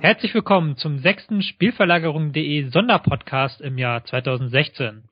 Herzlich 0.00 0.34
willkommen 0.34 0.76
zum 0.76 0.98
sechsten 0.98 1.40
Spielverlagerung.de 1.40 2.68
Sonderpodcast 2.68 3.62
im 3.62 3.78
Jahr 3.78 4.04
2016. 4.04 5.04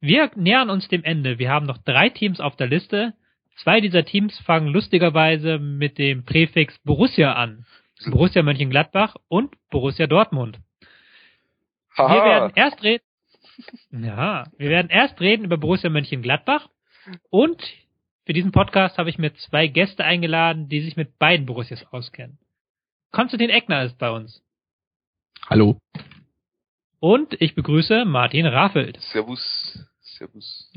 Wir 0.00 0.30
nähern 0.36 0.70
uns 0.70 0.86
dem 0.86 1.02
Ende. 1.02 1.40
Wir 1.40 1.50
haben 1.50 1.66
noch 1.66 1.78
drei 1.78 2.10
Teams 2.10 2.38
auf 2.38 2.54
der 2.54 2.68
Liste. 2.68 3.14
Zwei 3.56 3.80
dieser 3.80 4.04
Teams 4.04 4.38
fangen 4.46 4.68
lustigerweise 4.68 5.58
mit 5.58 5.98
dem 5.98 6.24
Präfix 6.24 6.78
Borussia 6.84 7.32
an. 7.32 7.66
Borussia 8.08 8.44
Mönchengladbach 8.44 9.16
und 9.26 9.52
Borussia 9.70 10.06
Dortmund. 10.06 10.60
Wir 11.96 12.06
werden 12.06 12.52
erst 12.54 12.84
reden. 12.84 13.02
Ja, 13.90 14.46
wir 14.56 14.70
werden 14.70 14.90
erst 14.90 15.20
reden 15.20 15.44
über 15.44 15.56
Borussia 15.56 15.90
Mönchengladbach 15.90 16.68
und 17.30 17.62
für 18.26 18.32
diesen 18.32 18.52
Podcast 18.52 18.96
habe 18.98 19.10
ich 19.10 19.18
mir 19.18 19.34
zwei 19.34 19.66
Gäste 19.66 20.04
eingeladen, 20.04 20.68
die 20.68 20.80
sich 20.80 20.96
mit 20.96 21.18
beiden 21.18 21.46
Borussias 21.46 21.84
auskennen. 21.90 22.38
Konstantin 23.12 23.50
Eckner 23.50 23.84
ist 23.84 23.98
bei 23.98 24.10
uns. 24.10 24.42
Hallo. 25.46 25.78
Und 27.00 27.40
ich 27.40 27.54
begrüße 27.54 28.06
Martin 28.06 28.46
Raffelt. 28.46 28.98
Servus. 29.12 29.78
Servus. 30.00 30.72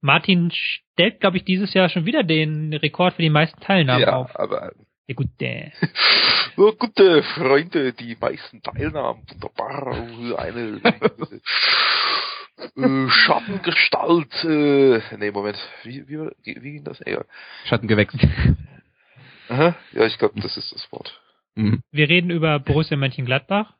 Martin 0.00 0.50
stellt, 0.52 1.20
glaube 1.20 1.36
ich, 1.36 1.44
dieses 1.44 1.74
Jahr 1.74 1.88
schon 1.88 2.06
wieder 2.06 2.22
den 2.22 2.72
Rekord 2.72 3.14
für 3.14 3.22
die 3.22 3.30
meisten 3.30 3.60
Teilnahmen 3.60 4.02
ja, 4.02 4.16
auf. 4.16 4.38
aber 4.38 4.72
Ja, 5.06 5.14
gut, 5.14 5.28
äh. 5.40 5.70
ja, 6.56 6.70
gute 6.78 7.22
Freunde, 7.22 7.92
die 7.92 8.16
meisten 8.18 8.62
Teilnahmen, 8.62 9.22
wunderbar, 9.30 9.92
eine 10.38 10.80
äh, 12.76 13.10
Schattengestalt, 13.10 14.44
äh, 14.44 15.02
nee, 15.18 15.30
Moment, 15.30 15.58
wie, 15.82 16.08
wie, 16.08 16.18
wie 16.42 16.62
wie 16.62 16.72
ging 16.72 16.84
das? 16.84 17.00
Egal. 17.02 17.26
Schattengewächs. 17.66 18.14
Aha, 19.50 19.76
ja, 19.92 20.06
ich 20.06 20.16
glaube, 20.16 20.40
das 20.40 20.56
ist 20.56 20.72
das 20.72 20.90
Wort. 20.90 21.20
Mhm. 21.54 21.82
Wir 21.90 22.08
reden 22.08 22.30
über 22.30 22.58
Borussia 22.58 22.96
Mönchengladbach. 22.96 23.74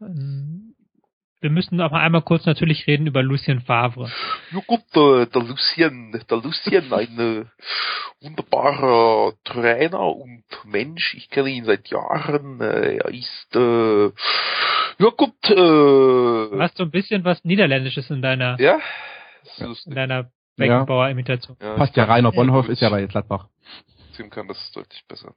Wir 1.45 1.51
müssen 1.51 1.79
aber 1.83 1.99
einmal 1.99 2.23
kurz 2.23 2.47
natürlich 2.47 2.87
reden 2.87 3.07
über 3.07 3.23
Lucien 3.23 3.61
Favre. 3.61 4.11
Ja 4.51 4.61
gut, 4.67 4.81
äh, 4.95 5.27
der 5.27 5.43
Lucien, 5.43 6.19
der 6.31 6.39
Lucien, 6.39 6.91
ein 6.91 7.19
äh, 7.19 7.45
wunderbarer 8.25 9.35
Trainer 9.45 10.17
und 10.17 10.45
Mensch. 10.65 11.13
Ich 11.13 11.29
kenne 11.29 11.51
ihn 11.51 11.67
seit 11.67 11.89
Jahren. 11.91 12.63
Äh, 12.63 12.97
er 12.97 13.11
ist, 13.11 13.55
äh, 13.55 14.07
ja 14.07 15.11
gut, 15.15 15.35
Du 15.43 16.51
äh, 16.55 16.61
hast 16.61 16.79
so 16.79 16.85
ein 16.85 16.91
bisschen 16.91 17.27
was 17.27 17.45
Niederländisches 17.45 18.09
in 18.09 18.23
deiner, 18.23 18.59
ja, 18.59 18.79
in 19.85 19.95
deiner 19.95 20.31
Beckenbauer-Imitation. 20.57 21.59
Ja, 21.61 21.75
Passt 21.75 21.95
ja, 21.95 22.07
Bonhoff 22.31 22.65
gut, 22.65 22.73
ist 22.73 22.81
ja 22.81 22.89
bei 22.89 23.05
Gladbach. 23.05 23.49
Tim 24.17 24.31
kann 24.31 24.49
das 24.49 24.73
deutlich 24.73 25.05
besser. 25.07 25.35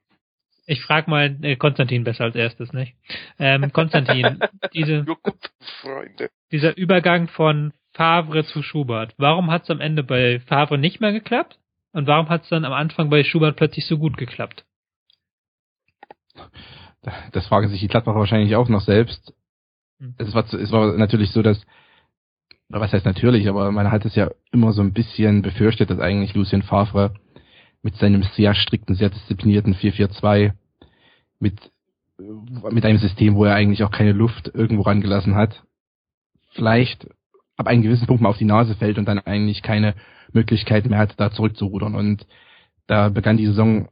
Ich 0.69 0.81
frage 0.81 1.09
mal 1.09 1.37
äh, 1.41 1.55
Konstantin 1.55 2.03
besser 2.03 2.25
als 2.25 2.35
erstes, 2.35 2.73
nicht? 2.73 2.93
Ähm, 3.39 3.71
Konstantin, 3.71 4.39
diese, 4.73 5.05
dieser 6.51 6.77
Übergang 6.77 7.29
von 7.29 7.73
Favre 7.93 8.43
zu 8.43 8.61
Schubert, 8.61 9.13
warum 9.17 9.49
hat 9.49 9.63
es 9.63 9.69
am 9.69 9.79
Ende 9.79 10.03
bei 10.03 10.41
Favre 10.41 10.77
nicht 10.77 10.99
mehr 10.99 11.13
geklappt? 11.13 11.57
Und 11.93 12.05
warum 12.05 12.27
hat 12.29 12.43
es 12.43 12.49
dann 12.49 12.65
am 12.65 12.73
Anfang 12.73 13.09
bei 13.09 13.23
Schubert 13.23 13.55
plötzlich 13.55 13.87
so 13.87 13.97
gut 13.97 14.17
geklappt? 14.17 14.65
Das 17.31 17.47
fragen 17.47 17.69
sich 17.69 17.79
die 17.79 17.87
Gladbacher 17.87 18.19
wahrscheinlich 18.19 18.55
auch 18.57 18.67
noch 18.67 18.81
selbst. 18.81 19.33
Hm. 19.99 20.15
Es 20.17 20.33
war, 20.33 20.43
es 20.53 20.71
war 20.71 20.97
natürlich 20.97 21.31
so, 21.31 21.41
dass, 21.41 21.65
was 22.67 22.91
heißt 22.91 23.05
natürlich, 23.05 23.47
aber 23.47 23.71
man 23.71 23.89
hat 23.89 24.03
es 24.03 24.15
ja 24.15 24.31
immer 24.51 24.73
so 24.73 24.81
ein 24.81 24.91
bisschen 24.91 25.41
befürchtet, 25.41 25.89
dass 25.89 25.99
eigentlich 25.99 26.33
Lucien 26.33 26.61
Favre 26.61 27.13
mit 27.87 27.95
seinem 27.95 28.21
sehr 28.35 28.53
strikten, 28.53 28.95
sehr 28.95 29.09
disziplinierten 29.09 29.73
4-4-2 29.73 30.51
mit, 31.39 31.71
mit 32.17 32.83
einem 32.83 32.97
System, 32.97 33.35
wo 33.35 33.45
er 33.45 33.55
eigentlich 33.55 33.81
auch 33.85 33.91
keine 33.91 34.11
Luft 34.11 34.51
irgendwo 34.53 34.81
rangelassen 34.81 35.35
hat, 35.35 35.63
vielleicht 36.51 37.07
ab 37.55 37.67
einem 37.67 37.83
gewissen 37.83 38.05
Punkt 38.05 38.21
mal 38.21 38.27
auf 38.27 38.37
die 38.37 38.43
Nase 38.43 38.75
fällt 38.75 38.97
und 38.97 39.05
dann 39.05 39.19
eigentlich 39.19 39.61
keine 39.61 39.95
Möglichkeit 40.33 40.85
mehr 40.85 40.99
hat, 40.99 41.13
da 41.15 41.31
zurückzurudern. 41.31 41.95
Und 41.95 42.27
da 42.87 43.07
begann 43.07 43.37
die 43.37 43.45
Saison 43.45 43.87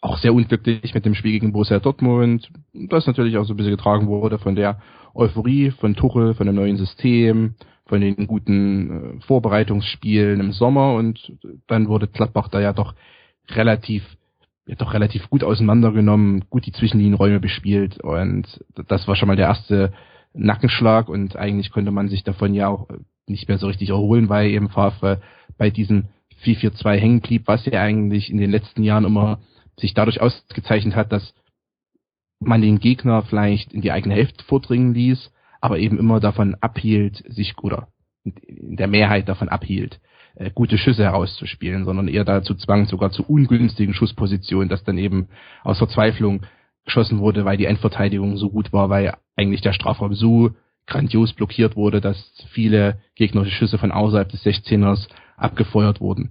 auch 0.00 0.18
sehr 0.18 0.34
unglücklich 0.34 0.92
mit 0.92 1.04
dem 1.04 1.14
Spiel 1.14 1.30
gegen 1.30 1.52
Borussia 1.52 1.78
Dortmund, 1.78 2.50
das 2.72 3.06
natürlich 3.06 3.38
auch 3.38 3.44
so 3.44 3.54
ein 3.54 3.56
bisschen 3.56 3.76
getragen 3.76 4.08
wurde 4.08 4.40
von 4.40 4.56
der 4.56 4.82
Euphorie 5.14 5.70
von 5.70 5.94
Tuchel, 5.94 6.34
von 6.34 6.48
dem 6.48 6.56
neuen 6.56 6.78
System, 6.78 7.54
von 7.86 8.00
den 8.00 8.26
guten 8.26 9.18
äh, 9.18 9.20
Vorbereitungsspielen 9.26 10.40
im 10.40 10.52
Sommer 10.52 10.94
und 10.94 11.32
dann 11.66 11.88
wurde 11.88 12.08
Gladbach 12.08 12.48
da 12.48 12.60
ja 12.60 12.72
doch 12.72 12.94
relativ 13.48 14.02
ja 14.66 14.74
doch 14.74 14.92
relativ 14.92 15.30
gut 15.30 15.44
auseinandergenommen, 15.44 16.44
gut 16.50 16.66
die 16.66 16.72
Zwischenlinienräume 16.72 17.38
bespielt 17.38 18.00
und 18.00 18.64
das 18.88 19.06
war 19.06 19.14
schon 19.14 19.28
mal 19.28 19.36
der 19.36 19.46
erste 19.46 19.92
Nackenschlag 20.34 21.08
und 21.08 21.36
eigentlich 21.36 21.70
konnte 21.70 21.92
man 21.92 22.08
sich 22.08 22.24
davon 22.24 22.52
ja 22.52 22.68
auch 22.68 22.88
nicht 23.26 23.48
mehr 23.48 23.58
so 23.58 23.68
richtig 23.68 23.90
erholen, 23.90 24.28
weil 24.28 24.50
eben 24.50 24.68
Favre 24.68 25.20
bei 25.56 25.70
diesem 25.70 26.06
4-4-2 26.44 26.96
hängen 26.96 27.20
blieb, 27.20 27.46
was 27.46 27.64
ja 27.66 27.80
eigentlich 27.80 28.30
in 28.30 28.38
den 28.38 28.50
letzten 28.50 28.82
Jahren 28.82 29.04
immer 29.04 29.38
sich 29.78 29.94
dadurch 29.94 30.20
ausgezeichnet 30.20 30.96
hat, 30.96 31.12
dass 31.12 31.34
man 32.40 32.60
den 32.60 32.78
Gegner 32.78 33.22
vielleicht 33.22 33.72
in 33.72 33.80
die 33.80 33.92
eigene 33.92 34.14
Hälfte 34.14 34.44
vordringen 34.44 34.94
ließ, 34.94 35.30
aber 35.60 35.78
eben 35.78 35.98
immer 35.98 36.20
davon 36.20 36.56
abhielt, 36.60 37.22
sich 37.28 37.56
oder 37.62 37.88
in 38.24 38.76
der 38.76 38.88
Mehrheit 38.88 39.28
davon 39.28 39.48
abhielt, 39.48 40.00
äh, 40.34 40.50
gute 40.50 40.78
Schüsse 40.78 41.04
herauszuspielen, 41.04 41.84
sondern 41.84 42.08
eher 42.08 42.24
dazu 42.24 42.54
zwang, 42.54 42.86
sogar 42.86 43.10
zu 43.10 43.24
ungünstigen 43.24 43.94
Schusspositionen, 43.94 44.68
dass 44.68 44.84
dann 44.84 44.98
eben 44.98 45.28
aus 45.62 45.78
Verzweiflung 45.78 46.42
geschossen 46.84 47.18
wurde, 47.18 47.44
weil 47.44 47.56
die 47.56 47.66
Endverteidigung 47.66 48.36
so 48.36 48.50
gut 48.50 48.72
war, 48.72 48.88
weil 48.88 49.14
eigentlich 49.36 49.60
der 49.60 49.72
Strafraum 49.72 50.14
so 50.14 50.50
grandios 50.86 51.32
blockiert 51.32 51.76
wurde, 51.76 52.00
dass 52.00 52.32
viele 52.50 53.00
gegnerische 53.16 53.52
Schüsse 53.52 53.78
von 53.78 53.92
außerhalb 53.92 54.28
des 54.28 54.44
16ers 54.44 55.08
abgefeuert 55.36 56.00
wurden. 56.00 56.30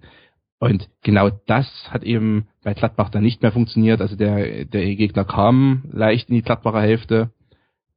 Und 0.60 0.88
genau 1.04 1.30
das 1.48 1.68
hat 1.92 2.04
eben 2.04 2.48
bei 2.64 2.74
Gladbach 2.74 3.10
dann 3.10 3.24
nicht 3.24 3.42
mehr 3.42 3.52
funktioniert. 3.52 4.02
Also 4.02 4.16
der, 4.16 4.66
der 4.66 4.96
Gegner 4.96 5.26
kam 5.26 5.84
leicht 5.92 6.30
in 6.30 6.36
die 6.36 6.42
Gladbacher 6.42 6.82
Hälfte, 6.82 7.32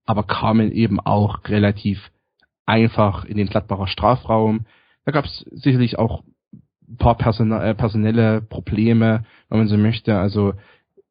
aber 0.09 0.23
kamen 0.23 0.73
eben 0.73 1.01
auch 1.01 1.41
relativ 1.49 2.11
einfach 2.65 3.27
in 3.27 3.37
den 3.37 3.47
Gladbacher 3.47 3.87
Strafraum. 3.87 4.65
Da 5.05 5.13
gab 5.13 5.27
es 5.27 5.45
sicherlich 5.53 5.99
auch 5.99 6.25
ein 6.89 6.97
paar 6.97 7.19
äh, 7.21 7.75
personelle 7.75 8.41
Probleme, 8.41 9.25
wenn 9.51 9.59
man 9.59 9.69
so 9.69 9.77
möchte. 9.77 10.19
Also 10.19 10.55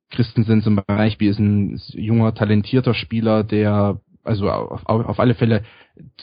Christensen 0.09 0.63
zum 0.63 0.81
Beispiel 0.87 1.29
ist 1.29 1.37
ein 1.37 1.79
junger, 1.93 2.33
talentierter 2.33 2.95
Spieler, 2.95 3.43
der 3.43 4.01
also 4.23 4.49
auf, 4.49 4.83
auf 4.87 5.19
alle 5.19 5.35
Fälle 5.35 5.61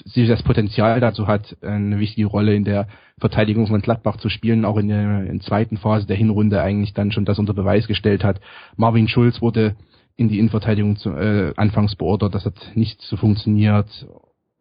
sich 0.05 0.27
das 0.27 0.43
Potenzial 0.43 0.99
dazu 0.99 1.29
hat, 1.29 1.57
eine 1.63 2.01
wichtige 2.01 2.27
Rolle 2.27 2.57
in 2.57 2.65
der 2.65 2.89
Verteidigung 3.19 3.69
von 3.69 3.83
Gladbach 3.83 4.17
zu 4.17 4.29
spielen, 4.29 4.65
auch 4.65 4.79
in 4.79 4.89
der 4.89 5.27
in 5.27 5.41
zweiten 5.41 5.77
Phase 5.77 6.09
der 6.09 6.17
Hinrunde 6.17 6.61
eigentlich 6.61 6.93
dann 6.93 7.13
schon 7.13 7.25
das 7.25 7.39
unter 7.39 7.55
Beweis 7.55 7.87
gestellt 7.87 8.25
hat. 8.25 8.41
Marvin 8.77 9.07
Schulz 9.07 9.41
wurde 9.41 9.77
in 10.17 10.29
die 10.29 10.39
Innenverteidigung 10.39 10.97
zu, 10.97 11.11
äh, 11.11 11.53
anfangs 11.57 11.97
beordert, 11.97 12.35
das 12.35 12.45
hat 12.45 12.55
nicht 12.75 13.01
so 13.03 13.17
funktioniert. 13.17 13.89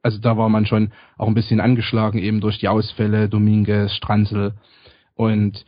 Also 0.02 0.20
da 0.20 0.38
war 0.38 0.50
man 0.50 0.66
schon 0.66 0.92
auch 1.18 1.28
ein 1.28 1.36
bisschen 1.36 1.62
angeschlagen, 1.62 2.18
eben 2.20 2.42
durch 2.42 2.58
die 2.60 2.68
Ausfälle, 2.68 3.30
Dominguez, 3.30 3.94
Stranzel. 3.94 4.56
Und 5.16 5.64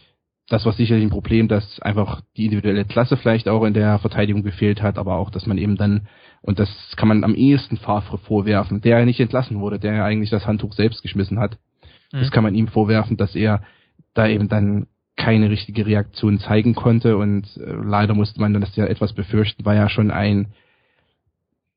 das 0.50 0.66
war 0.66 0.74
sicherlich 0.74 1.04
ein 1.04 1.12
Problem, 1.12 1.48
dass 1.48 1.80
einfach 1.82 2.22
die 2.36 2.46
individuelle 2.46 2.86
Klasse 2.86 3.18
vielleicht 3.18 3.48
auch 3.48 3.64
in 3.64 3.74
der 3.74 4.00
Verteidigung 4.00 4.44
gefehlt 4.44 4.82
hat, 4.82 4.98
aber 4.98 5.16
auch, 5.16 5.30
dass 5.30 5.46
man 5.46 5.58
eben 5.58 5.76
dann, 5.76 6.08
und 6.42 6.60
das 6.60 6.70
kann 6.98 7.08
man 7.08 7.24
am 7.24 7.36
ehesten 7.36 7.78
Favre 7.78 8.18
vorwerfen, 8.18 8.82
der 8.82 9.00
ja 9.00 9.06
nicht 9.06 9.20
entlassen 9.20 9.60
wurde, 9.60 9.80
der 9.80 9.94
ja 9.94 10.06
eigentlich 10.06 10.30
das 10.30 10.46
Handtuch 10.46 10.74
selbst 10.74 11.02
geschmissen 11.02 11.40
hat. 11.40 11.58
Mhm. 12.12 12.20
Das 12.20 12.32
kann 12.32 12.44
man 12.44 12.56
ihm 12.56 12.68
vorwerfen, 12.68 13.18
dass 13.18 13.36
er 13.36 13.64
da 14.14 14.28
eben 14.28 14.48
dann 14.48 14.88
keine 15.26 15.50
richtige 15.50 15.88
Reaktion 15.88 16.38
zeigen 16.38 16.76
konnte 16.76 17.18
und 17.18 17.58
äh, 17.58 17.74
leider 17.84 18.14
musste 18.14 18.40
man 18.40 18.54
das 18.62 18.76
ja 18.76 18.86
etwas 18.86 19.14
befürchten, 19.14 19.66
weil 19.66 19.76
ja 19.76 19.90
schon 19.90 20.12
ein 20.12 20.54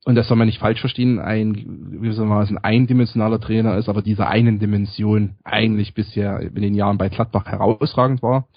und 0.04 0.16
das 0.16 0.28
soll 0.28 0.36
man 0.36 0.46
nicht 0.46 0.60
falsch 0.60 0.80
verstehen, 0.80 1.18
ein 1.18 1.54
gewissermaßen 1.54 2.58
eindimensionaler 2.58 3.40
Trainer 3.40 3.76
ist, 3.76 3.88
aber 3.88 4.02
dieser 4.02 4.28
einen 4.28 4.58
Dimension 4.58 5.36
eigentlich 5.44 5.94
bisher 5.94 6.40
in 6.40 6.62
den 6.62 6.74
Jahren 6.74 6.98
bei 6.98 7.08
Gladbach 7.08 7.46
herausragend 7.46 8.22
war. 8.22 8.48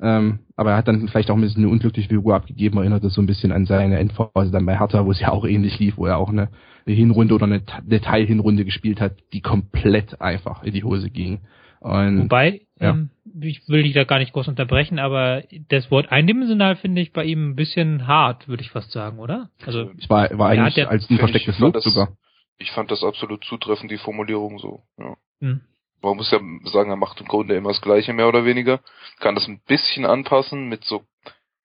Ähm, 0.00 0.40
aber 0.56 0.72
er 0.72 0.76
hat 0.78 0.88
dann 0.88 1.06
vielleicht 1.08 1.30
auch 1.30 1.36
ein 1.36 1.40
bisschen 1.42 1.62
eine 1.62 1.72
unglückliche 1.72 2.08
Figur 2.08 2.34
abgegeben, 2.34 2.78
erinnert 2.78 3.04
das 3.04 3.14
so 3.14 3.22
ein 3.22 3.26
bisschen 3.26 3.52
an 3.52 3.66
seine 3.66 3.98
Endphase 3.98 4.50
dann 4.50 4.66
bei 4.66 4.78
Hertha, 4.78 5.04
wo 5.04 5.10
es 5.10 5.20
ja 5.20 5.30
auch 5.30 5.44
ähnlich 5.44 5.78
lief, 5.78 5.98
wo 5.98 6.06
er 6.06 6.16
auch 6.16 6.30
eine, 6.30 6.48
eine 6.86 6.96
Hinrunde 6.96 7.34
oder 7.34 7.44
eine, 7.44 7.62
eine 7.78 8.00
Teilhinrunde 8.00 8.64
gespielt 8.64 9.00
hat, 9.00 9.16
die 9.32 9.42
komplett 9.42 10.20
einfach 10.20 10.62
in 10.64 10.72
die 10.72 10.84
Hose 10.84 11.10
ging. 11.10 11.40
Und 11.84 12.18
Wobei, 12.24 12.62
ja. 12.80 12.90
ähm, 12.92 13.10
ich 13.42 13.68
will 13.68 13.82
dich 13.82 13.92
da 13.92 14.04
gar 14.04 14.18
nicht 14.18 14.32
groß 14.32 14.48
unterbrechen, 14.48 14.98
aber 14.98 15.42
das 15.68 15.90
Wort 15.90 16.10
eindimensional 16.10 16.76
finde 16.76 17.02
ich 17.02 17.12
bei 17.12 17.24
ihm 17.24 17.50
ein 17.50 17.56
bisschen 17.56 18.06
hart, 18.06 18.48
würde 18.48 18.62
ich 18.62 18.70
fast 18.70 18.90
sagen, 18.90 19.18
oder? 19.18 19.50
Also, 19.66 19.90
es 19.98 20.08
war, 20.08 20.30
war 20.38 20.48
eigentlich 20.48 20.64
hat 20.64 20.76
ja- 20.76 20.88
als 20.88 21.04
ein 21.04 21.08
Find 21.08 21.20
verstecktes 21.20 21.56
ich, 21.56 21.60
Lob 21.60 21.74
fand 21.74 21.84
das- 21.84 21.92
sogar. 21.92 22.16
Ich 22.56 22.70
fand 22.70 22.90
das 22.90 23.02
absolut 23.04 23.44
zutreffend, 23.44 23.90
die 23.90 23.98
Formulierung 23.98 24.58
so. 24.58 24.82
Ja. 24.98 25.16
hm. 25.40 25.60
man 26.00 26.16
muss 26.16 26.30
ja 26.30 26.38
sagen, 26.70 26.88
er 26.90 26.96
macht 26.96 27.20
im 27.20 27.26
Grunde 27.26 27.54
immer 27.54 27.70
das 27.70 27.82
Gleiche, 27.82 28.12
mehr 28.14 28.28
oder 28.28 28.44
weniger. 28.46 28.80
Kann 29.20 29.34
das 29.34 29.46
ein 29.48 29.60
bisschen 29.66 30.06
anpassen 30.06 30.68
mit 30.68 30.84
so 30.84 31.04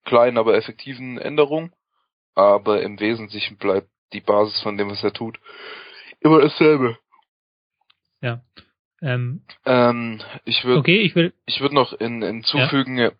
kleinen, 0.03 0.37
aber 0.37 0.55
effektiven 0.55 1.17
Änderungen. 1.17 1.71
Aber 2.35 2.81
im 2.81 2.99
Wesentlichen 2.99 3.57
bleibt 3.57 3.87
die 4.13 4.21
Basis 4.21 4.59
von 4.61 4.77
dem, 4.77 4.89
was 4.89 5.03
er 5.03 5.13
tut, 5.13 5.39
immer 6.19 6.41
dasselbe. 6.41 6.97
Ja. 8.21 8.41
Ähm, 9.01 9.41
Ähm, 9.65 10.21
ich 10.45 10.63
würde 10.65 10.79
okay, 10.79 10.99
ich 10.99 11.15
will. 11.15 11.33
ich 11.45 11.61
würde 11.61 11.75
noch 11.75 11.93
in, 11.93 12.21
hinzufügen, 12.21 12.97
ja. 12.97 13.11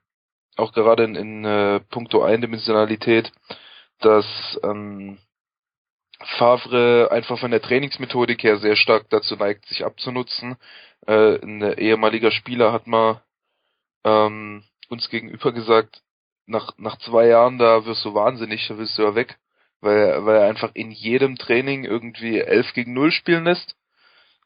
auch 0.58 0.74
gerade 0.74 1.04
in, 1.04 1.16
in 1.16 1.46
äh, 1.46 1.80
puncto 1.90 2.24
Eindimensionalität, 2.24 3.31
dass 4.00 4.26
ähm, 4.64 5.18
Favre 6.38 7.10
einfach 7.12 7.40
von 7.40 7.52
der 7.52 7.62
Trainingsmethodik 7.62 8.44
her 8.44 8.58
sehr 8.58 8.76
stark 8.76 9.10
dazu 9.10 9.36
neigt, 9.36 9.66
sich 9.68 9.86
abzunutzen. 9.86 10.58
Äh, 11.08 11.40
ein 11.42 11.62
ehemaliger 11.78 12.31
Spieler 12.31 12.74
hat 12.74 12.88
mal 12.88 13.22
ähm, 14.04 14.64
uns 14.90 15.10
gegenüber 15.10 15.52
gesagt, 15.52 16.02
nach, 16.46 16.72
nach 16.78 16.98
zwei 17.00 17.28
Jahren, 17.28 17.58
da 17.58 17.86
wirst 17.86 18.04
du 18.04 18.14
wahnsinnig, 18.14 18.68
da 18.68 18.78
willst 18.78 18.98
du 18.98 19.04
ja 19.04 19.16
weg, 19.16 19.38
weil, 19.81 20.26
weil 20.26 20.38
er 20.38 20.50
einfach 20.50 20.72
in 20.74 20.92
jedem 20.92 21.38
Training 21.38 21.86
irgendwie 21.86 22.40
11 22.40 22.74
gegen 22.74 22.94
0 22.94 23.12
spielen 23.12 23.46
lässt. 23.46 23.76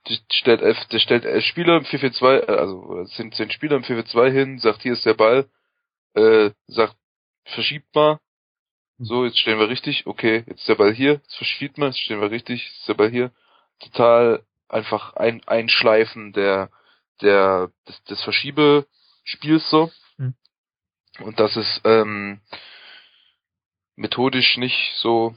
Der 0.10 0.18
stellt 0.32 0.62
elf, 0.62 0.78
der 0.86 1.00
stellt 1.00 1.26
elf 1.26 1.46
Spieler 1.46 1.78
im 1.78 1.86
4-4-2, 1.86 2.46
also 2.46 3.00
es 3.00 3.16
sind 3.16 3.36
zehn 3.36 3.52
Spieler 3.52 3.78
im 3.78 3.84
4-4-2 3.84 4.32
hin, 4.32 4.60
sagt, 4.60 4.82
hier 4.82 4.94
ist 4.94 5.06
der 5.06 5.14
Ball, 5.14 5.50
äh, 6.14 6.52
sagt, 6.68 6.96
verschiebt 7.46 7.94
mal, 7.96 8.20
so, 9.00 9.26
jetzt 9.26 9.40
stehen 9.40 9.60
wir 9.60 9.70
richtig, 9.70 10.06
okay, 10.06 10.44
jetzt 10.48 10.62
ist 10.62 10.70
der 10.70 10.76
Ball 10.76 10.94
hier, 10.94 11.14
jetzt 11.14 11.36
verschiebt 11.36 11.78
man, 11.78 11.90
jetzt 11.90 12.00
stehen 12.00 12.22
wir 12.22 12.32
richtig, 12.32 12.64
jetzt 12.64 12.80
ist 12.80 12.88
der 12.88 12.94
Ball 12.94 13.10
hier. 13.10 13.32
Total 13.80 14.46
einfach 14.70 15.16
ein 15.16 15.46
Einschleifen 15.48 16.32
der, 16.32 16.70
der, 17.22 17.72
des, 17.88 18.04
des 18.04 18.24
Verschiebespiels 18.24 19.70
so. 19.70 19.92
Hm. 20.18 20.36
Und 21.20 21.40
das 21.40 21.56
ist 21.58 21.82
ähm, 21.86 22.42
methodisch 23.96 24.58
nicht 24.58 24.94
so 24.98 25.36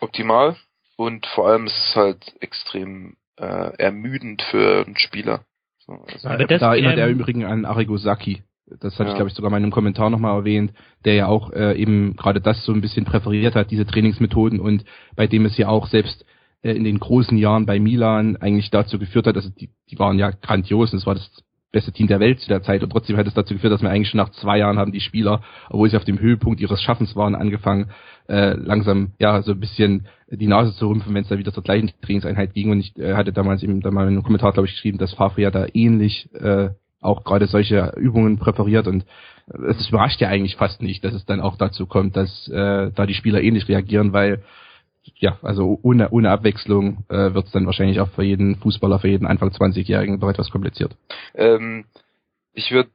optimal 0.00 0.56
und 0.96 1.26
vor 1.26 1.48
allem 1.48 1.66
ist 1.66 1.88
es 1.88 1.96
halt 1.96 2.42
extrem 2.42 3.16
äh, 3.36 3.72
ermüdend 3.78 4.42
für 4.42 4.84
einen 4.84 4.96
Spieler. 4.96 5.44
So, 5.78 5.92
also, 5.92 6.28
Aber 6.28 6.44
das, 6.46 6.60
da 6.60 6.74
immer 6.74 6.94
der 6.94 7.08
ähm, 7.08 7.18
Übrigen 7.18 7.44
an 7.44 7.64
Arrigo 7.64 7.96
Sacchi. 7.96 8.42
Das 8.66 8.94
hatte 8.94 9.04
Ja. 9.04 9.08
ich, 9.10 9.14
glaube 9.16 9.28
ich, 9.28 9.34
sogar 9.34 9.50
mal 9.50 9.58
in 9.58 9.64
einem 9.64 9.72
Kommentar 9.72 10.08
nochmal 10.08 10.38
erwähnt, 10.38 10.72
der 11.04 11.14
ja 11.14 11.26
auch 11.26 11.52
äh, 11.52 11.76
eben 11.76 12.16
gerade 12.16 12.40
das 12.40 12.64
so 12.64 12.72
ein 12.72 12.80
bisschen 12.80 13.04
präferiert 13.04 13.54
hat, 13.54 13.70
diese 13.70 13.84
Trainingsmethoden 13.84 14.58
und 14.58 14.84
bei 15.16 15.26
dem 15.26 15.44
es 15.44 15.58
ja 15.58 15.68
auch 15.68 15.86
selbst 15.88 16.24
äh, 16.62 16.72
in 16.72 16.84
den 16.84 16.98
großen 16.98 17.36
Jahren 17.36 17.66
bei 17.66 17.78
Milan 17.78 18.36
eigentlich 18.36 18.70
dazu 18.70 18.98
geführt 18.98 19.26
hat, 19.26 19.36
also 19.36 19.50
die, 19.50 19.70
die 19.90 19.98
waren 19.98 20.18
ja 20.18 20.30
grandios 20.30 20.92
und 20.92 20.98
es 20.98 21.06
war 21.06 21.14
das 21.14 21.30
beste 21.74 21.92
Team 21.92 22.06
der 22.06 22.20
Welt 22.20 22.40
zu 22.40 22.48
der 22.48 22.62
Zeit. 22.62 22.82
Und 22.82 22.90
trotzdem 22.90 23.18
hat 23.18 23.26
es 23.26 23.34
dazu 23.34 23.52
geführt, 23.52 23.72
dass 23.72 23.82
wir 23.82 23.90
eigentlich 23.90 24.08
schon 24.08 24.18
nach 24.18 24.30
zwei 24.30 24.58
Jahren 24.58 24.78
haben 24.78 24.92
die 24.92 25.00
Spieler, 25.00 25.42
obwohl 25.68 25.90
sie 25.90 25.96
auf 25.96 26.04
dem 26.04 26.18
Höhepunkt 26.18 26.60
ihres 26.60 26.80
Schaffens 26.80 27.14
waren, 27.16 27.34
angefangen, 27.34 27.90
äh, 28.28 28.54
langsam 28.54 29.12
ja 29.18 29.42
so 29.42 29.52
ein 29.52 29.60
bisschen 29.60 30.06
die 30.30 30.46
Nase 30.46 30.74
zu 30.74 30.88
rümpfen, 30.88 31.14
wenn 31.14 31.22
es 31.22 31.28
da 31.28 31.36
wieder 31.36 31.52
zur 31.52 31.62
gleichen 31.62 31.90
Trainingseinheit 32.00 32.54
ging. 32.54 32.70
Und 32.70 32.80
ich 32.80 32.96
äh, 32.96 33.14
hatte 33.14 33.32
damals 33.32 33.62
eben 33.62 33.82
da 33.82 33.90
mal 33.90 34.04
in 34.04 34.14
einem 34.14 34.22
Kommentar, 34.22 34.52
glaube 34.52 34.66
ich, 34.66 34.74
geschrieben, 34.74 34.98
dass 34.98 35.12
Favre 35.12 35.42
ja 35.42 35.50
da 35.50 35.66
ähnlich 35.74 36.28
äh, 36.34 36.70
auch 37.00 37.24
gerade 37.24 37.46
solche 37.46 37.92
Übungen 37.96 38.38
präferiert. 38.38 38.86
Und 38.86 39.04
äh, 39.52 39.66
es 39.68 39.88
überrascht 39.88 40.20
ja 40.20 40.28
eigentlich 40.28 40.56
fast 40.56 40.80
nicht, 40.80 41.04
dass 41.04 41.12
es 41.12 41.26
dann 41.26 41.40
auch 41.40 41.56
dazu 41.56 41.86
kommt, 41.86 42.16
dass 42.16 42.48
äh, 42.48 42.90
da 42.94 43.06
die 43.06 43.14
Spieler 43.14 43.42
ähnlich 43.42 43.68
reagieren, 43.68 44.12
weil 44.12 44.42
ja, 45.16 45.38
also 45.42 45.78
ohne, 45.82 46.10
ohne 46.10 46.30
Abwechslung 46.30 47.04
äh, 47.08 47.34
wird 47.34 47.46
es 47.46 47.52
dann 47.52 47.66
wahrscheinlich 47.66 48.00
auch 48.00 48.08
für 48.10 48.22
jeden 48.22 48.56
Fußballer, 48.56 48.98
für 48.98 49.08
jeden 49.08 49.26
Anfang 49.26 49.50
20-Jährigen 49.50 50.20
doch 50.20 50.28
etwas 50.28 50.50
kompliziert. 50.50 50.96
Ähm, 51.34 51.84
ich 52.52 52.70
würde 52.70 52.90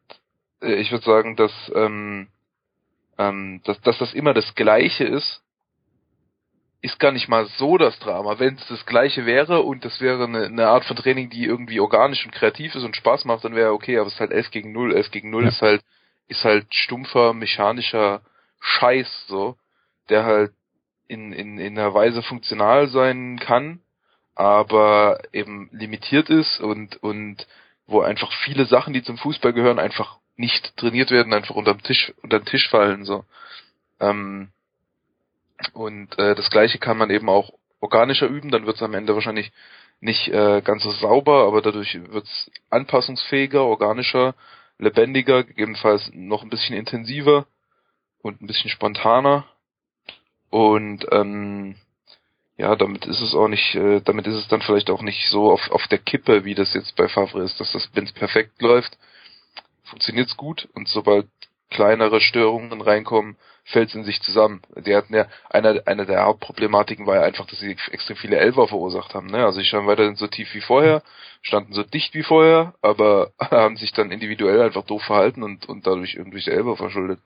äh, 0.61 0.75
ich 0.75 0.91
würde 0.91 1.05
sagen, 1.05 1.35
dass, 1.35 1.51
ähm, 1.75 2.27
ähm, 3.17 3.61
dass, 3.65 3.79
dass 3.81 3.97
das 3.97 4.13
immer 4.13 4.33
das 4.33 4.55
Gleiche 4.55 5.05
ist, 5.05 5.41
ist 6.81 6.99
gar 6.99 7.11
nicht 7.11 7.27
mal 7.27 7.45
so 7.57 7.77
das 7.77 7.99
Drama. 7.99 8.39
Wenn 8.39 8.55
es 8.55 8.67
das 8.67 8.85
Gleiche 8.85 9.25
wäre 9.25 9.61
und 9.61 9.83
das 9.83 9.99
wäre 9.99 10.23
eine, 10.23 10.45
eine 10.45 10.67
Art 10.67 10.85
von 10.85 10.95
Training, 10.95 11.29
die 11.29 11.43
irgendwie 11.43 11.81
organisch 11.81 12.25
und 12.25 12.31
kreativ 12.31 12.73
ist 12.73 12.83
und 12.85 12.95
Spaß 12.95 13.25
macht, 13.25 13.43
dann 13.43 13.55
wäre 13.55 13.73
okay, 13.73 13.97
aber 13.97 14.07
es 14.07 14.13
ist 14.13 14.19
halt 14.21 14.31
11 14.31 14.51
gegen 14.51 14.71
0. 14.71 14.95
11 14.95 15.11
gegen 15.11 15.29
0 15.29 15.43
Ja. 15.43 15.49
ist 15.49 15.61
halt 15.61 15.83
ist 16.27 16.43
halt 16.45 16.73
stumpfer, 16.73 17.33
mechanischer 17.33 18.21
Scheiß 18.59 19.25
so, 19.27 19.57
der 20.09 20.25
halt 20.25 20.51
in, 21.09 21.33
in, 21.33 21.57
in 21.57 21.77
einer 21.77 21.93
Weise 21.93 22.21
funktional 22.21 22.87
sein 22.87 23.39
kann, 23.39 23.81
aber 24.35 25.19
eben 25.33 25.69
limitiert 25.73 26.29
ist 26.29 26.61
und, 26.61 27.01
und 27.03 27.45
wo 27.87 28.01
einfach 28.01 28.31
viele 28.45 28.65
Sachen, 28.65 28.93
die 28.93 29.03
zum 29.03 29.17
Fußball 29.17 29.51
gehören, 29.51 29.79
einfach 29.79 30.19
nicht 30.37 30.77
trainiert 30.77 31.11
werden, 31.11 31.33
einfach 31.33 31.55
unterm 31.55 31.81
Tisch, 31.83 32.13
unter 32.21 32.39
den 32.39 32.45
Tisch 32.45 32.69
fallen, 32.69 33.03
so. 33.03 33.25
Ähm, 33.99 34.49
und 35.73 36.17
äh, 36.17 36.35
das 36.35 36.49
gleiche 36.49 36.77
kann 36.77 36.97
man 36.97 37.09
eben 37.09 37.27
auch 37.27 37.51
organischer 37.81 38.27
üben, 38.27 38.51
dann 38.51 38.65
wird 38.65 38.77
es 38.77 38.83
am 38.83 38.93
Ende 38.93 39.15
wahrscheinlich 39.15 39.51
nicht 39.99 40.29
äh, 40.29 40.61
ganz 40.61 40.83
so 40.83 40.91
sauber, 40.91 41.45
aber 41.47 41.61
dadurch 41.61 41.99
wird 42.11 42.25
es 42.25 42.51
anpassungsfähiger, 42.69 43.63
organischer, 43.63 44.35
lebendiger, 44.77 45.43
gegebenenfalls 45.43 46.09
noch 46.13 46.43
ein 46.43 46.49
bisschen 46.49 46.75
intensiver 46.75 47.47
und 48.21 48.41
ein 48.41 48.47
bisschen 48.47 48.69
spontaner. 48.69 49.45
Und 50.49 51.05
ähm, 51.11 51.75
ja, 52.57 52.75
damit 52.75 53.05
ist 53.05 53.21
es 53.21 53.33
auch 53.33 53.47
nicht, 53.47 53.75
äh, 53.75 54.01
damit 54.01 54.27
ist 54.27 54.35
es 54.35 54.47
dann 54.47 54.61
vielleicht 54.61 54.89
auch 54.89 55.01
nicht 55.01 55.29
so 55.29 55.51
auf, 55.51 55.71
auf 55.71 55.87
der 55.87 55.99
Kippe, 55.99 56.43
wie 56.45 56.55
das 56.55 56.73
jetzt 56.73 56.95
bei 56.95 57.07
Favre 57.07 57.43
ist, 57.43 57.59
dass 57.59 57.71
das, 57.71 57.89
wenn 57.93 58.03
es 58.03 58.11
perfekt 58.11 58.61
läuft, 58.61 58.97
funktioniert's 59.83 60.37
gut 60.37 60.67
und 60.73 60.87
sobald 60.87 61.27
kleinere 61.69 62.19
Störungen 62.19 62.81
reinkommen, 62.81 63.37
fällt 63.65 63.89
es 63.89 63.95
in 63.95 64.03
sich 64.03 64.21
zusammen. 64.21 64.61
Die 64.85 64.95
hatten 64.95 65.13
ja, 65.13 65.27
einer, 65.49 65.81
einer 65.85 66.05
der 66.05 66.23
Hauptproblematiken 66.23 67.05
war 67.05 67.17
ja 67.17 67.21
einfach, 67.21 67.45
dass 67.45 67.59
sie 67.59 67.77
extrem 67.91 68.17
viele 68.17 68.37
Elfer 68.37 68.67
verursacht 68.67 69.13
haben. 69.13 69.27
Ne? 69.27 69.45
Also 69.45 69.59
sie 69.59 69.65
standen 69.65 69.87
weiterhin 69.87 70.15
so 70.15 70.27
tief 70.27 70.53
wie 70.53 70.61
vorher, 70.61 71.03
standen 71.41 71.73
so 71.73 71.83
dicht 71.83 72.13
wie 72.15 72.23
vorher, 72.23 72.73
aber 72.81 73.31
haben 73.39 73.77
sich 73.77 73.93
dann 73.93 74.11
individuell 74.11 74.61
einfach 74.61 74.83
doof 74.85 75.03
verhalten 75.03 75.43
und, 75.43 75.69
und 75.69 75.85
dadurch 75.85 76.15
irgendwelche 76.15 76.51
Elfer 76.51 76.75
verschuldet. 76.75 77.19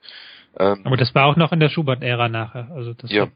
Ähm, 0.58 0.80
Aber 0.84 0.96
das 0.96 1.14
war 1.14 1.26
auch 1.26 1.36
noch 1.36 1.52
in 1.52 1.60
der 1.60 1.68
Schubert-Ära 1.68 2.28
nachher. 2.28 2.70
Also 2.72 2.94
das 2.94 3.10
Ja. 3.10 3.22
hat 3.22 3.32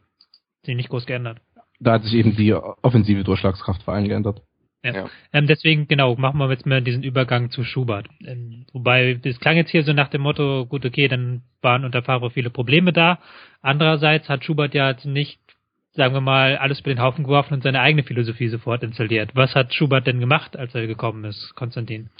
sich 0.64 0.76
nicht 0.76 0.88
groß 0.88 1.06
geändert. 1.06 1.38
Da 1.80 1.92
hat 1.92 2.02
sich 2.02 2.14
eben 2.14 2.34
die 2.36 2.52
offensive 2.54 3.24
Durchschlagskraft 3.24 3.82
vor 3.82 3.94
allem 3.94 4.08
geändert. 4.08 4.42
Ja. 4.84 4.94
Ja. 4.94 5.10
Ähm, 5.32 5.46
deswegen, 5.46 5.88
genau, 5.88 6.14
machen 6.16 6.38
wir 6.38 6.50
jetzt 6.50 6.66
mal 6.66 6.82
diesen 6.82 7.02
Übergang 7.02 7.50
zu 7.50 7.64
Schubert. 7.64 8.08
Ähm, 8.24 8.64
wobei, 8.72 9.14
das 9.14 9.40
klang 9.40 9.56
jetzt 9.56 9.70
hier 9.70 9.82
so 9.82 9.92
nach 9.92 10.08
dem 10.08 10.22
Motto, 10.22 10.66
gut, 10.66 10.84
okay, 10.86 11.08
dann 11.08 11.42
waren 11.62 11.84
unter 11.84 12.02
Favre 12.02 12.30
viele 12.30 12.50
Probleme 12.50 12.92
da. 12.92 13.18
Andererseits 13.60 14.28
hat 14.28 14.44
Schubert 14.44 14.74
ja 14.74 14.90
jetzt 14.90 15.04
nicht, 15.04 15.40
sagen 15.92 16.14
wir 16.14 16.20
mal, 16.20 16.56
alles 16.58 16.80
über 16.80 16.90
den 16.90 17.02
Haufen 17.02 17.24
geworfen 17.24 17.54
und 17.54 17.64
seine 17.64 17.80
eigene 17.80 18.04
Philosophie 18.04 18.48
sofort 18.48 18.84
installiert. 18.84 19.30
Was 19.34 19.54
hat 19.56 19.74
Schubert 19.74 20.06
denn 20.06 20.20
gemacht, 20.20 20.56
als 20.56 20.74
er 20.76 20.86
gekommen 20.86 21.24
ist, 21.24 21.54
Konstantin? 21.56 22.10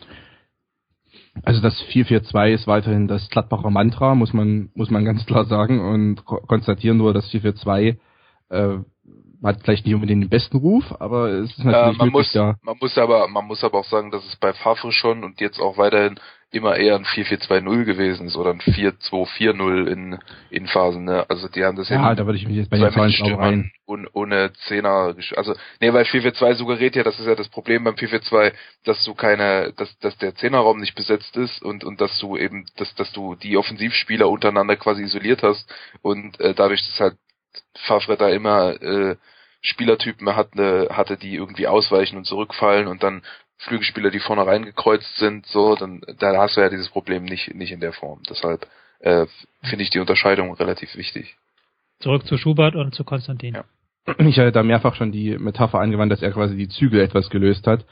Also 1.44 1.60
das 1.60 1.80
442 1.92 2.54
ist 2.54 2.66
weiterhin 2.66 3.08
das 3.08 3.28
Gladbacher 3.30 3.70
Mantra, 3.70 4.14
muss 4.14 4.32
man, 4.32 4.70
muss 4.74 4.90
man 4.90 5.04
ganz 5.04 5.24
klar 5.26 5.44
sagen 5.44 5.80
und 5.80 6.24
ko 6.24 6.40
konstatieren 6.46 6.98
nur, 6.98 7.14
dass 7.14 7.28
442 7.30 8.00
äh, 8.50 8.78
hat 9.44 9.60
vielleicht 9.62 9.86
nicht 9.86 9.94
unbedingt 9.94 10.24
den 10.24 10.30
besten 10.30 10.56
Ruf, 10.58 10.84
aber 10.98 11.28
es 11.28 11.50
ist 11.50 11.60
Äh, 11.60 11.64
natürlich 11.66 11.98
man 11.98 12.06
möglich, 12.08 12.12
muss, 12.12 12.34
ja. 12.34 12.56
man 12.62 12.76
muss 12.80 12.98
aber, 12.98 13.28
man 13.28 13.44
muss 13.46 13.62
aber 13.62 13.78
auch 13.78 13.84
sagen, 13.84 14.10
dass 14.10 14.24
es 14.26 14.36
bei 14.36 14.52
Favre 14.52 14.90
schon 14.92 15.24
und 15.24 15.40
jetzt 15.40 15.60
auch 15.60 15.78
weiterhin 15.78 16.18
immer 16.50 16.76
eher 16.76 16.96
ein 16.96 17.04
4-4-2-0 17.04 17.84
gewesen 17.84 18.26
ist 18.26 18.36
oder 18.36 18.50
ein 18.50 18.60
4-2-4-0 18.60 19.86
in, 19.86 20.18
in 20.48 20.66
Phasen, 20.66 21.04
ne? 21.04 21.26
Also 21.28 21.46
die 21.48 21.62
haben 21.62 21.76
das 21.76 21.90
Ja, 21.90 22.14
da 22.14 22.24
würde 22.24 22.38
ich 22.38 22.46
mich 22.46 22.56
jetzt 22.56 22.70
bei 22.70 22.78
den 22.78 22.90
Zahlen 22.90 23.34
rein. 23.34 23.70
Und 23.84 24.08
ohne 24.14 24.52
Zehner, 24.66 25.14
also, 25.36 25.54
nee, 25.80 25.92
weil 25.92 26.04
4-4-2 26.04 26.54
suggeriert 26.54 26.96
ja, 26.96 27.02
das 27.02 27.18
ist 27.20 27.26
ja 27.26 27.34
das 27.34 27.48
Problem 27.48 27.84
beim 27.84 27.94
4-4-2, 27.94 28.52
dass 28.84 29.04
du 29.04 29.14
keine, 29.14 29.74
dass, 29.76 29.98
dass 29.98 30.16
der 30.18 30.34
Zehnerraum 30.36 30.80
nicht 30.80 30.94
besetzt 30.94 31.36
ist 31.36 31.62
und, 31.62 31.84
und 31.84 32.00
dass 32.00 32.18
du 32.18 32.36
eben, 32.38 32.64
dass, 32.76 32.94
dass 32.94 33.12
du 33.12 33.34
die 33.34 33.58
Offensivspieler 33.58 34.28
untereinander 34.28 34.76
quasi 34.76 35.02
isoliert 35.02 35.42
hast 35.42 35.70
und 36.00 36.40
äh, 36.40 36.54
dadurch, 36.54 36.80
dass 36.82 37.00
halt 37.00 37.16
Favre 37.86 38.16
da 38.16 38.28
immer 38.30 38.80
äh, 38.80 39.16
Spielertypen 39.60 40.34
hatte, 40.34 40.88
hatte, 40.92 41.16
die 41.16 41.34
irgendwie 41.34 41.66
ausweichen 41.66 42.16
und 42.16 42.26
zurückfallen 42.26 42.86
und 42.86 43.02
dann 43.02 43.22
Flügelspieler, 43.58 44.10
die 44.10 44.20
vorne 44.20 44.46
reingekreuzt 44.46 45.16
sind, 45.16 45.46
so, 45.46 45.74
dann 45.74 46.00
da 46.18 46.36
hast 46.36 46.56
du 46.56 46.60
ja 46.60 46.68
dieses 46.68 46.88
Problem 46.88 47.24
nicht, 47.24 47.54
nicht 47.54 47.72
in 47.72 47.80
der 47.80 47.92
Form. 47.92 48.22
Deshalb 48.28 48.66
äh, 49.00 49.26
finde 49.62 49.82
ich 49.82 49.90
die 49.90 49.98
Unterscheidung 49.98 50.52
relativ 50.54 50.94
wichtig. 50.96 51.36
Zurück 52.00 52.24
zu 52.26 52.38
Schubert 52.38 52.76
und 52.76 52.94
zu 52.94 53.04
Konstantin. 53.04 53.54
Ja. 53.54 53.64
Ich 54.18 54.38
hatte 54.38 54.52
da 54.52 54.62
mehrfach 54.62 54.94
schon 54.94 55.12
die 55.12 55.36
Metapher 55.36 55.80
angewandt, 55.80 56.12
dass 56.12 56.22
er 56.22 56.32
quasi 56.32 56.56
die 56.56 56.68
Zügel 56.68 57.00
etwas 57.00 57.28
gelöst 57.30 57.66
hat. 57.66 57.84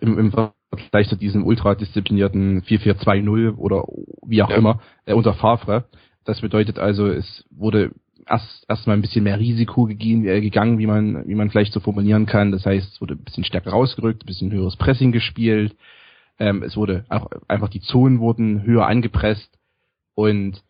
Im, 0.00 0.18
im 0.18 0.32
Vergleich 0.32 1.08
zu 1.08 1.16
diesem 1.16 1.46
ultradisziplinierten 1.46 2.62
4-4-2-0 2.62 3.56
oder 3.56 3.84
wie 4.26 4.42
auch 4.42 4.50
Ja. 4.50 4.56
immer, 4.56 4.80
äh, 5.06 5.14
unter 5.14 5.34
Favre. 5.34 5.84
Das 6.24 6.40
bedeutet 6.40 6.78
also, 6.78 7.06
es 7.06 7.44
wurde 7.50 7.92
erst 8.28 8.64
erstmal 8.68 8.96
ein 8.96 9.02
bisschen 9.02 9.24
mehr 9.24 9.38
Risiko 9.38 9.84
gegeben, 9.84 10.26
äh, 10.26 10.40
gegangen, 10.40 10.78
wie 10.78 10.86
man, 10.86 11.26
wie 11.26 11.34
man 11.34 11.50
vielleicht 11.50 11.72
so 11.72 11.80
formulieren 11.80 12.26
kann. 12.26 12.52
Das 12.52 12.66
heißt, 12.66 12.94
es 12.94 13.00
wurde 13.00 13.14
ein 13.14 13.24
bisschen 13.24 13.44
stärker 13.44 13.70
rausgerückt, 13.70 14.22
ein 14.22 14.26
bisschen 14.26 14.52
höheres 14.52 14.76
Pressing 14.76 15.12
gespielt. 15.12 15.76
Ähm, 16.38 16.62
es 16.62 16.76
wurde 16.76 17.04
auch 17.08 17.28
einfach 17.48 17.68
die 17.68 17.80
Zonen 17.80 18.20
wurden 18.20 18.62
höher 18.62 18.86
angepresst 18.86 19.58
und 20.14 20.62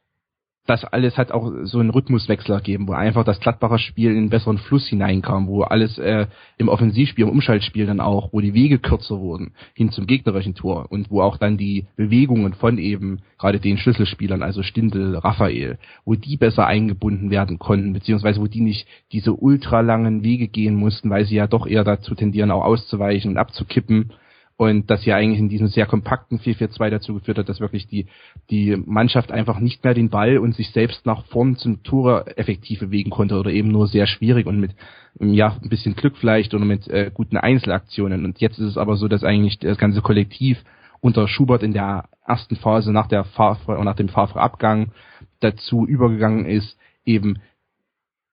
das 0.69 0.85
alles 0.85 1.17
hat 1.17 1.33
auch 1.33 1.51
so 1.63 1.79
einen 1.79 1.89
Rhythmuswechsel 1.89 2.55
ergeben, 2.55 2.89
wo 2.89 2.93
einfach 2.93 3.25
das 3.25 3.41
Gladbacher 3.41 3.79
Spiel 3.79 4.11
in 4.11 4.19
einen 4.19 4.29
besseren 4.29 4.59
Fluss 4.59 4.87
hineinkam, 4.87 5.47
wo 5.47 5.63
alles 5.63 5.97
äh, 5.97 6.27
im 6.59 6.69
Offensivspiel, 6.69 7.25
im 7.25 7.31
Umschaltspiel 7.31 7.87
dann 7.87 8.01
auch, 8.01 8.35
wo 8.35 8.43
die 8.43 8.53
Wege 8.53 8.79
kürzer 8.79 9.19
wurden 9.19 9.53
hin 9.73 9.91
zum 9.91 10.07
gegnerischen 10.07 10.55
Tor 10.55 10.87
und 10.91 11.11
wo 11.11 11.23
auch 11.23 11.39
dann 11.39 11.57
die 11.57 11.87
Bewegungen 11.97 12.53
von 12.53 12.77
eben 12.77 13.21
gerade 13.39 13.61
den 13.61 13.79
Schlüsselspielern, 13.79 14.43
also 14.43 14.63
Stindel, 14.63 15.17
Raphael, 15.17 15.79
wo 16.05 16.15
die 16.15 16.37
besser 16.37 16.67
eingebunden 16.67 17.31
werden 17.31 17.59
konnten, 17.59 17.95
beziehungsweise 17.95 18.39
wo 18.39 18.47
die 18.47 18.61
nicht 18.61 18.87
diese 19.11 19.33
ultralangen 19.33 20.23
Wege 20.23 20.49
gehen 20.49 20.75
mussten, 20.75 21.09
weil 21.09 21.25
sie 21.25 21.37
ja 21.37 21.47
doch 21.47 21.67
eher 21.67 21.85
dazu 21.85 22.15
tendieren, 22.15 22.51
auch 22.51 22.65
auszuweichen 22.65 23.31
und 23.31 23.39
abzukippen 23.39 24.13
und 24.59 24.91
das 24.91 25.05
ja 25.05 25.15
eigentlich 25.15 25.38
in 25.38 25.49
diesem 25.49 25.69
sehr 25.69 25.87
kompakten 25.87 26.41
4-4-2 26.41 26.91
dazu 26.91 27.15
geführt 27.15 27.38
hat, 27.38 27.49
dass 27.49 27.61
wirklich 27.61 27.87
die, 27.87 28.07
die 28.50 28.77
Mannschaft 28.77 29.31
einfach 29.31 29.61
nicht 29.61 29.85
mehr 29.85 29.95
den 29.95 30.11
Ball 30.11 30.37
und 30.37 30.57
sich 30.57 30.73
selbst 30.73 31.07
nach 31.07 31.25
vorn 31.27 31.55
zum 31.55 31.85
Tore 31.85 32.37
effektiv 32.37 32.81
bewegen 32.81 33.11
konnte 33.11 33.38
oder 33.38 33.53
eben 33.53 33.69
nur 33.69 33.87
sehr 33.87 34.09
schwierig 34.09 34.49
und 34.49 34.59
mit 34.59 34.75
ja, 35.21 35.57
ein 35.62 35.69
bisschen 35.69 35.95
Glück 35.95 36.17
vielleicht 36.17 36.55
oder 36.55 36.65
mit 36.65 36.88
äh, 36.88 37.12
guten 37.15 37.37
Einzelaktionen. 37.37 38.25
Und 38.25 38.41
jetzt 38.41 38.59
ist 38.59 38.71
es 38.71 38.79
aber 38.79 38.97
so, 38.97 39.07
dass 39.07 39.23
eigentlich 39.23 39.61
das 39.61 39.79
ganze 39.79 40.03
Kollektiv 40.03 40.65
unter 41.00 41.29
Schubert 41.29 41.62
in 41.62 41.73
der 41.73 42.09
ersten 42.27 42.57
Phase 42.57 42.93
nach 42.93 43.07
der 43.07 43.23
Favre, 43.23 43.85
nach 43.85 43.95
dem 43.95 44.09
Favre-Abgang 44.09 44.91
dazu 45.38 45.87
übergegangen 45.87 46.47
ist, 46.47 46.77
eben 47.05 47.38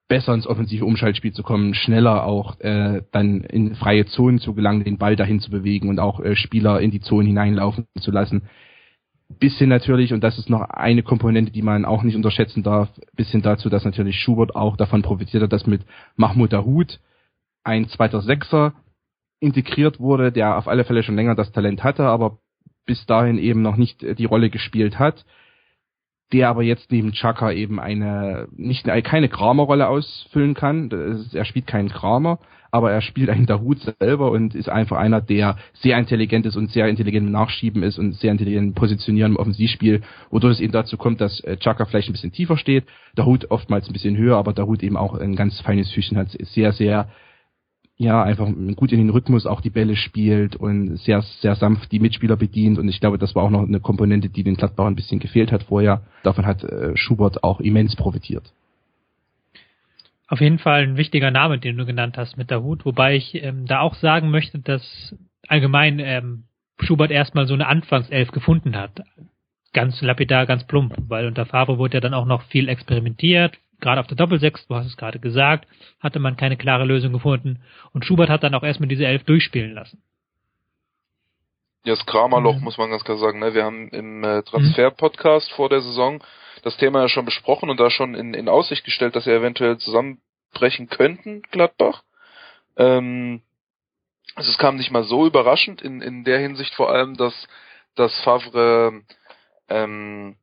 besser 0.07 0.33
ins 0.33 0.47
offensive 0.47 0.85
Umschaltspiel 0.85 1.33
zu 1.33 1.43
kommen, 1.43 1.73
schneller 1.73 2.25
auch 2.25 2.59
äh, 2.59 3.01
dann 3.11 3.41
in 3.41 3.75
freie 3.75 4.05
Zonen 4.05 4.39
zu 4.39 4.53
gelangen, 4.53 4.83
den 4.83 4.97
Ball 4.97 5.15
dahin 5.15 5.39
zu 5.39 5.49
bewegen 5.49 5.89
und 5.89 5.99
auch 5.99 6.19
äh, 6.19 6.35
Spieler 6.35 6.79
in 6.79 6.91
die 6.91 6.99
Zonen 6.99 7.27
hineinlaufen 7.27 7.87
zu 7.99 8.11
lassen. 8.11 8.43
Bis 9.39 9.57
hin 9.57 9.69
natürlich, 9.69 10.13
und 10.13 10.23
das 10.23 10.37
ist 10.37 10.49
noch 10.49 10.61
eine 10.61 11.01
Komponente, 11.01 11.51
die 11.51 11.63
man 11.63 11.85
auch 11.85 12.03
nicht 12.03 12.15
unterschätzen 12.15 12.61
darf, 12.61 12.89
bis 13.15 13.31
hin 13.31 13.41
dazu, 13.41 13.69
dass 13.69 13.83
natürlich 13.83 14.19
Schubert 14.19 14.55
auch 14.55 14.77
davon 14.77 15.01
profitiert 15.01 15.41
hat, 15.41 15.53
dass 15.53 15.65
mit 15.65 15.81
Mahmoud 16.15 16.53
Dahoud 16.53 16.99
ein 17.63 17.87
zweiter 17.87 18.21
Sechser 18.21 18.73
integriert 19.39 19.99
wurde, 19.99 20.31
der 20.31 20.57
auf 20.57 20.67
alle 20.67 20.83
Fälle 20.83 21.01
schon 21.01 21.15
länger 21.15 21.33
das 21.33 21.51
Talent 21.51 21.83
hatte, 21.83 22.03
aber 22.03 22.37
bis 22.85 23.03
dahin 23.07 23.39
eben 23.39 23.63
noch 23.63 23.77
nicht 23.77 24.05
die 24.19 24.25
Rolle 24.25 24.51
gespielt 24.51 24.99
hat 24.99 25.25
der 26.33 26.49
aber 26.49 26.63
jetzt 26.63 26.91
neben 26.91 27.11
Chaka 27.11 27.51
eben 27.51 27.79
eine 27.79 28.47
nicht 28.55 28.85
keine 29.03 29.29
Kramer-Rolle 29.29 29.87
ausfüllen 29.87 30.53
kann. 30.53 30.89
Ist, 30.89 31.35
er 31.35 31.45
spielt 31.45 31.67
keinen 31.67 31.89
Kramer, 31.89 32.39
aber 32.71 32.91
er 32.91 33.01
spielt 33.01 33.29
einen 33.29 33.45
Dahut 33.45 33.79
selber 33.99 34.31
und 34.31 34.55
ist 34.55 34.67
einfach 34.67 34.97
einer, 34.97 35.21
der 35.21 35.57
sehr 35.73 35.97
intelligent 35.97 36.45
ist 36.45 36.57
und 36.57 36.71
sehr 36.71 36.87
intelligent 36.87 37.27
im 37.27 37.31
Nachschieben 37.31 37.83
ist 37.83 37.99
und 37.99 38.15
sehr 38.15 38.31
intelligent 38.31 38.67
im 38.67 38.73
Positionieren 38.73 39.33
im 39.33 39.37
Offensivspiel, 39.37 40.01
wodurch 40.31 40.55
es 40.55 40.59
eben 40.59 40.73
dazu 40.73 40.97
kommt, 40.97 41.21
dass 41.21 41.39
äh, 41.41 41.57
Chaka 41.57 41.85
vielleicht 41.85 42.09
ein 42.09 42.13
bisschen 42.13 42.31
tiefer 42.31 42.57
steht, 42.57 42.85
Dahut 43.15 43.49
oftmals 43.51 43.87
ein 43.87 43.93
bisschen 43.93 44.17
höher, 44.17 44.37
aber 44.37 44.51
Dahut 44.51 44.83
eben 44.83 44.97
auch 44.97 45.13
ein 45.13 45.35
ganz 45.35 45.61
feines 45.61 45.91
Füßchen 45.91 46.17
hat, 46.17 46.29
sehr, 46.31 46.73
sehr 46.73 47.07
ja, 47.97 48.23
einfach 48.23 48.49
gut 48.75 48.91
in 48.91 48.99
den 48.99 49.09
Rhythmus 49.09 49.45
auch 49.45 49.61
die 49.61 49.69
Bälle 49.69 49.95
spielt 49.95 50.55
und 50.55 50.97
sehr, 50.97 51.21
sehr 51.21 51.55
sanft 51.55 51.91
die 51.91 51.99
Mitspieler 51.99 52.35
bedient. 52.35 52.77
Und 52.77 52.89
ich 52.89 52.99
glaube, 52.99 53.17
das 53.17 53.35
war 53.35 53.43
auch 53.43 53.49
noch 53.49 53.63
eine 53.63 53.79
Komponente, 53.79 54.29
die 54.29 54.43
den 54.43 54.55
Gladbach 54.55 54.85
ein 54.85 54.95
bisschen 54.95 55.19
gefehlt 55.19 55.51
hat 55.51 55.63
vorher. 55.63 56.01
Davon 56.23 56.45
hat 56.45 56.63
äh, 56.63 56.95
Schubert 56.97 57.43
auch 57.43 57.61
immens 57.61 57.95
profitiert. 57.95 58.51
Auf 60.27 60.41
jeden 60.41 60.59
Fall 60.59 60.83
ein 60.83 60.97
wichtiger 60.97 61.31
Name, 61.31 61.59
den 61.59 61.77
du 61.77 61.85
genannt 61.85 62.17
hast 62.17 62.35
mit 62.35 62.49
der 62.49 62.63
Hut, 62.63 62.83
wobei 62.85 63.15
ich 63.15 63.35
ähm, 63.35 63.65
da 63.65 63.79
auch 63.79 63.95
sagen 63.95 64.29
möchte, 64.29 64.59
dass 64.59 65.15
allgemein 65.47 65.99
ähm, 65.99 66.43
Schubert 66.79 67.11
erstmal 67.11 67.47
so 67.47 67.53
eine 67.53 67.67
Anfangself 67.67 68.31
gefunden 68.31 68.75
hat. 68.75 69.03
Ganz 69.71 70.01
lapidar, 70.01 70.45
ganz 70.45 70.65
plump, 70.65 70.95
weil 71.07 71.27
unter 71.27 71.45
Favre 71.45 71.77
wurde 71.77 71.95
ja 71.95 72.01
dann 72.01 72.13
auch 72.13 72.25
noch 72.25 72.41
viel 72.43 72.67
experimentiert, 72.67 73.57
gerade 73.79 73.99
auf 73.99 74.07
der 74.07 74.17
Doppelsechs, 74.17 74.67
du 74.67 74.75
hast 74.75 74.87
es 74.87 74.97
gerade 74.97 75.19
gesagt, 75.19 75.67
hatte 75.99 76.19
man 76.19 76.37
keine 76.37 76.57
klare 76.57 76.85
Lösung 76.85 77.13
gefunden. 77.13 77.61
Und 77.93 78.05
Schubert 78.05 78.29
hat 78.29 78.43
dann 78.43 78.55
auch 78.55 78.63
erstmal 78.63 78.89
diese 78.89 79.05
Elf 79.05 79.23
durchspielen 79.23 79.73
lassen. 79.73 80.01
Ja, 81.83 81.93
das 81.93 82.05
Kramerloch 82.05 82.57
mhm. 82.57 82.63
muss 82.63 82.77
man 82.77 82.89
ganz 82.89 83.03
klar 83.03 83.17
sagen. 83.17 83.39
Ne? 83.39 83.53
Wir 83.53 83.63
haben 83.63 83.89
im 83.89 84.23
äh, 84.23 84.41
Transfer-Podcast 84.43 85.51
mhm. 85.51 85.55
vor 85.55 85.69
der 85.69 85.81
Saison 85.81 86.23
das 86.63 86.77
Thema 86.77 87.01
ja 87.01 87.09
schon 87.09 87.25
besprochen 87.25 87.69
und 87.69 87.79
da 87.79 87.91
schon 87.91 88.15
in, 88.15 88.33
in 88.33 88.49
Aussicht 88.49 88.83
gestellt, 88.85 89.15
dass 89.15 89.25
sie 89.25 89.31
eventuell 89.31 89.77
zusammenbrechen 89.77 90.89
könnten, 90.89 91.43
Gladbach. 91.51 92.03
Ähm, 92.75 93.41
also 94.33 94.49
es 94.49 94.57
kam 94.57 94.75
nicht 94.75 94.91
mal 94.91 95.03
so 95.03 95.27
überraschend 95.27 95.81
in, 95.81 96.01
in 96.01 96.23
der 96.23 96.39
Hinsicht 96.39 96.73
vor 96.73 96.89
allem, 96.89 97.15
dass, 97.15 97.47
dass 97.95 98.19
Favre 98.21 99.03
ähm, 99.69 100.37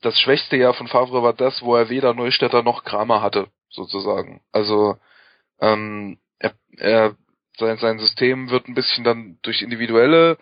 das 0.00 0.18
schwächste 0.18 0.56
Jahr 0.56 0.74
von 0.74 0.88
Favre 0.88 1.22
war 1.22 1.34
das, 1.34 1.62
wo 1.62 1.76
er 1.76 1.90
weder 1.90 2.14
Neustädter 2.14 2.62
noch 2.62 2.84
Kramer 2.84 3.22
hatte, 3.22 3.48
sozusagen. 3.68 4.40
Also 4.52 4.96
ähm, 5.60 6.18
er, 6.38 6.54
er 6.78 7.16
sein, 7.58 7.76
sein 7.78 7.98
System 7.98 8.50
wird 8.50 8.68
ein 8.68 8.74
bisschen 8.74 9.04
dann 9.04 9.38
durch 9.42 9.62
individuelle, 9.62 10.38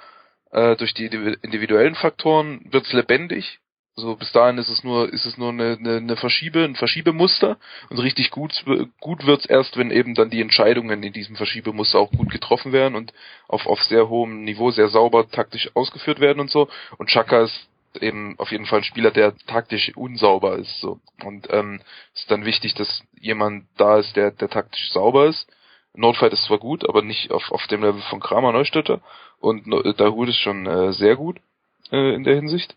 äh, 0.52 0.76
durch 0.76 0.94
die 0.94 1.06
individuellen 1.06 1.96
Faktoren 1.96 2.66
wird's 2.70 2.92
lebendig. 2.92 3.58
So 3.96 4.14
bis 4.14 4.30
dahin 4.30 4.58
ist 4.58 4.68
es 4.68 4.84
nur 4.84 5.12
ist 5.12 5.26
es 5.26 5.38
nur 5.38 5.48
eine, 5.48 5.76
eine, 5.76 5.96
eine 5.96 6.16
Verschiebe, 6.16 6.62
ein 6.62 6.76
Verschiebemuster 6.76 7.58
und 7.90 7.98
richtig 7.98 8.30
gut 8.30 8.64
gut 9.00 9.26
wird's 9.26 9.44
erst, 9.44 9.76
wenn 9.76 9.90
eben 9.90 10.14
dann 10.14 10.30
die 10.30 10.40
Entscheidungen 10.40 11.02
in 11.02 11.12
diesem 11.12 11.34
Verschiebemuster 11.34 11.98
auch 11.98 12.12
gut 12.12 12.30
getroffen 12.30 12.70
werden 12.70 12.94
und 12.94 13.12
auf 13.48 13.66
auf 13.66 13.82
sehr 13.82 14.08
hohem 14.08 14.44
Niveau 14.44 14.70
sehr 14.70 14.86
sauber 14.86 15.28
taktisch 15.28 15.74
ausgeführt 15.74 16.20
werden 16.20 16.38
und 16.38 16.48
so. 16.48 16.68
Und 16.96 17.08
Chaka 17.08 17.42
ist 17.42 17.68
eben 18.02 18.38
auf 18.38 18.50
jeden 18.50 18.66
Fall 18.66 18.80
ein 18.80 18.84
Spieler, 18.84 19.10
der 19.10 19.36
taktisch 19.46 19.92
unsauber 19.96 20.56
ist. 20.56 20.80
So. 20.80 21.00
Und 21.24 21.48
ähm, 21.50 21.80
ist 22.14 22.30
dann 22.30 22.44
wichtig, 22.44 22.74
dass 22.74 23.02
jemand 23.20 23.66
da 23.76 23.98
ist, 23.98 24.16
der, 24.16 24.30
der 24.30 24.48
taktisch 24.48 24.90
sauber 24.92 25.26
ist. 25.26 25.46
Notfight 25.94 26.32
ist 26.32 26.44
zwar 26.44 26.58
gut, 26.58 26.88
aber 26.88 27.02
nicht 27.02 27.30
auf, 27.30 27.50
auf 27.50 27.66
dem 27.66 27.82
Level 27.82 28.00
von 28.02 28.20
Kramer 28.20 28.52
Neustädter. 28.52 29.00
Und 29.40 29.66
Dahut 29.98 30.28
ist 30.28 30.38
schon 30.38 30.66
äh, 30.66 30.92
sehr 30.92 31.16
gut 31.16 31.40
äh, 31.90 32.14
in 32.14 32.24
der 32.24 32.36
Hinsicht. 32.36 32.76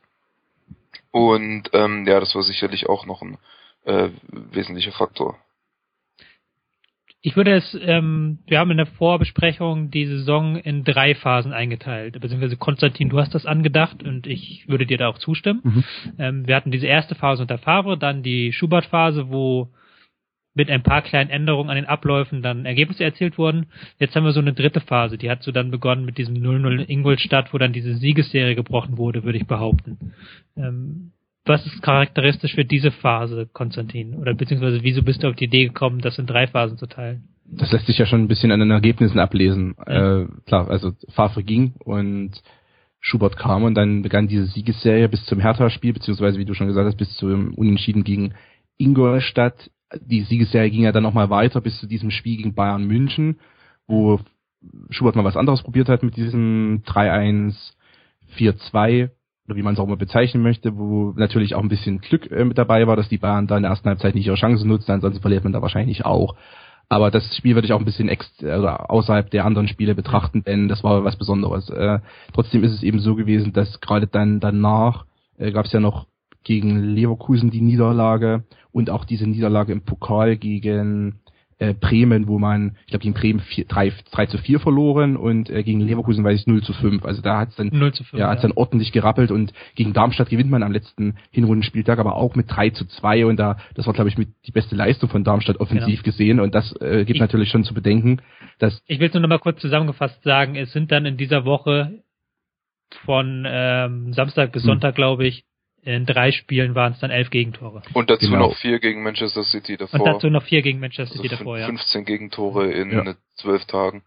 Und 1.11 1.69
ähm, 1.73 2.07
ja, 2.07 2.19
das 2.19 2.33
war 2.35 2.43
sicherlich 2.43 2.87
auch 2.87 3.05
noch 3.05 3.21
ein 3.21 3.37
äh, 3.85 4.09
wesentlicher 4.29 4.91
Faktor. 4.91 5.37
Ich 7.23 7.35
würde 7.35 7.53
es, 7.53 7.77
ähm, 7.79 8.39
wir 8.47 8.57
haben 8.57 8.71
in 8.71 8.77
der 8.77 8.87
Vorbesprechung 8.87 9.91
die 9.91 10.07
Saison 10.07 10.55
in 10.55 10.83
drei 10.83 11.13
Phasen 11.13 11.53
eingeteilt. 11.53 12.19
Beziehungsweise 12.19 12.57
Konstantin, 12.57 13.09
du 13.09 13.19
hast 13.19 13.35
das 13.35 13.45
angedacht 13.45 14.01
und 14.01 14.25
ich 14.25 14.67
würde 14.67 14.87
dir 14.87 14.97
da 14.97 15.07
auch 15.07 15.19
zustimmen. 15.19 15.61
Mhm. 15.63 15.83
Ähm, 16.17 16.47
wir 16.47 16.55
hatten 16.55 16.71
diese 16.71 16.87
erste 16.87 17.13
Phase 17.13 17.43
unter 17.43 17.59
Favre, 17.59 17.97
dann 17.97 18.23
die 18.23 18.51
Schubert-Phase, 18.53 19.29
wo 19.29 19.69
mit 20.53 20.69
ein 20.69 20.83
paar 20.83 21.03
kleinen 21.03 21.29
Änderungen 21.29 21.69
an 21.69 21.75
den 21.75 21.85
Abläufen 21.85 22.41
dann 22.41 22.65
Ergebnisse 22.65 23.03
erzielt 23.03 23.37
wurden. 23.37 23.67
Jetzt 23.99 24.15
haben 24.15 24.25
wir 24.25 24.33
so 24.33 24.41
eine 24.41 24.53
dritte 24.53 24.81
Phase, 24.81 25.17
die 25.17 25.29
hat 25.29 25.43
so 25.43 25.51
dann 25.51 25.71
begonnen 25.71 26.05
mit 26.05 26.17
diesem 26.17 26.35
0-0 26.35 26.81
in 26.81 26.89
Ingolstadt, 26.89 27.53
wo 27.53 27.57
dann 27.59 27.71
diese 27.71 27.95
Siegesserie 27.95 28.55
gebrochen 28.55 28.97
wurde, 28.97 29.23
würde 29.23 29.37
ich 29.37 29.47
behaupten. 29.47 30.13
Ähm, 30.57 31.11
was 31.45 31.65
ist 31.65 31.81
charakteristisch 31.81 32.53
für 32.53 32.65
diese 32.65 32.91
Phase, 32.91 33.49
Konstantin? 33.51 34.15
Oder 34.15 34.33
beziehungsweise 34.33 34.83
wieso 34.83 35.01
bist 35.01 35.23
du 35.23 35.27
auf 35.27 35.35
die 35.35 35.45
Idee 35.45 35.67
gekommen, 35.67 35.99
das 35.99 36.19
in 36.19 36.27
drei 36.27 36.47
Phasen 36.47 36.77
zu 36.77 36.85
teilen? 36.85 37.29
Das 37.45 37.71
lässt 37.71 37.87
sich 37.87 37.97
ja 37.97 38.05
schon 38.05 38.21
ein 38.21 38.27
bisschen 38.27 38.51
an 38.51 38.59
den 38.59 38.71
Ergebnissen 38.71 39.19
ablesen. 39.19 39.75
Ja. 39.87 40.21
Äh, 40.21 40.27
klar, 40.45 40.69
also 40.69 40.93
Favre 41.09 41.43
ging 41.43 41.73
und 41.83 42.41
Schubert 42.99 43.35
kam 43.35 43.63
und 43.63 43.73
dann 43.73 44.03
begann 44.03 44.27
diese 44.27 44.45
Siegesserie 44.45 45.09
bis 45.09 45.25
zum 45.25 45.39
Hertha-Spiel, 45.39 45.93
beziehungsweise 45.93 46.37
wie 46.37 46.45
du 46.45 46.53
schon 46.53 46.67
gesagt 46.67 46.85
hast, 46.85 46.97
bis 46.97 47.13
zum 47.15 47.55
Unentschieden 47.55 48.03
gegen 48.03 48.35
Ingolstadt. 48.77 49.71
Die 49.99 50.21
Siegesserie 50.21 50.69
ging 50.69 50.83
ja 50.83 50.91
dann 50.91 51.03
nochmal 51.03 51.31
weiter 51.31 51.59
bis 51.59 51.79
zu 51.79 51.87
diesem 51.87 52.11
Spiel 52.11 52.37
gegen 52.37 52.53
Bayern 52.53 52.85
München, 52.85 53.39
wo 53.87 54.19
Schubert 54.91 55.15
mal 55.15 55.23
was 55.23 55.35
anderes 55.35 55.63
probiert 55.63 55.89
hat 55.89 56.03
mit 56.03 56.15
diesem 56.15 56.83
3-1, 56.85 57.73
4-2 58.37 59.09
oder 59.51 59.57
wie 59.57 59.63
man 59.63 59.73
es 59.73 59.79
auch 59.79 59.87
mal 59.87 59.97
bezeichnen 59.97 60.41
möchte, 60.41 60.77
wo 60.77 61.13
natürlich 61.15 61.55
auch 61.55 61.61
ein 61.61 61.69
bisschen 61.69 61.99
Glück 61.99 62.31
äh, 62.31 62.45
mit 62.45 62.57
dabei 62.57 62.87
war, 62.87 62.95
dass 62.95 63.09
die 63.09 63.17
Bayern 63.17 63.47
da 63.47 63.57
in 63.57 63.63
der 63.63 63.71
ersten 63.71 63.89
Halbzeit 63.89 64.15
nicht 64.15 64.25
ihre 64.25 64.37
Chance 64.37 64.65
nutzen, 64.65 64.91
ansonsten 64.91 65.21
verliert 65.21 65.43
man 65.43 65.53
da 65.53 65.61
wahrscheinlich 65.61 66.05
auch. 66.05 66.35
Aber 66.87 67.11
das 67.11 67.35
Spiel 67.35 67.55
würde 67.55 67.65
ich 67.65 67.73
auch 67.73 67.79
ein 67.79 67.85
bisschen 67.85 68.09
ex 68.09 68.29
oder 68.41 68.89
außerhalb 68.89 69.29
der 69.29 69.45
anderen 69.45 69.67
Spiele 69.67 69.95
betrachten, 69.95 70.43
denn 70.43 70.67
das 70.67 70.83
war 70.83 71.03
was 71.03 71.17
Besonderes. 71.17 71.69
Äh, 71.69 71.99
trotzdem 72.33 72.63
ist 72.63 72.73
es 72.73 72.83
eben 72.83 72.99
so 72.99 73.15
gewesen, 73.15 73.53
dass 73.53 73.79
gerade 73.81 74.07
dann 74.07 74.39
danach 74.39 75.05
äh, 75.37 75.51
gab 75.51 75.65
es 75.65 75.71
ja 75.73 75.79
noch 75.79 76.07
gegen 76.43 76.79
Leverkusen 76.79 77.51
die 77.51 77.61
Niederlage 77.61 78.43
und 78.71 78.89
auch 78.89 79.05
diese 79.05 79.27
Niederlage 79.27 79.73
im 79.73 79.81
Pokal 79.81 80.37
gegen 80.37 81.19
äh, 81.61 81.75
Bremen, 81.75 82.27
wo 82.27 82.39
man, 82.39 82.75
ich 82.85 82.87
glaube, 82.87 83.03
gegen 83.03 83.13
Bremen 83.13 83.39
4, 83.39 83.65
3, 83.65 83.93
3 84.11 84.25
zu 84.25 84.39
4 84.39 84.59
verloren 84.59 85.15
und 85.15 85.47
äh, 85.51 85.61
gegen 85.61 85.79
Leverkusen 85.79 86.23
weiß 86.23 86.41
ich 86.41 86.47
0 86.47 86.63
zu 86.63 86.73
5. 86.73 87.05
Also 87.05 87.21
da 87.21 87.39
hat 87.39 87.49
es 87.49 87.55
dann, 87.55 87.69
0 87.71 87.93
zu 87.93 88.03
5, 88.03 88.19
ja, 88.19 88.29
hat's 88.29 88.41
ja. 88.41 88.49
dann 88.49 88.57
ordentlich 88.57 88.91
gerappelt 88.91 89.29
und 89.29 89.53
gegen 89.75 89.93
Darmstadt 89.93 90.29
gewinnt 90.29 90.49
man 90.49 90.63
am 90.63 90.71
letzten 90.71 91.17
Hinrundenspieltag, 91.29 91.99
aber 91.99 92.15
auch 92.15 92.33
mit 92.33 92.49
3 92.49 92.71
zu 92.71 92.85
2 92.85 93.27
und 93.27 93.37
da, 93.37 93.57
das 93.75 93.85
war 93.85 93.93
glaube 93.93 94.09
ich 94.09 94.17
mit 94.17 94.29
die 94.47 94.51
beste 94.51 94.75
Leistung 94.75 95.09
von 95.09 95.23
Darmstadt 95.23 95.57
offensiv 95.57 96.01
genau. 96.01 96.03
gesehen 96.03 96.39
und 96.39 96.55
das 96.55 96.75
äh, 96.81 97.05
gibt 97.05 97.17
ich, 97.17 97.21
natürlich 97.21 97.49
schon 97.49 97.63
zu 97.63 97.75
bedenken, 97.75 98.21
dass 98.57 98.81
Ich 98.87 98.99
will 98.99 99.09
es 99.09 99.13
nur 99.13 99.21
noch 99.21 99.29
mal 99.29 99.37
kurz 99.37 99.61
zusammengefasst 99.61 100.23
sagen, 100.23 100.55
es 100.55 100.73
sind 100.73 100.91
dann 100.91 101.05
in 101.05 101.17
dieser 101.17 101.45
Woche 101.45 102.01
von 103.05 103.45
ähm, 103.47 104.13
Samstag 104.13 104.51
bis 104.51 104.63
hm. 104.63 104.69
Sonntag, 104.69 104.95
glaube 104.95 105.27
ich, 105.27 105.45
in 105.83 106.05
drei 106.05 106.31
Spielen 106.31 106.75
waren 106.75 106.93
es 106.93 106.99
dann 106.99 107.11
elf 107.11 107.29
Gegentore. 107.29 107.81
Und 107.93 108.09
dazu 108.09 108.27
genau. 108.27 108.49
noch 108.49 108.55
vier 108.55 108.79
gegen 108.79 109.03
Manchester 109.03 109.43
City 109.43 109.77
davor. 109.77 109.99
Und 109.99 110.05
dazu 110.05 110.29
noch 110.29 110.43
vier 110.43 110.61
gegen 110.61 110.79
Manchester 110.79 111.15
City 111.15 111.29
also 111.29 111.37
davor, 111.37 111.59
ja. 111.59 111.65
15 111.65 112.05
Gegentore 112.05 112.71
in 112.71 112.91
ja. 112.91 113.15
zwölf 113.35 113.65
Tagen. 113.65 114.03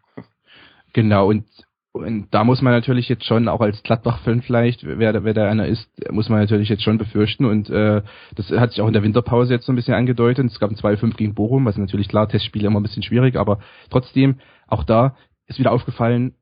Genau, 0.92 1.28
und, 1.28 1.44
und 1.92 2.28
da 2.32 2.44
muss 2.44 2.62
man 2.62 2.72
natürlich 2.72 3.08
jetzt 3.08 3.24
schon, 3.24 3.48
auch 3.48 3.60
als 3.60 3.82
Gladbach-Fan 3.82 4.42
vielleicht, 4.42 4.84
wer, 4.84 5.24
wer 5.24 5.34
da 5.34 5.50
einer 5.50 5.66
ist, 5.66 5.88
muss 6.12 6.28
man 6.28 6.38
natürlich 6.38 6.68
jetzt 6.68 6.84
schon 6.84 6.98
befürchten. 6.98 7.44
Und 7.44 7.68
äh, 7.70 8.02
das 8.36 8.50
hat 8.50 8.70
sich 8.70 8.80
auch 8.80 8.86
in 8.86 8.92
der 8.92 9.02
Winterpause 9.02 9.52
jetzt 9.52 9.66
so 9.66 9.72
ein 9.72 9.76
bisschen 9.76 9.94
angedeutet. 9.94 10.46
Es 10.46 10.60
gab 10.60 10.70
ein 10.70 10.76
2-5 10.76 11.16
gegen 11.16 11.34
Bochum, 11.34 11.64
was 11.64 11.76
natürlich 11.76 12.08
klar, 12.08 12.28
Testspiele 12.28 12.68
immer 12.68 12.78
ein 12.78 12.84
bisschen 12.84 13.02
schwierig, 13.02 13.34
aber 13.34 13.58
trotzdem, 13.90 14.38
auch 14.68 14.84
da 14.84 15.16
ist 15.46 15.58
wieder 15.58 15.72
aufgefallen, 15.72 16.34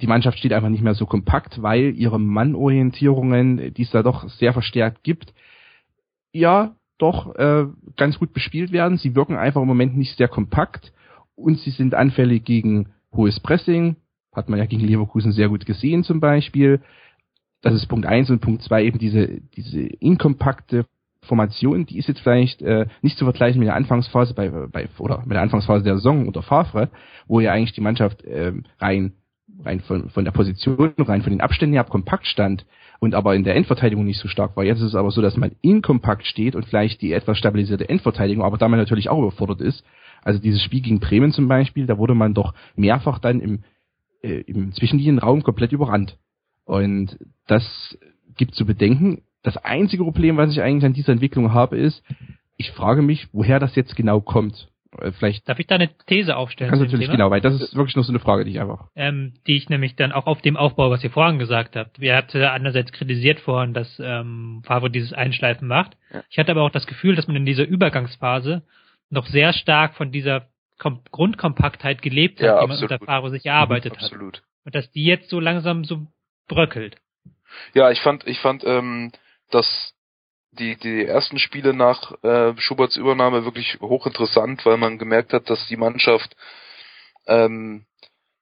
die 0.00 0.06
Mannschaft 0.06 0.38
steht 0.38 0.52
einfach 0.52 0.68
nicht 0.68 0.82
mehr 0.82 0.94
so 0.94 1.06
kompakt, 1.06 1.62
weil 1.62 1.94
ihre 1.96 2.20
Mannorientierungen, 2.20 3.72
die 3.74 3.82
es 3.82 3.90
da 3.90 4.02
doch 4.02 4.28
sehr 4.28 4.52
verstärkt 4.52 5.02
gibt, 5.02 5.32
ja, 6.32 6.74
doch 6.98 7.34
äh, 7.36 7.66
ganz 7.96 8.18
gut 8.18 8.32
bespielt 8.32 8.72
werden. 8.72 8.98
Sie 8.98 9.14
wirken 9.14 9.36
einfach 9.36 9.60
im 9.60 9.68
Moment 9.68 9.96
nicht 9.96 10.16
sehr 10.16 10.28
kompakt 10.28 10.92
und 11.34 11.58
sie 11.58 11.70
sind 11.70 11.94
anfällig 11.94 12.44
gegen 12.44 12.90
hohes 13.12 13.40
Pressing. 13.40 13.96
Hat 14.34 14.48
man 14.48 14.58
ja 14.58 14.66
gegen 14.66 14.86
Leverkusen 14.86 15.32
sehr 15.32 15.48
gut 15.48 15.66
gesehen 15.66 16.04
zum 16.04 16.20
Beispiel. 16.20 16.80
Das 17.62 17.74
ist 17.74 17.86
Punkt 17.86 18.06
eins 18.06 18.30
und 18.30 18.40
Punkt 18.40 18.62
zwei 18.62 18.84
eben 18.84 18.98
diese, 18.98 19.40
diese 19.56 19.80
inkompakte 19.80 20.86
Formation, 21.22 21.86
die 21.86 21.98
ist 21.98 22.08
jetzt 22.08 22.20
vielleicht 22.20 22.62
äh, 22.62 22.86
nicht 23.02 23.18
zu 23.18 23.24
vergleichen 23.24 23.58
mit 23.58 23.66
der 23.66 23.74
Anfangsphase 23.74 24.34
bei, 24.34 24.48
bei 24.48 24.88
oder 24.98 25.20
mit 25.20 25.32
der 25.32 25.42
Anfangsphase 25.42 25.84
der 25.84 25.96
Saison 25.96 26.26
unter 26.26 26.42
Favre, 26.42 26.90
wo 27.26 27.40
ja 27.40 27.52
eigentlich 27.52 27.72
die 27.72 27.80
Mannschaft 27.80 28.22
äh, 28.24 28.52
rein 28.78 29.14
rein 29.64 29.80
von, 29.80 30.10
von 30.10 30.24
der 30.24 30.32
Position, 30.32 30.92
rein 30.98 31.22
von 31.22 31.32
den 31.32 31.40
Abständen 31.40 31.74
her 31.74 31.84
kompakt 31.84 32.26
stand 32.26 32.66
und 32.98 33.14
aber 33.14 33.34
in 33.34 33.44
der 33.44 33.54
Endverteidigung 33.56 34.04
nicht 34.04 34.20
so 34.20 34.28
stark 34.28 34.56
war. 34.56 34.64
Jetzt 34.64 34.78
ist 34.78 34.88
es 34.88 34.94
aber 34.94 35.10
so, 35.10 35.22
dass 35.22 35.36
man 35.36 35.52
inkompakt 35.60 36.26
steht 36.26 36.54
und 36.54 36.66
vielleicht 36.66 37.02
die 37.02 37.12
etwas 37.12 37.38
stabilisierte 37.38 37.88
Endverteidigung, 37.88 38.44
aber 38.44 38.58
damit 38.58 38.78
natürlich 38.78 39.08
auch 39.08 39.18
überfordert 39.18 39.60
ist. 39.60 39.84
Also 40.22 40.40
dieses 40.40 40.62
Spiel 40.62 40.80
gegen 40.80 41.00
Bremen 41.00 41.32
zum 41.32 41.48
Beispiel, 41.48 41.86
da 41.86 41.98
wurde 41.98 42.14
man 42.14 42.34
doch 42.34 42.54
mehrfach 42.74 43.18
dann 43.18 43.40
im, 43.40 43.64
äh, 44.22 44.40
im 44.40 44.72
Zwischenlinienraum 44.72 45.42
komplett 45.42 45.72
überrannt. 45.72 46.16
Und 46.64 47.18
das 47.46 47.96
gibt 48.36 48.54
zu 48.54 48.66
bedenken. 48.66 49.22
Das 49.42 49.56
einzige 49.56 50.02
Problem, 50.02 50.36
was 50.36 50.50
ich 50.50 50.60
eigentlich 50.60 50.84
an 50.84 50.94
dieser 50.94 51.12
Entwicklung 51.12 51.52
habe, 51.52 51.76
ist, 51.76 52.02
ich 52.56 52.72
frage 52.72 53.02
mich, 53.02 53.28
woher 53.32 53.60
das 53.60 53.76
jetzt 53.76 53.94
genau 53.94 54.20
kommt. 54.20 54.68
Äh, 55.00 55.12
vielleicht 55.12 55.48
Darf 55.48 55.58
ich 55.58 55.66
da 55.66 55.76
eine 55.76 55.90
These 56.06 56.36
aufstellen? 56.36 56.70
Kannst 56.70 56.84
natürlich, 56.84 57.10
genau, 57.10 57.30
weil 57.30 57.40
das 57.40 57.60
ist 57.60 57.76
wirklich 57.76 57.96
nur 57.96 58.04
so 58.04 58.12
eine 58.12 58.18
Frage, 58.18 58.44
die 58.44 58.52
ich 58.52 58.60
einfach. 58.60 58.88
Ähm, 58.94 59.34
die 59.46 59.56
ich 59.56 59.68
nämlich 59.68 59.96
dann 59.96 60.12
auch 60.12 60.26
auf 60.26 60.42
dem 60.42 60.56
Aufbau, 60.56 60.90
was 60.90 61.02
ihr 61.04 61.10
vorhin 61.10 61.38
gesagt 61.38 61.76
habt. 61.76 62.00
Wir 62.00 62.16
habt 62.16 62.34
einerseits 62.34 62.92
kritisiert 62.92 63.40
vorhin, 63.40 63.74
dass 63.74 64.00
ähm, 64.02 64.62
Favre 64.64 64.90
dieses 64.90 65.12
Einschleifen 65.12 65.68
macht. 65.68 65.96
Ja. 66.12 66.22
Ich 66.30 66.38
hatte 66.38 66.52
aber 66.52 66.62
auch 66.62 66.70
das 66.70 66.86
Gefühl, 66.86 67.16
dass 67.16 67.26
man 67.26 67.36
in 67.36 67.46
dieser 67.46 67.66
Übergangsphase 67.66 68.62
noch 69.10 69.26
sehr 69.26 69.52
stark 69.52 69.94
von 69.94 70.10
dieser 70.10 70.48
Kom 70.78 71.00
Grundkompaktheit 71.10 72.02
gelebt 72.02 72.40
hat, 72.40 72.46
ja, 72.46 72.60
die 72.60 72.66
man 72.66 72.78
unter 72.78 72.98
Favre 72.98 73.30
sich 73.30 73.46
erarbeitet 73.46 73.94
mhm, 73.94 74.04
absolut. 74.04 74.36
hat. 74.38 74.42
Und 74.64 74.74
dass 74.74 74.90
die 74.90 75.04
jetzt 75.04 75.30
so 75.30 75.40
langsam 75.40 75.84
so 75.84 76.06
bröckelt. 76.48 76.96
Ja, 77.72 77.90
ich 77.90 78.00
fand, 78.00 78.26
ich 78.26 78.40
fand, 78.40 78.64
ähm, 78.64 79.12
dass 79.50 79.94
die, 80.56 80.76
die 80.76 81.04
ersten 81.04 81.38
Spiele 81.38 81.74
nach 81.74 82.12
äh, 82.22 82.54
Schuberts 82.58 82.96
Übernahme 82.96 83.44
wirklich 83.44 83.78
hochinteressant, 83.80 84.66
weil 84.66 84.76
man 84.76 84.98
gemerkt 84.98 85.32
hat, 85.32 85.48
dass 85.50 85.66
die 85.68 85.76
Mannschaft 85.76 86.36
ähm, 87.26 87.86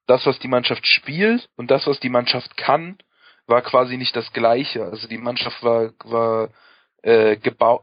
das, 0.06 0.26
was 0.26 0.38
die 0.38 0.48
Mannschaft 0.48 0.86
spielt 0.86 1.48
und 1.56 1.70
das, 1.70 1.86
was 1.86 2.00
die 2.00 2.10
Mannschaft 2.10 2.56
kann, 2.56 2.98
war 3.46 3.62
quasi 3.62 3.96
nicht 3.96 4.16
das 4.16 4.32
gleiche. 4.32 4.84
Also 4.84 5.08
die 5.08 5.18
Mannschaft 5.18 5.62
war, 5.62 5.92
war 6.04 6.50
äh, 7.02 7.34
äh, 7.34 7.78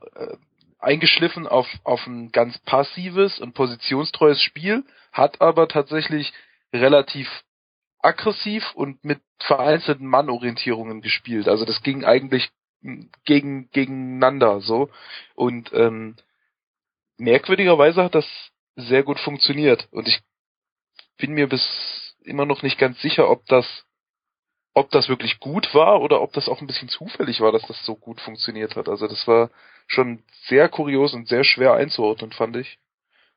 eingeschliffen 0.79 1.47
auf, 1.47 1.67
auf 1.83 2.05
ein 2.07 2.31
ganz 2.31 2.57
passives 2.59 3.39
und 3.39 3.53
positionstreues 3.53 4.41
Spiel, 4.41 4.83
hat 5.11 5.41
aber 5.41 5.67
tatsächlich 5.67 6.33
relativ 6.73 7.27
aggressiv 7.99 8.71
und 8.73 9.03
mit 9.03 9.21
vereinzelten 9.39 10.07
Mannorientierungen 10.07 11.01
gespielt. 11.01 11.47
Also 11.47 11.65
das 11.65 11.83
ging 11.83 12.03
eigentlich 12.03 12.49
gegen, 13.25 13.69
gegeneinander 13.71 14.61
so. 14.61 14.89
Und 15.35 15.71
ähm, 15.73 16.15
merkwürdigerweise 17.17 18.03
hat 18.03 18.15
das 18.15 18.27
sehr 18.75 19.03
gut 19.03 19.19
funktioniert. 19.19 19.87
Und 19.91 20.07
ich 20.07 20.21
bin 21.17 21.33
mir 21.33 21.47
bis 21.47 22.15
immer 22.23 22.45
noch 22.45 22.63
nicht 22.63 22.77
ganz 22.77 22.99
sicher, 23.01 23.29
ob 23.29 23.45
das 23.47 23.85
ob 24.73 24.89
das 24.91 25.09
wirklich 25.09 25.39
gut 25.39 25.73
war 25.73 26.01
oder 26.01 26.21
ob 26.21 26.31
das 26.33 26.47
auch 26.47 26.61
ein 26.61 26.67
bisschen 26.67 26.87
zufällig 26.87 27.41
war, 27.41 27.51
dass 27.51 27.67
das 27.67 27.83
so 27.85 27.95
gut 27.95 28.21
funktioniert 28.21 28.75
hat. 28.75 28.87
Also 28.87 29.07
das 29.07 29.27
war 29.27 29.49
schon 29.87 30.23
sehr 30.45 30.69
kurios 30.69 31.13
und 31.13 31.27
sehr 31.27 31.43
schwer 31.43 31.73
einzuordnen, 31.73 32.31
fand 32.31 32.55
ich. 32.55 32.79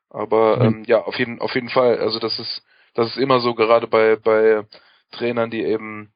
Aber 0.09 0.57
mhm. 0.57 0.61
ähm, 0.63 0.83
ja, 0.85 1.01
auf 1.01 1.19
jeden, 1.19 1.41
auf 1.41 1.53
jeden 1.55 1.69
Fall. 1.69 1.99
Also 1.99 2.19
das 2.19 2.39
ist, 2.39 2.63
das 2.93 3.09
ist 3.09 3.17
immer 3.17 3.41
so, 3.41 3.53
gerade 3.53 3.87
bei, 3.87 4.15
bei 4.15 4.65
Trainern, 5.11 5.51
die 5.51 5.63
eben 5.63 6.13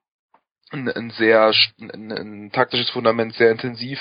ein, 0.72 0.90
ein 0.90 1.12
sehr 1.12 1.52
ein, 1.80 2.12
ein 2.12 2.52
taktisches 2.52 2.90
Fundament 2.90 3.34
sehr 3.36 3.52
intensiv 3.52 4.00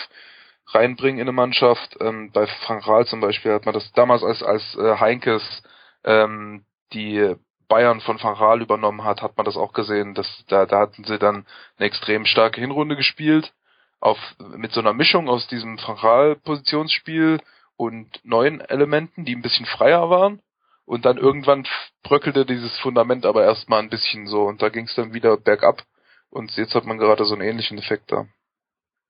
reinbringen 0.66 1.18
in 1.18 1.24
eine 1.24 1.33
Mannschaft. 1.33 1.96
Ähm, 2.00 2.31
bei 2.33 2.46
Frank 2.46 2.87
Rahl 2.87 3.07
zum 3.07 3.20
Beispiel 3.20 3.52
hat 3.52 3.64
man 3.64 3.74
das 3.74 3.90
damals 3.92 4.22
als 4.22 4.42
als 4.42 4.76
äh, 4.76 4.96
Heinkes 4.98 5.62
ähm, 6.04 6.64
die 6.92 7.37
Bayern 7.68 8.00
von 8.00 8.20
Van 8.20 8.35
Raal 8.35 8.62
übernommen 8.62 9.04
hat, 9.04 9.22
hat 9.22 9.37
man 9.37 9.44
das 9.44 9.57
auch 9.57 9.72
gesehen. 9.72 10.14
Dass, 10.14 10.44
da, 10.48 10.66
da 10.66 10.81
hatten 10.81 11.04
sie 11.04 11.18
dann 11.18 11.46
eine 11.76 11.87
extrem 11.87 12.24
starke 12.24 12.61
Hinrunde 12.61 12.96
gespielt, 12.96 13.52
auf, 14.00 14.18
mit 14.38 14.72
so 14.72 14.81
einer 14.81 14.94
Mischung 14.94 15.28
aus 15.28 15.46
diesem 15.46 15.78
Van 15.78 15.96
Raal-Positionsspiel 15.96 17.40
und 17.76 18.09
neuen 18.24 18.61
Elementen, 18.61 19.24
die 19.24 19.37
ein 19.37 19.42
bisschen 19.42 19.66
freier 19.66 20.11
waren. 20.11 20.40
Und 20.87 21.04
dann 21.04 21.18
irgendwann 21.18 21.66
bröckelte 22.02 22.46
dieses 22.46 22.78
Fundament 22.78 23.26
aber 23.26 23.44
erstmal 23.44 23.81
ein 23.81 23.90
bisschen 23.90 24.26
so 24.26 24.44
und 24.44 24.62
da 24.62 24.70
ging 24.70 24.87
es 24.87 24.94
dann 24.94 25.12
wieder 25.12 25.37
bergab. 25.37 25.83
Und 26.30 26.54
jetzt 26.56 26.74
hat 26.74 26.84
man 26.84 26.98
gerade 26.98 27.24
so 27.24 27.34
einen 27.34 27.48
ähnlichen 27.48 27.78
Effekt 27.78 28.12
da. 28.12 28.26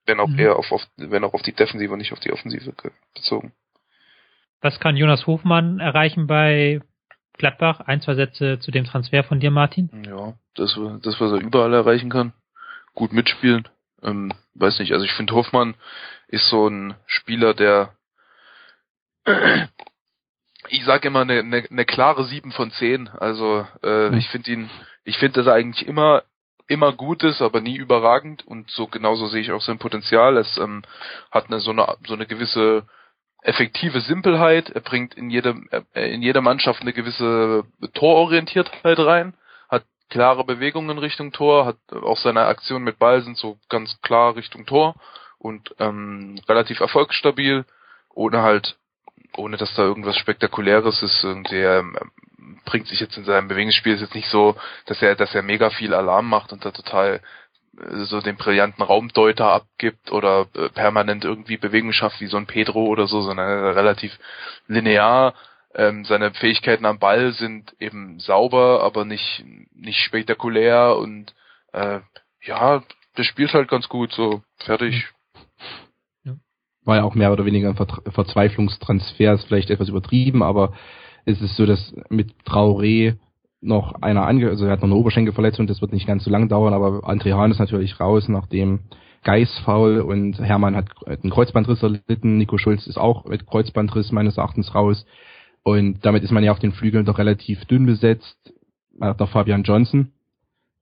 Wenn 0.06 0.20
auch 0.20 0.28
mhm. 0.28 0.38
eher 0.38 0.56
auf, 0.56 0.72
auf, 0.72 0.86
wenn 0.96 1.24
auch 1.24 1.34
auf 1.34 1.42
die 1.42 1.52
Defensive 1.52 1.92
und 1.92 1.98
nicht 1.98 2.12
auf 2.12 2.20
die 2.20 2.32
Offensive 2.32 2.72
bezogen. 3.14 3.52
Was 4.60 4.80
kann 4.80 4.96
Jonas 4.96 5.26
Hofmann 5.26 5.80
erreichen 5.80 6.26
bei 6.26 6.80
Gladbach? 7.34 7.80
Ein, 7.80 8.00
zwei 8.00 8.14
Sätze 8.14 8.58
zu 8.58 8.70
dem 8.70 8.84
Transfer 8.84 9.22
von 9.24 9.40
dir, 9.40 9.50
Martin? 9.50 9.90
Ja, 10.04 10.34
das, 10.54 10.78
das 11.02 11.20
was 11.20 11.32
er 11.32 11.40
überall 11.40 11.74
erreichen 11.74 12.10
kann. 12.10 12.32
Gut 12.94 13.12
mitspielen. 13.12 13.68
Ähm, 14.02 14.32
weiß 14.54 14.78
nicht, 14.78 14.92
also 14.92 15.04
ich 15.04 15.12
finde 15.12 15.34
Hofmann 15.34 15.74
ist 16.28 16.48
so 16.48 16.68
ein 16.68 16.94
Spieler, 17.06 17.54
der 17.54 17.94
ich 20.68 20.84
sag 20.84 21.04
immer 21.04 21.20
eine, 21.20 21.40
eine, 21.40 21.64
eine 21.70 21.84
klare 21.84 22.24
sieben 22.24 22.52
von 22.52 22.70
zehn. 22.72 23.08
Also 23.08 23.66
äh, 23.82 24.10
mhm. 24.10 24.18
ich 24.18 24.28
finde 24.28 24.50
ihn, 24.50 24.70
ich 25.04 25.18
finde, 25.18 25.40
dass 25.40 25.46
er 25.46 25.54
eigentlich 25.54 25.86
immer 25.86 26.22
immer 26.68 26.92
gut 26.92 27.24
ist, 27.24 27.42
aber 27.42 27.60
nie 27.60 27.76
überragend 27.76 28.46
und 28.46 28.70
so 28.70 28.86
genauso 28.86 29.26
sehe 29.26 29.40
ich 29.40 29.50
auch 29.52 29.62
sein 29.62 29.78
Potenzial. 29.78 30.36
Es 30.36 30.58
ähm, 30.58 30.82
hat 31.30 31.46
eine 31.46 31.60
so 31.60 31.70
eine 31.70 31.96
so 32.06 32.14
eine 32.14 32.26
gewisse 32.26 32.86
effektive 33.42 34.00
Simpelheit. 34.00 34.70
Er 34.70 34.82
bringt 34.82 35.14
in 35.14 35.30
jedem 35.30 35.68
äh, 35.70 36.14
in 36.14 36.22
jeder 36.22 36.42
Mannschaft 36.42 36.82
eine 36.82 36.92
gewisse 36.92 37.64
Tororientiertheit 37.94 38.98
rein, 38.98 39.34
hat 39.68 39.84
klare 40.10 40.44
Bewegungen 40.44 40.98
Richtung 40.98 41.32
Tor, 41.32 41.64
hat 41.64 41.78
auch 41.90 42.18
seine 42.18 42.46
Aktionen 42.46 42.84
mit 42.84 42.98
Ball 42.98 43.22
sind 43.22 43.38
so 43.38 43.58
ganz 43.70 44.00
klar 44.02 44.36
Richtung 44.36 44.66
Tor 44.66 44.94
und 45.38 45.74
ähm, 45.78 46.38
relativ 46.48 46.80
erfolgsstabil, 46.80 47.64
ohne 48.14 48.42
halt 48.42 48.76
ohne 49.36 49.56
dass 49.56 49.74
da 49.74 49.82
irgendwas 49.82 50.16
Spektakuläres 50.16 51.02
ist. 51.02 51.24
Er 51.24 51.78
ähm, 51.80 51.96
bringt 52.64 52.86
sich 52.88 53.00
jetzt 53.00 53.16
in 53.16 53.24
seinem 53.24 53.48
Bewegungsspiel 53.48 53.94
ist 53.94 54.00
jetzt 54.00 54.14
nicht 54.14 54.28
so, 54.28 54.56
dass 54.86 55.00
er, 55.02 55.14
dass 55.14 55.34
er 55.34 55.42
mega 55.42 55.70
viel 55.70 55.94
Alarm 55.94 56.28
macht 56.28 56.52
und 56.52 56.64
da 56.64 56.70
total 56.70 57.20
äh, 57.78 58.04
so 58.04 58.20
den 58.20 58.36
brillanten 58.36 58.82
Raumdeuter 58.82 59.46
abgibt 59.46 60.12
oder 60.12 60.46
äh, 60.54 60.68
permanent 60.70 61.24
irgendwie 61.24 61.56
Bewegung 61.56 61.92
schafft 61.92 62.20
wie 62.20 62.26
so 62.26 62.36
ein 62.36 62.46
Pedro 62.46 62.86
oder 62.86 63.06
so, 63.06 63.22
sondern 63.22 63.72
relativ 63.74 64.18
linear. 64.66 65.34
Ähm, 65.74 66.04
seine 66.04 66.32
Fähigkeiten 66.32 66.86
am 66.86 66.98
Ball 66.98 67.32
sind 67.32 67.74
eben 67.78 68.18
sauber, 68.20 68.82
aber 68.82 69.04
nicht 69.04 69.44
nicht 69.74 70.00
spektakulär 70.00 70.96
und 70.96 71.34
äh, 71.72 72.00
ja, 72.42 72.82
der 73.16 73.24
spielt 73.24 73.52
halt 73.52 73.68
ganz 73.68 73.88
gut, 73.88 74.12
so 74.12 74.42
fertig. 74.58 75.08
War 76.84 76.96
ja 76.96 77.04
auch 77.04 77.14
mehr 77.14 77.32
oder 77.32 77.44
weniger 77.44 77.68
ein 77.68 77.76
Ver 77.76 77.86
Verzweiflungstransfer, 78.10 79.34
ist 79.34 79.44
vielleicht 79.46 79.68
etwas 79.68 79.90
übertrieben, 79.90 80.42
aber 80.42 80.72
ist 81.28 81.42
es 81.42 81.56
so, 81.56 81.66
dass 81.66 81.94
mit 82.08 82.32
Traoré 82.44 83.16
noch 83.60 84.02
einer 84.02 84.26
ange, 84.26 84.48
also 84.48 84.64
er 84.64 84.72
hat 84.72 84.80
noch 84.80 84.88
eine 84.88 84.96
Oberschenkelverletzung, 84.96 85.66
das 85.66 85.80
wird 85.80 85.92
nicht 85.92 86.06
ganz 86.06 86.24
so 86.24 86.30
lang 86.30 86.48
dauern, 86.48 86.72
aber 86.72 87.08
André 87.08 87.34
Hahn 87.34 87.50
ist 87.50 87.58
natürlich 87.58 88.00
raus, 88.00 88.28
nachdem 88.28 88.80
Geis 89.24 89.50
faul 89.64 90.00
und 90.00 90.38
Hermann 90.40 90.76
hat 90.76 90.88
einen 91.06 91.30
Kreuzbandriss 91.30 91.82
erlitten, 91.82 92.38
Nico 92.38 92.56
Schulz 92.56 92.86
ist 92.86 92.98
auch 92.98 93.24
mit 93.24 93.46
Kreuzbandriss 93.46 94.12
meines 94.12 94.38
Erachtens 94.38 94.74
raus 94.74 95.04
und 95.64 96.04
damit 96.04 96.22
ist 96.22 96.30
man 96.30 96.44
ja 96.44 96.52
auf 96.52 96.60
den 96.60 96.72
Flügeln 96.72 97.04
doch 97.04 97.18
relativ 97.18 97.64
dünn 97.66 97.84
besetzt. 97.84 98.54
Man 98.96 99.10
hat 99.10 99.20
noch 99.20 99.30
Fabian 99.30 99.64
Johnson 99.64 100.12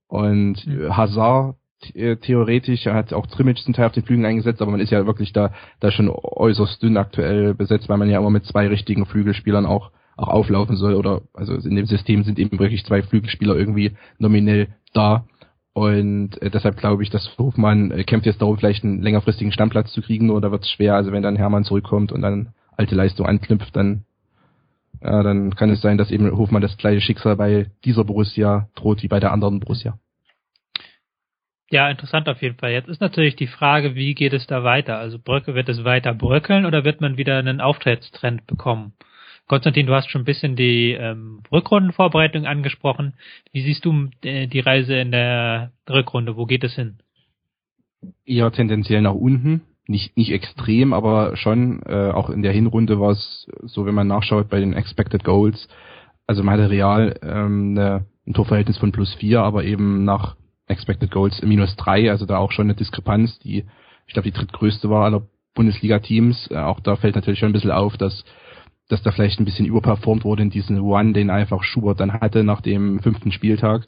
und. 0.06 0.58
Hazard, 0.90 1.56
äh, 1.94 2.16
theoretisch. 2.16 2.86
Er 2.86 2.94
hat 2.94 3.12
auch 3.12 3.26
Trimmage 3.26 3.64
zum 3.64 3.74
Teil 3.74 3.86
auf 3.86 3.92
den 3.92 4.04
Flügeln 4.04 4.26
eingesetzt, 4.26 4.62
aber 4.62 4.70
man 4.70 4.80
ist 4.80 4.90
ja 4.90 5.06
wirklich 5.06 5.32
da, 5.32 5.52
da 5.80 5.90
schon 5.90 6.08
äußerst 6.08 6.82
dünn 6.82 6.96
aktuell 6.96 7.54
besetzt, 7.54 7.88
weil 7.88 7.98
man 7.98 8.10
ja 8.10 8.18
immer 8.18 8.30
mit 8.30 8.44
zwei 8.44 8.68
richtigen 8.68 9.06
Flügelspielern 9.06 9.66
auch, 9.66 9.90
auch 10.16 10.28
auflaufen 10.28 10.76
soll. 10.76 10.94
Oder 10.94 11.22
also 11.34 11.54
in 11.54 11.76
dem 11.76 11.86
System 11.86 12.24
sind 12.24 12.38
eben 12.38 12.58
wirklich 12.58 12.84
zwei 12.84 13.02
Flügelspieler 13.02 13.56
irgendwie 13.56 13.96
nominell 14.18 14.68
da. 14.92 15.26
Und 15.72 16.40
äh, 16.40 16.50
deshalb 16.50 16.78
glaube 16.78 17.02
ich, 17.02 17.10
dass 17.10 17.36
Hofmann 17.38 17.90
äh, 17.90 18.04
kämpft 18.04 18.26
jetzt 18.26 18.40
darum, 18.40 18.56
vielleicht 18.56 18.82
einen 18.82 19.02
längerfristigen 19.02 19.52
Stammplatz 19.52 19.92
zu 19.92 20.00
kriegen, 20.00 20.30
oder 20.30 20.50
wird 20.50 20.64
es 20.64 20.70
schwer. 20.70 20.94
Also 20.94 21.12
wenn 21.12 21.22
dann 21.22 21.36
Hermann 21.36 21.64
zurückkommt 21.64 22.12
und 22.12 22.22
dann 22.22 22.54
alte 22.76 22.94
Leistung 22.94 23.26
anknüpft, 23.26 23.76
dann 23.76 24.04
ja, 25.02 25.22
dann 25.22 25.54
kann 25.54 25.70
es 25.70 25.82
sein, 25.82 25.98
dass 25.98 26.10
eben 26.10 26.30
Hofmann 26.36 26.62
das 26.62 26.76
gleiche 26.78 27.00
Schicksal 27.00 27.36
bei 27.36 27.70
dieser 27.84 28.04
Borussia 28.04 28.68
droht 28.74 29.02
wie 29.02 29.08
bei 29.08 29.20
der 29.20 29.32
anderen 29.32 29.60
Borussia. 29.60 29.98
Ja, 31.70 31.90
interessant 31.90 32.28
auf 32.28 32.40
jeden 32.42 32.56
Fall. 32.56 32.70
Jetzt 32.70 32.88
ist 32.88 33.00
natürlich 33.00 33.34
die 33.34 33.48
Frage, 33.48 33.94
wie 33.96 34.14
geht 34.14 34.32
es 34.32 34.46
da 34.46 34.62
weiter? 34.62 34.98
Also 34.98 35.18
Brücke, 35.18 35.54
wird 35.54 35.68
es 35.68 35.84
weiter 35.84 36.14
bröckeln 36.14 36.64
oder 36.64 36.84
wird 36.84 37.00
man 37.00 37.16
wieder 37.16 37.38
einen 37.38 37.60
Auftrittstrend 37.60 38.46
bekommen? 38.46 38.92
Konstantin, 39.46 39.86
du 39.86 39.94
hast 39.94 40.10
schon 40.10 40.22
ein 40.22 40.26
bisschen 40.26 40.56
die 40.56 40.92
ähm, 40.92 41.40
Rückrundenvorbereitung 41.52 42.46
angesprochen. 42.46 43.14
Wie 43.52 43.62
siehst 43.62 43.84
du 43.84 44.08
äh, 44.22 44.46
die 44.46 44.60
Reise 44.60 44.96
in 44.96 45.12
der 45.12 45.72
Rückrunde? 45.88 46.36
Wo 46.36 46.46
geht 46.46 46.64
es 46.64 46.74
hin? 46.74 46.98
Eher 48.24 48.50
tendenziell 48.50 49.02
nach 49.02 49.14
unten. 49.14 49.62
Nicht, 49.88 50.16
nicht 50.16 50.32
extrem, 50.32 50.92
aber 50.92 51.36
schon, 51.36 51.80
äh, 51.86 52.10
auch 52.10 52.28
in 52.28 52.42
der 52.42 52.52
Hinrunde 52.52 52.98
war 52.98 53.12
es 53.12 53.48
so, 53.62 53.86
wenn 53.86 53.94
man 53.94 54.08
nachschaut 54.08 54.48
bei 54.48 54.58
den 54.58 54.72
Expected 54.72 55.22
Goals, 55.22 55.68
also 56.26 56.42
man 56.42 56.54
hatte 56.54 56.70
real 56.70 57.18
ähm, 57.22 57.76
eine, 57.78 58.04
ein 58.26 58.34
Torverhältnis 58.34 58.78
von 58.78 58.90
plus 58.90 59.14
vier, 59.14 59.42
aber 59.42 59.64
eben 59.64 60.04
nach 60.04 60.36
Expected 60.66 61.10
Goals 61.10 61.40
minus 61.42 61.76
drei, 61.76 62.10
also 62.10 62.26
da 62.26 62.38
auch 62.38 62.50
schon 62.50 62.66
eine 62.66 62.74
Diskrepanz, 62.74 63.38
die, 63.38 63.64
ich 64.06 64.12
glaube, 64.12 64.28
die 64.28 64.36
drittgrößte 64.36 64.90
war 64.90 65.04
aller 65.04 65.22
Bundesliga-Teams. 65.54 66.50
Äh, 66.50 66.58
auch 66.58 66.80
da 66.80 66.96
fällt 66.96 67.14
natürlich 67.14 67.38
schon 67.38 67.50
ein 67.50 67.52
bisschen 67.52 67.70
auf, 67.70 67.96
dass, 67.96 68.24
dass 68.88 69.02
da 69.02 69.10
vielleicht 69.10 69.40
ein 69.40 69.44
bisschen 69.44 69.66
überperformt 69.66 70.24
wurde 70.24 70.42
in 70.42 70.50
diesen 70.50 70.80
One, 70.80 71.12
den 71.12 71.30
einfach 71.30 71.62
Schubert 71.64 72.00
dann 72.00 72.12
hatte 72.12 72.44
nach 72.44 72.60
dem 72.60 73.00
fünften 73.00 73.32
Spieltag. 73.32 73.86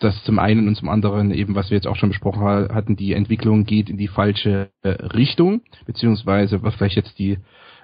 Das 0.00 0.22
zum 0.24 0.38
einen 0.38 0.68
und 0.68 0.76
zum 0.76 0.88
anderen 0.88 1.32
eben, 1.32 1.54
was 1.54 1.70
wir 1.70 1.76
jetzt 1.76 1.86
auch 1.86 1.96
schon 1.96 2.10
besprochen 2.10 2.42
hatten, 2.42 2.96
die 2.96 3.12
Entwicklung 3.12 3.64
geht 3.64 3.88
in 3.88 3.96
die 3.96 4.08
falsche 4.08 4.70
äh, 4.82 4.88
Richtung, 4.88 5.62
beziehungsweise 5.86 6.62
was 6.62 6.74
vielleicht 6.74 6.96
jetzt 6.96 7.18
die 7.18 7.38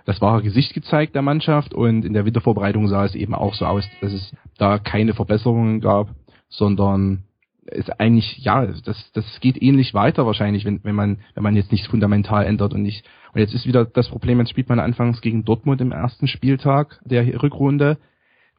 das 0.06 0.20
wahre 0.20 0.42
Gesicht 0.42 0.74
gezeigt 0.74 1.14
der 1.14 1.22
Mannschaft 1.22 1.74
und 1.74 2.04
in 2.04 2.14
der 2.14 2.24
Wintervorbereitung 2.24 2.88
sah 2.88 3.04
es 3.04 3.14
eben 3.14 3.34
auch 3.34 3.54
so 3.54 3.66
aus, 3.66 3.88
dass 4.00 4.12
es 4.12 4.32
da 4.56 4.78
keine 4.78 5.14
Verbesserungen 5.14 5.80
gab, 5.80 6.08
sondern 6.48 7.24
ist 7.66 8.00
eigentlich, 8.00 8.38
ja, 8.38 8.66
das, 8.66 9.10
das 9.12 9.40
geht 9.40 9.60
ähnlich 9.60 9.94
weiter 9.94 10.26
wahrscheinlich, 10.26 10.64
wenn, 10.64 10.82
wenn 10.82 10.94
man, 10.94 11.18
wenn 11.34 11.42
man 11.42 11.56
jetzt 11.56 11.72
nichts 11.72 11.88
fundamental 11.88 12.44
ändert 12.44 12.74
und 12.74 12.82
nicht. 12.82 13.04
Und 13.32 13.40
jetzt 13.40 13.54
ist 13.54 13.66
wieder 13.66 13.84
das 13.84 14.08
Problem, 14.08 14.38
jetzt 14.38 14.50
spielt 14.50 14.68
man 14.68 14.80
anfangs 14.80 15.20
gegen 15.20 15.44
Dortmund 15.44 15.80
im 15.80 15.92
ersten 15.92 16.26
Spieltag 16.26 17.00
der 17.04 17.42
Rückrunde. 17.42 17.98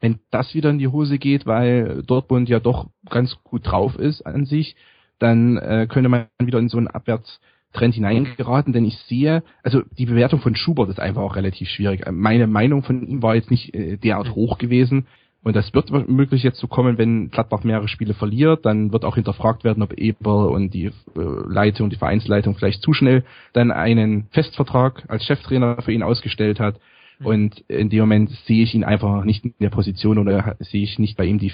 Wenn 0.00 0.18
das 0.30 0.54
wieder 0.54 0.70
in 0.70 0.78
die 0.78 0.88
Hose 0.88 1.18
geht, 1.18 1.46
weil 1.46 2.02
Dortmund 2.02 2.48
ja 2.48 2.58
doch 2.58 2.88
ganz 3.08 3.36
gut 3.44 3.66
drauf 3.66 3.96
ist 3.96 4.22
an 4.22 4.46
sich, 4.46 4.76
dann 5.18 5.56
äh, 5.58 5.86
könnte 5.88 6.08
man 6.08 6.26
wieder 6.40 6.58
in 6.58 6.68
so 6.68 6.78
einen 6.78 6.88
Abwärtstrend 6.88 7.94
hineingeraten, 7.94 8.72
denn 8.72 8.84
ich 8.84 8.98
sehe, 9.06 9.44
also 9.62 9.82
die 9.96 10.06
Bewertung 10.06 10.40
von 10.40 10.56
Schubert 10.56 10.88
ist 10.88 10.98
einfach 10.98 11.22
auch 11.22 11.36
relativ 11.36 11.68
schwierig. 11.68 12.04
Meine 12.10 12.48
Meinung 12.48 12.82
von 12.82 13.06
ihm 13.06 13.22
war 13.22 13.36
jetzt 13.36 13.50
nicht 13.50 13.74
äh, 13.74 13.96
derart 13.96 14.34
hoch 14.34 14.58
gewesen, 14.58 15.06
und 15.44 15.56
das 15.56 15.74
wird 15.74 15.90
möglich 16.08 16.44
jetzt 16.44 16.60
so 16.60 16.68
kommen, 16.68 16.98
wenn 16.98 17.30
Gladbach 17.30 17.64
mehrere 17.64 17.88
Spiele 17.88 18.14
verliert, 18.14 18.64
dann 18.64 18.92
wird 18.92 19.04
auch 19.04 19.16
hinterfragt 19.16 19.64
werden, 19.64 19.82
ob 19.82 19.92
Eber 19.94 20.50
und 20.50 20.72
die 20.72 20.86
äh, 20.86 20.92
Leitung, 21.16 21.90
die 21.90 21.96
Vereinsleitung 21.96 22.54
vielleicht 22.54 22.82
zu 22.82 22.92
schnell 22.92 23.24
dann 23.52 23.72
einen 23.72 24.28
Festvertrag 24.30 25.04
als 25.08 25.24
Cheftrainer 25.24 25.82
für 25.82 25.92
ihn 25.92 26.04
ausgestellt 26.04 26.60
hat. 26.60 26.78
Mhm. 27.18 27.26
Und 27.26 27.58
in 27.68 27.90
dem 27.90 28.00
Moment 28.00 28.30
sehe 28.46 28.62
ich 28.62 28.74
ihn 28.74 28.84
einfach 28.84 29.24
nicht 29.24 29.44
in 29.44 29.54
der 29.60 29.70
Position 29.70 30.18
oder 30.18 30.56
sehe 30.60 30.84
ich 30.84 31.00
nicht 31.00 31.16
bei 31.16 31.24
ihm 31.24 31.40
die 31.40 31.52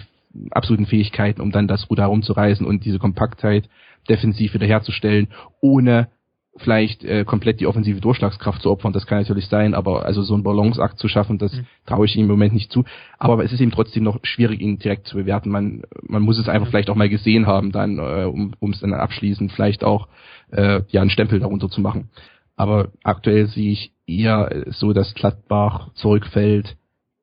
absoluten 0.50 0.86
Fähigkeiten, 0.86 1.40
um 1.40 1.50
dann 1.50 1.66
das 1.66 1.88
Ruder 1.88 2.02
herumzureißen 2.02 2.66
und 2.66 2.84
diese 2.84 2.98
Kompaktheit 2.98 3.70
defensiv 4.10 4.52
wiederherzustellen, 4.52 5.28
ohne 5.62 6.08
vielleicht 6.58 7.04
äh, 7.04 7.24
komplett 7.24 7.60
die 7.60 7.66
offensive 7.66 8.00
Durchschlagskraft 8.00 8.62
zu 8.62 8.70
opfern, 8.70 8.92
das 8.92 9.06
kann 9.06 9.18
natürlich 9.18 9.46
sein, 9.46 9.74
aber 9.74 10.04
also 10.04 10.22
so 10.22 10.34
einen 10.34 10.42
Balanceakt 10.42 10.98
zu 10.98 11.08
schaffen, 11.08 11.38
das 11.38 11.52
mhm. 11.52 11.66
traue 11.86 12.06
ich 12.06 12.16
ihm 12.16 12.22
im 12.22 12.30
Moment 12.30 12.52
nicht 12.52 12.70
zu. 12.70 12.84
Aber 13.18 13.42
es 13.44 13.52
ist 13.52 13.60
eben 13.60 13.70
trotzdem 13.70 14.04
noch 14.04 14.18
schwierig, 14.22 14.60
ihn 14.60 14.78
direkt 14.78 15.06
zu 15.06 15.16
bewerten. 15.16 15.50
Man, 15.50 15.82
man 16.02 16.22
muss 16.22 16.38
es 16.38 16.48
einfach 16.48 16.66
mhm. 16.66 16.70
vielleicht 16.70 16.90
auch 16.90 16.96
mal 16.96 17.08
gesehen 17.08 17.46
haben, 17.46 17.72
dann, 17.72 17.98
äh, 17.98 18.24
um 18.24 18.70
es 18.70 18.80
dann 18.80 18.92
abschließend 18.92 19.52
vielleicht 19.52 19.84
auch 19.84 20.08
äh, 20.50 20.82
ja 20.88 21.00
einen 21.00 21.10
Stempel 21.10 21.40
darunter 21.40 21.68
zu 21.68 21.80
machen. 21.80 22.10
Aber 22.56 22.88
aktuell 23.04 23.46
sehe 23.46 23.72
ich 23.72 23.92
eher 24.06 24.64
so, 24.70 24.92
dass 24.92 25.14
Gladbach 25.14 25.92
zurückfällt, 25.94 26.76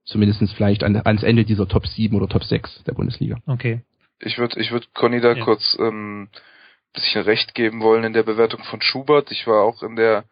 zumindestens 0.05 0.53
vielleicht 0.53 0.83
an, 0.83 0.95
ans 0.95 1.23
Ende 1.23 1.43
dieser 1.43 1.67
Top 1.67 1.87
7 1.87 2.15
oder 2.15 2.29
Top 2.29 2.43
6 2.43 2.83
der 2.85 2.93
Bundesliga. 2.93 3.37
Okay. 3.45 3.81
Ich 4.19 4.37
würde 4.37 4.59
ich 4.61 4.71
würd 4.71 4.93
Conny 4.93 5.19
da 5.19 5.33
ja. 5.33 5.43
kurz 5.43 5.77
ähm, 5.79 6.29
bisschen 6.95 7.23
recht 7.23 7.53
geben 7.53 7.81
wollen 7.81 8.03
in 8.03 8.13
der 8.13 8.23
Bewertung 8.23 8.63
von 8.63 8.81
Schubert. 8.81 9.31
Ich 9.31 9.45
war 9.45 9.63
auch 9.63 9.83
in 9.83 9.95
der 9.95 10.25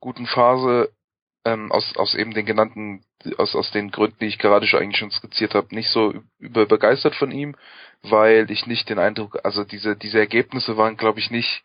guten 0.00 0.26
Phase 0.26 0.90
ähm, 1.44 1.70
aus, 1.70 1.96
aus 1.96 2.14
eben 2.14 2.34
den 2.34 2.46
genannten, 2.46 3.04
aus, 3.38 3.54
aus 3.54 3.70
den 3.70 3.90
Gründen, 3.90 4.18
die 4.20 4.26
ich 4.26 4.38
gerade 4.38 4.66
schon 4.66 4.80
eigentlich 4.80 4.98
schon 4.98 5.10
skizziert 5.12 5.54
habe, 5.54 5.74
nicht 5.74 5.90
so 5.90 6.14
über 6.38 6.66
begeistert 6.66 7.14
von 7.14 7.30
ihm, 7.30 7.54
weil 8.02 8.50
ich 8.50 8.66
nicht 8.66 8.88
den 8.88 8.98
Eindruck, 8.98 9.38
also 9.44 9.64
diese, 9.64 9.96
diese 9.96 10.18
Ergebnisse 10.18 10.76
waren, 10.76 10.96
glaube 10.96 11.20
ich, 11.20 11.30
nicht, 11.30 11.62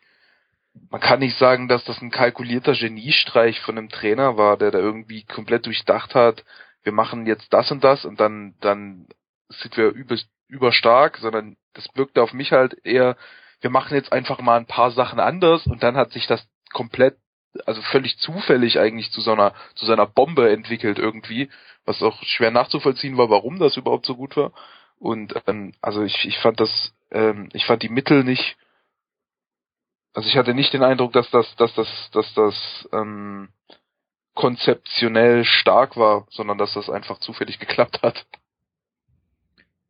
man 0.90 1.00
kann 1.00 1.18
nicht 1.18 1.36
sagen, 1.36 1.68
dass 1.68 1.84
das 1.84 2.00
ein 2.00 2.10
kalkulierter 2.10 2.74
Geniestreich 2.74 3.60
von 3.60 3.76
einem 3.76 3.88
Trainer 3.88 4.36
war, 4.36 4.56
der 4.56 4.70
da 4.70 4.78
irgendwie 4.78 5.24
komplett 5.24 5.66
durchdacht 5.66 6.14
hat, 6.14 6.44
wir 6.84 6.92
machen 6.92 7.26
jetzt 7.26 7.52
das 7.52 7.70
und 7.70 7.84
das 7.84 8.04
und 8.04 8.20
dann, 8.20 8.54
dann 8.60 9.06
sind 9.48 9.76
wir 9.76 9.88
über, 9.90 10.16
überstark, 10.48 11.18
sondern 11.18 11.56
das 11.74 11.88
wirkte 11.94 12.22
auf 12.22 12.32
mich 12.32 12.52
halt 12.52 12.76
eher 12.84 13.16
wir 13.62 13.70
machen 13.70 13.94
jetzt 13.94 14.12
einfach 14.12 14.40
mal 14.40 14.58
ein 14.58 14.66
paar 14.66 14.90
Sachen 14.90 15.20
anders 15.20 15.66
und 15.66 15.82
dann 15.82 15.96
hat 15.96 16.12
sich 16.12 16.26
das 16.26 16.46
komplett, 16.72 17.16
also 17.64 17.80
völlig 17.82 18.18
zufällig 18.18 18.78
eigentlich 18.78 19.10
zu 19.12 19.20
so 19.20 19.32
einer, 19.32 19.54
zu 19.76 19.86
so 19.86 19.92
einer 19.92 20.06
Bombe 20.06 20.50
entwickelt 20.50 20.98
irgendwie, 20.98 21.48
was 21.84 22.02
auch 22.02 22.22
schwer 22.24 22.50
nachzuvollziehen 22.50 23.16
war, 23.16 23.30
warum 23.30 23.58
das 23.58 23.76
überhaupt 23.76 24.04
so 24.04 24.16
gut 24.16 24.36
war. 24.36 24.52
Und 24.98 25.34
ähm, 25.46 25.72
also 25.80 26.02
ich, 26.02 26.24
ich 26.24 26.38
fand 26.38 26.60
das, 26.60 26.94
ähm, 27.10 27.48
ich 27.52 27.64
fand 27.64 27.82
die 27.82 27.88
Mittel 27.88 28.24
nicht, 28.24 28.56
also 30.14 30.28
ich 30.28 30.36
hatte 30.36 30.54
nicht 30.54 30.72
den 30.72 30.82
Eindruck, 30.82 31.12
dass 31.12 31.30
das, 31.30 31.54
dass 31.56 31.74
das, 31.74 32.10
dass 32.12 32.34
das 32.34 32.88
ähm, 32.92 33.48
konzeptionell 34.34 35.44
stark 35.44 35.96
war, 35.96 36.26
sondern 36.30 36.58
dass 36.58 36.74
das 36.74 36.90
einfach 36.90 37.18
zufällig 37.18 37.58
geklappt 37.58 38.02
hat. 38.02 38.26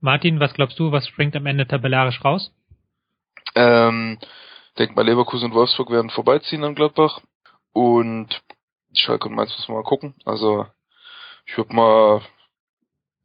Martin, 0.01 0.41
was 0.41 0.53
glaubst 0.53 0.79
du, 0.79 0.93
was 0.93 1.07
springt 1.07 1.37
am 1.37 1.47
Ende 1.47 1.67
tabellarisch 1.67 2.25
raus? 2.25 2.53
Ähm, 3.55 4.19
denk 4.79 4.97
mal, 4.97 5.05
Leverkusen 5.05 5.51
und 5.51 5.55
Wolfsburg 5.55 5.91
werden 5.91 6.11
vorbeiziehen 6.11 6.65
an 6.65 6.75
Gladbach. 6.75 7.21
Und 7.73 8.43
Schalke 8.95 9.29
und 9.29 9.35
Mainz 9.35 9.57
müssen 9.57 9.73
wir 9.73 9.77
mal 9.77 9.85
gucken. 9.85 10.15
Also, 10.25 10.67
ich 11.47 11.57
würde 11.57 11.75
mal, 11.75 12.23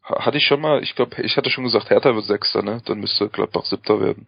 hatte 0.03 0.37
ich 0.37 0.45
schon 0.45 0.61
mal, 0.61 0.81
ich 0.81 0.95
glaube, 0.95 1.21
ich 1.21 1.37
hatte 1.37 1.49
schon 1.49 1.63
gesagt, 1.63 1.89
Hertha 1.89 2.15
wird 2.15 2.25
Sechster, 2.25 2.61
ne? 2.61 2.81
Dann 2.85 2.99
müsste 2.99 3.29
Gladbach 3.29 3.65
Siebter 3.65 3.99
werden. 3.99 4.27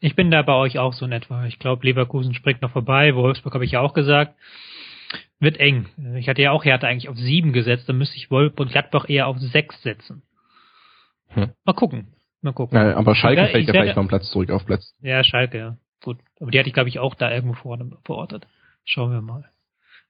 Ich 0.00 0.14
bin 0.14 0.30
da 0.30 0.42
bei 0.42 0.54
euch 0.54 0.78
auch 0.78 0.92
so 0.92 1.06
in 1.06 1.12
etwa. 1.12 1.46
Ich 1.46 1.58
glaube, 1.58 1.84
Leverkusen 1.84 2.34
springt 2.34 2.62
noch 2.62 2.70
vorbei. 2.70 3.14
Wolfsburg 3.16 3.54
habe 3.54 3.64
ich 3.64 3.72
ja 3.72 3.80
auch 3.80 3.94
gesagt. 3.94 4.34
Wird 5.40 5.58
eng. 5.58 5.88
Ich 6.16 6.28
hatte 6.28 6.42
ja 6.42 6.52
auch 6.52 6.64
Hertha 6.64 6.86
eigentlich 6.86 7.08
auf 7.08 7.16
sieben 7.16 7.52
gesetzt. 7.52 7.88
Dann 7.88 7.98
müsste 7.98 8.16
ich 8.16 8.30
Wolfsburg 8.30 8.66
und 8.66 8.72
Gladbach 8.72 9.08
eher 9.08 9.26
auf 9.26 9.38
sechs 9.38 9.80
setzen. 9.82 10.22
Hm. 11.28 11.52
Mal 11.64 11.72
gucken. 11.72 12.14
Mal 12.40 12.52
gucken. 12.52 12.76
Ja, 12.76 12.96
aber 12.96 13.14
Schalke 13.14 13.42
ja, 13.42 13.48
fällt 13.48 13.66
ja 13.66 13.72
vielleicht 13.72 13.96
mal 13.96 14.02
einen 14.02 14.08
Platz 14.08 14.30
zurück 14.30 14.50
auf 14.50 14.64
Platz. 14.64 14.94
Ja, 15.00 15.24
Schalke, 15.24 15.58
ja. 15.58 15.76
Gut. 16.02 16.18
Aber 16.40 16.50
die 16.50 16.58
hatte 16.58 16.68
ich, 16.68 16.74
glaube 16.74 16.88
ich, 16.88 16.98
auch 16.98 17.14
da 17.14 17.30
irgendwo 17.30 17.54
vorne 17.54 17.90
verortet. 18.04 18.46
Schauen 18.84 19.10
wir 19.10 19.20
mal. 19.20 19.44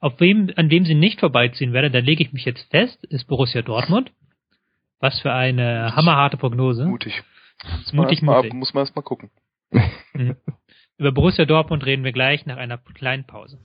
Auf 0.00 0.20
wem, 0.20 0.52
an 0.56 0.70
wem 0.70 0.84
sie 0.84 0.94
nicht 0.94 1.20
vorbeiziehen 1.20 1.72
werden, 1.72 1.92
da 1.92 1.98
lege 1.98 2.22
ich 2.22 2.32
mich 2.32 2.44
jetzt 2.44 2.70
fest, 2.70 3.02
ist 3.06 3.26
Borussia 3.26 3.62
Dortmund. 3.62 4.12
Was 5.00 5.20
für 5.20 5.32
eine 5.32 5.94
hammerharte 5.96 6.36
Prognose. 6.36 6.84
Mutig. 6.84 7.22
Muss 7.64 7.92
mutig, 7.92 8.22
man 8.22 8.36
mutig. 8.36 8.52
muss 8.52 8.74
man 8.74 8.82
erst 8.82 8.94
mal 8.94 9.02
gucken. 9.02 9.30
Mhm. 10.12 10.36
Über 10.98 11.12
Borussia 11.12 11.44
Dortmund 11.44 11.84
reden 11.86 12.04
wir 12.04 12.12
gleich 12.12 12.46
nach 12.46 12.56
einer 12.56 12.78
kleinen 12.78 13.24
Pause. 13.24 13.58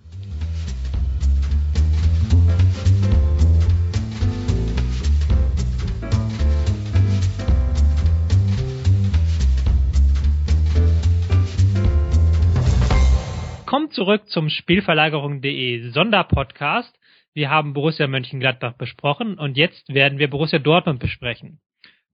Willkommen 13.73 13.89
zurück 13.89 14.29
zum 14.29 14.49
Spielverlagerung.de 14.49 15.89
Sonderpodcast. 15.89 16.95
Wir 17.33 17.49
haben 17.49 17.73
Borussia 17.73 18.05
Mönchengladbach 18.05 18.73
besprochen 18.73 19.39
und 19.39 19.57
jetzt 19.57 19.91
werden 19.91 20.19
wir 20.19 20.29
Borussia 20.29 20.59
Dortmund 20.59 20.99
besprechen. 20.99 21.59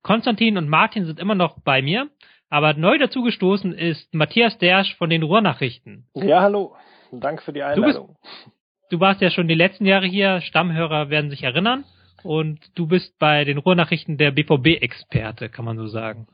Konstantin 0.02 0.58
und 0.58 0.70
Martin 0.70 1.04
sind 1.04 1.20
immer 1.20 1.36
noch 1.36 1.60
bei 1.66 1.82
mir. 1.82 2.08
Aber 2.50 2.76
neu 2.76 2.98
dazugestoßen 2.98 3.74
ist 3.74 4.14
Matthias 4.14 4.58
Dersch 4.60 4.96
von 4.96 5.10
den 5.10 5.22
Ruhrnachrichten. 5.22 6.08
Ja, 6.16 6.40
hallo. 6.44 6.78
Danke 7.12 7.44
für 7.44 7.52
die 7.52 7.62
Einladung. 7.62 8.08
Du, 8.08 8.14
bist, 8.14 8.92
du 8.92 9.00
warst 9.02 9.20
ja 9.20 9.30
schon 9.30 9.50
die 9.50 9.54
letzten 9.54 9.86
Jahre 9.86 10.06
hier, 10.06 10.40
Stammhörer 10.40 11.10
werden 11.10 11.30
sich 11.30 11.44
erinnern. 11.44 11.84
Und 12.24 12.62
du 12.76 12.88
bist 12.88 13.20
bei 13.20 13.44
den 13.44 13.58
Ruhrnachrichten 13.58 14.18
der 14.18 14.32
BVB-Experte, 14.32 15.50
kann 15.50 15.66
man 15.66 15.76
so 15.76 15.88
sagen. 15.88 16.26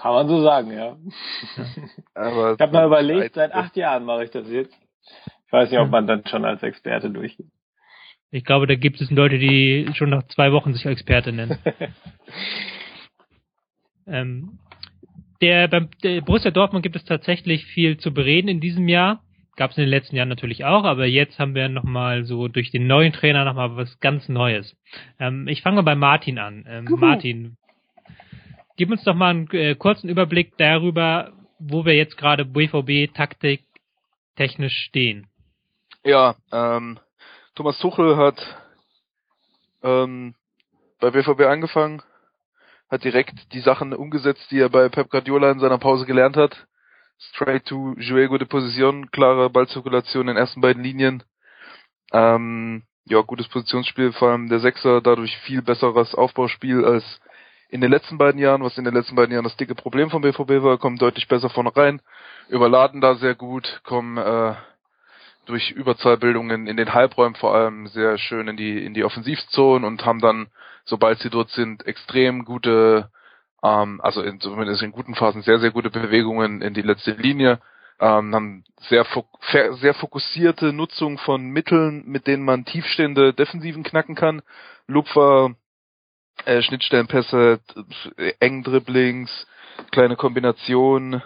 Kann 0.00 0.14
man 0.14 0.28
so 0.28 0.42
sagen, 0.42 0.72
ja. 0.72 0.96
Aber 2.14 2.54
ich 2.54 2.60
habe 2.60 2.72
mal 2.72 2.86
überlegt, 2.86 3.34
seit 3.34 3.52
acht 3.52 3.76
Jahren 3.76 4.06
mache 4.06 4.24
ich 4.24 4.30
das 4.30 4.48
jetzt. 4.48 4.74
Ich 5.46 5.52
weiß 5.52 5.70
nicht, 5.70 5.78
ob 5.78 5.90
man 5.90 6.06
dann 6.06 6.26
schon 6.26 6.46
als 6.46 6.62
Experte 6.62 7.10
durchgeht. 7.10 7.50
Ich 8.30 8.44
glaube, 8.44 8.66
da 8.66 8.76
gibt 8.76 9.00
es 9.00 9.10
Leute, 9.10 9.38
die 9.38 9.90
schon 9.94 10.08
nach 10.08 10.22
zwei 10.28 10.52
Wochen 10.52 10.72
sich 10.72 10.86
Experte 10.86 11.32
nennen. 11.32 11.58
ähm, 14.06 14.58
der, 15.42 15.68
beim 15.68 15.90
der 16.02 16.22
Borussia 16.22 16.50
Dortmund 16.50 16.82
gibt 16.82 16.96
es 16.96 17.04
tatsächlich 17.04 17.66
viel 17.66 17.98
zu 17.98 18.14
bereden 18.14 18.48
in 18.48 18.60
diesem 18.60 18.88
Jahr. 18.88 19.22
Gab 19.56 19.72
es 19.72 19.76
in 19.76 19.82
den 19.82 19.90
letzten 19.90 20.16
Jahren 20.16 20.28
natürlich 20.28 20.64
auch, 20.64 20.84
aber 20.84 21.04
jetzt 21.04 21.38
haben 21.38 21.54
wir 21.54 21.68
nochmal 21.68 22.24
so 22.24 22.48
durch 22.48 22.70
den 22.70 22.86
neuen 22.86 23.12
Trainer 23.12 23.44
nochmal 23.44 23.76
was 23.76 24.00
ganz 24.00 24.30
Neues. 24.30 24.74
Ähm, 25.18 25.46
ich 25.46 25.60
fange 25.60 25.82
bei 25.82 25.94
Martin 25.94 26.38
an. 26.38 26.64
Ähm, 26.66 26.86
Martin, 26.88 27.58
Gib 28.80 28.90
uns 28.90 29.04
doch 29.04 29.14
mal 29.14 29.28
einen 29.28 29.50
äh, 29.50 29.74
kurzen 29.74 30.08
Überblick 30.08 30.56
darüber, 30.56 31.32
wo 31.58 31.84
wir 31.84 31.94
jetzt 31.96 32.16
gerade 32.16 32.46
BVB-Taktik 32.46 33.62
technisch 34.36 34.86
stehen. 34.86 35.26
Ja, 36.02 36.34
ähm, 36.50 36.98
Thomas 37.54 37.78
Tuchel 37.78 38.16
hat 38.16 38.38
ähm, 39.82 40.34
bei 40.98 41.10
BVB 41.10 41.42
angefangen, 41.42 42.00
hat 42.90 43.04
direkt 43.04 43.52
die 43.52 43.60
Sachen 43.60 43.92
umgesetzt, 43.92 44.50
die 44.50 44.60
er 44.60 44.70
bei 44.70 44.88
Pep 44.88 45.10
Guardiola 45.10 45.50
in 45.50 45.60
seiner 45.60 45.76
Pause 45.76 46.06
gelernt 46.06 46.38
hat. 46.38 46.66
Straight 47.18 47.66
to 47.66 47.96
Juego 47.98 48.38
de 48.38 48.48
Position, 48.48 49.10
klare 49.10 49.50
Ballzirkulation 49.50 50.22
in 50.22 50.28
den 50.28 50.36
ersten 50.38 50.62
beiden 50.62 50.82
Linien. 50.82 51.22
Ähm, 52.14 52.84
ja, 53.04 53.20
gutes 53.20 53.46
Positionsspiel, 53.48 54.14
vor 54.14 54.30
allem 54.30 54.48
der 54.48 54.60
Sechser, 54.60 55.02
dadurch 55.02 55.36
viel 55.40 55.60
besseres 55.60 56.14
Aufbauspiel 56.14 56.82
als 56.82 57.20
in 57.70 57.80
den 57.80 57.90
letzten 57.90 58.18
beiden 58.18 58.40
Jahren, 58.40 58.62
was 58.62 58.76
in 58.78 58.84
den 58.84 58.94
letzten 58.94 59.14
beiden 59.14 59.32
Jahren 59.32 59.44
das 59.44 59.56
dicke 59.56 59.74
Problem 59.74 60.10
vom 60.10 60.22
BVB 60.22 60.62
war, 60.62 60.78
kommen 60.78 60.96
deutlich 60.96 61.28
besser 61.28 61.48
vorne 61.50 61.74
rein, 61.74 62.00
überladen 62.48 63.00
da 63.00 63.14
sehr 63.14 63.34
gut, 63.34 63.80
kommen 63.84 64.16
äh, 64.16 64.54
durch 65.46 65.70
Überzahlbildungen 65.70 66.66
in 66.66 66.76
den 66.76 66.92
Halbräumen 66.92 67.36
vor 67.36 67.54
allem 67.54 67.86
sehr 67.86 68.18
schön 68.18 68.48
in 68.48 68.56
die 68.56 68.84
in 68.84 68.94
die 68.94 69.04
Offensivzonen 69.04 69.84
und 69.84 70.04
haben 70.04 70.20
dann, 70.20 70.48
sobald 70.84 71.20
sie 71.20 71.30
dort 71.30 71.50
sind, 71.50 71.86
extrem 71.86 72.44
gute, 72.44 73.10
ähm, 73.62 74.00
also 74.02 74.22
in, 74.22 74.40
zumindest 74.40 74.82
in 74.82 74.92
guten 74.92 75.14
Phasen 75.14 75.42
sehr 75.42 75.60
sehr 75.60 75.70
gute 75.70 75.90
Bewegungen 75.90 76.62
in 76.62 76.74
die 76.74 76.82
letzte 76.82 77.12
Linie, 77.12 77.60
ähm, 78.00 78.34
haben 78.34 78.64
sehr 78.88 79.06
sehr 79.80 79.94
fokussierte 79.94 80.72
Nutzung 80.72 81.18
von 81.18 81.50
Mitteln, 81.50 82.02
mit 82.06 82.26
denen 82.26 82.44
man 82.44 82.64
tiefstehende 82.64 83.32
Defensiven 83.32 83.84
knacken 83.84 84.16
kann. 84.16 84.42
Lupfer 84.88 85.54
äh, 86.44 86.62
Schnittstellenpässe, 86.62 87.60
eng 88.40 88.62
Dribblings, 88.62 89.46
kleine 89.90 90.16
Kombinationen, 90.16 91.22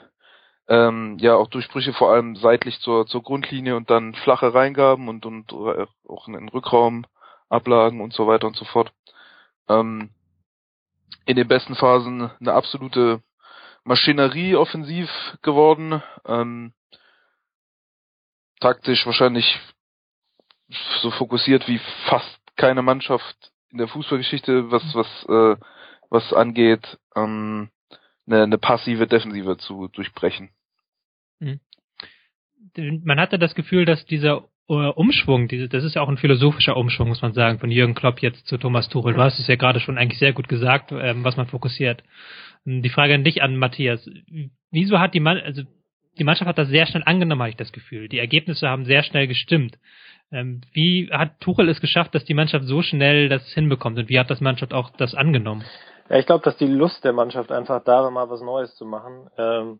ähm, 0.69 1.19
ja 1.21 1.35
auch 1.35 1.49
Durchbrüche 1.49 1.93
vor 1.93 2.11
allem 2.11 2.37
seitlich 2.37 2.81
zur, 2.81 3.07
zur 3.07 3.23
Grundlinie 3.23 3.77
und 3.77 3.90
dann 3.90 4.14
flache 4.14 4.55
Reingaben 4.55 5.09
und, 5.09 5.27
und 5.27 5.53
äh, 5.53 5.87
auch 6.09 6.27
in 6.27 6.35
den 6.35 6.49
Rückraum 6.49 7.07
Ablagen 7.49 8.01
und 8.01 8.12
so 8.14 8.27
weiter 8.27 8.47
und 8.47 8.57
so 8.57 8.64
fort. 8.64 8.93
Ähm, 9.69 10.11
in 11.27 11.37
den 11.37 11.49
besten 11.49 11.75
Phasen 11.75 12.31
eine 12.40 12.53
absolute 12.53 13.23
Maschinerie 13.85 14.57
offensiv 14.57 15.11
geworden. 15.43 16.03
Ähm, 16.27 16.73
taktisch 18.61 19.05
wahrscheinlich 19.07 19.59
so 21.03 21.11
fokussiert 21.11 21.69
wie 21.69 21.81
fast 22.09 22.40
keine 22.57 22.83
Mannschaft 22.83 23.53
in 23.75 23.79
der 23.79 23.89
Fußballgeschichte, 23.89 24.71
was 24.71 24.83
was 24.95 25.27
äh, 25.29 25.61
was 26.09 26.33
angeht, 26.33 26.99
ähm, 27.17 27.71
eine, 28.27 28.45
eine 28.45 28.59
passive 28.59 29.09
Defensive 29.09 29.57
zu 29.59 29.89
durchbrechen. 29.89 30.51
Mhm. 31.41 31.61
Man 33.05 33.21
hatte 33.21 33.39
das 33.39 33.55
Gefühl, 33.57 33.85
dass 33.85 34.07
dieser 34.07 34.49
äh, 34.69 34.75
Umschwung, 34.75 35.49
diese, 35.49 35.69
das 35.69 35.83
ist 35.83 35.97
ja 35.97 36.03
auch 36.03 36.09
ein 36.09 36.19
philosophischer 36.19 36.77
Umschwung, 36.77 37.09
muss 37.09 37.21
man 37.21 37.33
sagen, 37.33 37.59
von 37.59 37.71
Jürgen 37.71 37.95
Klopp 37.95 38.21
jetzt 38.21 38.47
zu 38.47 38.59
Thomas 38.59 38.89
Tuchel. 38.89 39.15
Du 39.15 39.21
hast 39.21 39.41
es 39.41 39.49
ja 39.49 39.57
gerade 39.57 39.81
schon 39.81 39.99
eigentlich 39.99 40.21
sehr 40.21 40.33
gut 40.33 40.49
gesagt, 40.49 40.93
ähm, 40.93 41.25
was 41.25 41.37
man 41.37 41.49
fokussiert. 41.49 42.05
Die 42.65 42.89
Frage 42.91 43.15
an 43.15 43.25
dich 43.25 43.43
an 43.43 43.57
Matthias. 43.57 44.09
Wieso 44.71 45.01
hat 45.01 45.15
die 45.15 45.21
Mann, 45.21 45.39
also 45.39 45.63
die 46.18 46.24
Mannschaft 46.24 46.48
hat 46.48 46.59
das 46.59 46.68
sehr 46.68 46.87
schnell 46.87 47.03
angenommen, 47.07 47.42
habe 47.42 47.50
ich 47.50 47.57
das 47.57 47.72
Gefühl. 47.72 48.09
Die 48.09 48.18
Ergebnisse 48.18 48.68
haben 48.68 48.85
sehr 48.85 49.03
schnell 49.03 49.27
gestimmt. 49.27 49.79
Ähm, 50.33 50.62
wie 50.72 51.11
hat 51.12 51.40
Tuchel 51.40 51.68
es 51.68 51.81
geschafft, 51.81 52.14
dass 52.14 52.24
die 52.24 52.35
Mannschaft 52.35 52.66
so 52.66 52.83
schnell 52.83 53.29
das 53.29 53.46
hinbekommt 53.53 53.98
und 53.98 54.09
wie 54.09 54.18
hat 54.18 54.31
das 54.31 54.40
Mannschaft 54.40 54.74
auch 54.74 54.90
das 54.90 55.14
angenommen? 55.14 55.64
Ja, 56.09 56.18
ich 56.18 56.27
glaube, 56.27 56.44
dass 56.44 56.57
die 56.57 56.66
Lust 56.66 57.05
der 57.05 57.12
Mannschaft 57.12 57.53
einfach 57.53 57.83
da 57.85 58.03
war, 58.03 58.11
mal 58.11 58.29
was 58.29 58.42
Neues 58.42 58.74
zu 58.74 58.85
machen. 58.85 59.31
Ähm, 59.38 59.79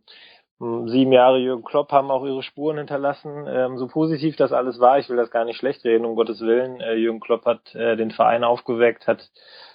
sieben 0.87 1.13
Jahre 1.13 1.39
Jürgen 1.39 1.65
Klopp 1.65 1.93
haben 1.93 2.11
auch 2.11 2.25
ihre 2.25 2.43
Spuren 2.43 2.79
hinterlassen. 2.79 3.47
Ähm, 3.49 3.79
so 3.79 3.89
positiv 3.89 4.37
das 4.37 4.53
alles 4.53 4.81
war, 4.81 4.99
ich 4.99 5.09
will 5.09 5.17
das 5.17 5.31
gar 5.31 5.45
nicht 5.45 5.59
schlecht 5.59 5.85
reden, 5.85 6.05
um 6.05 6.15
Gottes 6.15 6.41
Willen. 6.41 6.81
Äh, 6.81 6.95
Jürgen 6.95 7.21
Klopp 7.21 7.45
hat 7.45 7.75
äh, 7.75 7.97
den 7.97 8.11
Verein 8.11 8.45
aufgeweckt, 8.45 9.07
hat 9.07 9.29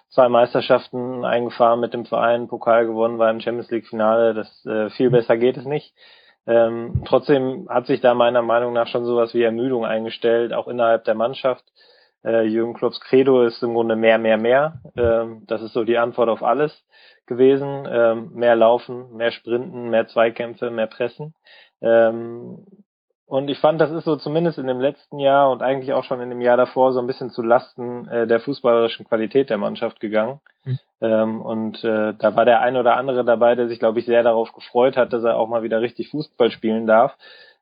zwei 0.10 0.30
Meisterschaften 0.30 1.24
eingefahren 1.26 1.80
mit 1.80 1.94
dem 1.94 2.06
Verein, 2.06 2.48
Pokal 2.48 2.86
gewonnen, 2.86 3.20
war 3.20 3.30
im 3.30 3.42
Champions 3.42 3.70
League 3.70 3.88
Finale. 3.88 4.34
Das 4.34 4.66
äh, 4.66 4.90
viel 4.92 5.12
besser 5.12 5.38
geht 5.38 5.58
es 5.58 5.66
nicht. 5.66 5.94
Ähm, 6.50 7.04
trotzdem 7.06 7.68
hat 7.70 7.86
sich 7.86 8.02
da 8.02 8.16
meiner 8.16 8.42
Meinung 8.42 8.74
nach 8.74 8.88
schon 8.88 9.06
sowas 9.06 9.36
wie 9.36 9.44
Ermüdung 9.44 9.86
eingestellt, 9.86 10.52
auch 10.52 10.68
innerhalb 10.68 11.04
der 11.04 11.14
Mannschaft. 11.14 11.64
Äh, 12.26 12.48
Jürgen 12.48 12.74
Klopps 12.74 13.00
Credo 13.00 13.44
ist 13.44 13.62
im 13.62 13.76
Grunde 13.76 13.96
mehr, 13.96 14.18
mehr, 14.18 14.38
mehr. 14.38 14.82
Ähm, 14.98 15.44
das 15.46 15.62
ist 15.62 15.74
so 15.74 15.84
die 15.84 16.00
Antwort 16.00 16.28
auf 16.28 16.42
alles 16.42 16.84
gewesen. 17.28 17.88
Ähm, 17.88 18.32
mehr 18.34 18.56
Laufen, 18.56 19.16
mehr 19.16 19.32
Sprinten, 19.32 19.92
mehr 19.92 20.08
Zweikämpfe, 20.08 20.72
mehr 20.72 20.88
Pressen. 20.88 21.36
Ähm, 21.82 22.66
und 23.30 23.48
ich 23.48 23.60
fand, 23.60 23.80
das 23.80 23.92
ist 23.92 24.06
so 24.06 24.16
zumindest 24.16 24.58
in 24.58 24.66
dem 24.66 24.80
letzten 24.80 25.20
Jahr 25.20 25.52
und 25.52 25.62
eigentlich 25.62 25.94
auch 25.94 26.04
schon 26.04 26.20
in 26.20 26.30
dem 26.30 26.42
Jahr 26.42 26.58
davor 26.58 26.94
so 26.94 27.00
ein 27.00 27.06
bisschen 27.06 27.30
zu 27.30 27.44
Lasten 27.44 28.08
äh, 28.08 28.26
der 28.26 28.40
fußballerischen 28.40 29.08
Qualität 29.08 29.52
der 29.52 29.60
Mannschaft 29.60 30.00
gegangen. 30.00 30.40
Mhm. 30.66 30.80
Ähm, 31.02 31.42
und 31.42 31.84
äh, 31.84 32.16
da 32.18 32.36
war 32.36 32.46
der 32.46 32.62
ein 32.62 32.76
oder 32.76 32.98
andere 32.98 33.24
dabei, 33.24 33.54
der 33.54 33.68
sich, 33.68 33.78
glaube 33.78 34.00
ich, 34.00 34.08
sehr 34.08 34.24
darauf 34.24 34.52
gefreut 34.54 34.98
hat, 34.98 35.14
dass 35.14 35.24
er 35.24 35.38
auch 35.38 35.48
mal 35.48 35.62
wieder 35.62 35.80
richtig 35.80 36.10
Fußball 36.10 36.50
spielen 36.50 36.88
darf. 36.88 37.16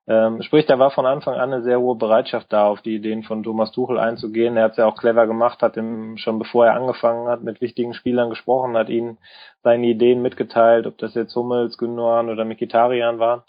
Ähm, 0.08 0.42
sprich, 0.42 0.66
da 0.66 0.80
war 0.80 0.90
von 0.92 1.06
Anfang 1.06 1.34
an 1.34 1.52
eine 1.52 1.62
sehr 1.62 1.82
hohe 1.82 1.98
Bereitschaft 1.98 2.48
da, 2.54 2.68
auf 2.68 2.82
die 2.82 2.96
Ideen 2.96 3.24
von 3.24 3.44
Thomas 3.44 3.74
Tuchel 3.74 4.00
einzugehen. 4.00 4.56
Er 4.56 4.64
hat 4.64 4.72
es 4.72 4.78
ja 4.78 4.86
auch 4.86 4.96
clever 4.96 5.28
gemacht, 5.28 5.62
hat 5.62 5.76
ihm 5.76 6.16
schon 6.16 6.40
bevor 6.40 6.66
er 6.66 6.76
angefangen 6.76 7.28
hat, 7.28 7.44
mit 7.44 7.60
wichtigen 7.60 7.94
Spielern 7.94 8.30
gesprochen, 8.30 8.78
hat 8.78 8.88
ihnen 8.88 9.18
seine 9.64 9.86
Ideen 9.88 10.22
mitgeteilt, 10.22 10.88
ob 10.88 10.98
das 10.98 11.14
jetzt 11.14 11.36
Hummels, 11.36 11.78
Gündogan 11.78 12.30
oder 12.30 12.46
Mikitarian 12.46 13.20
waren. 13.20 13.44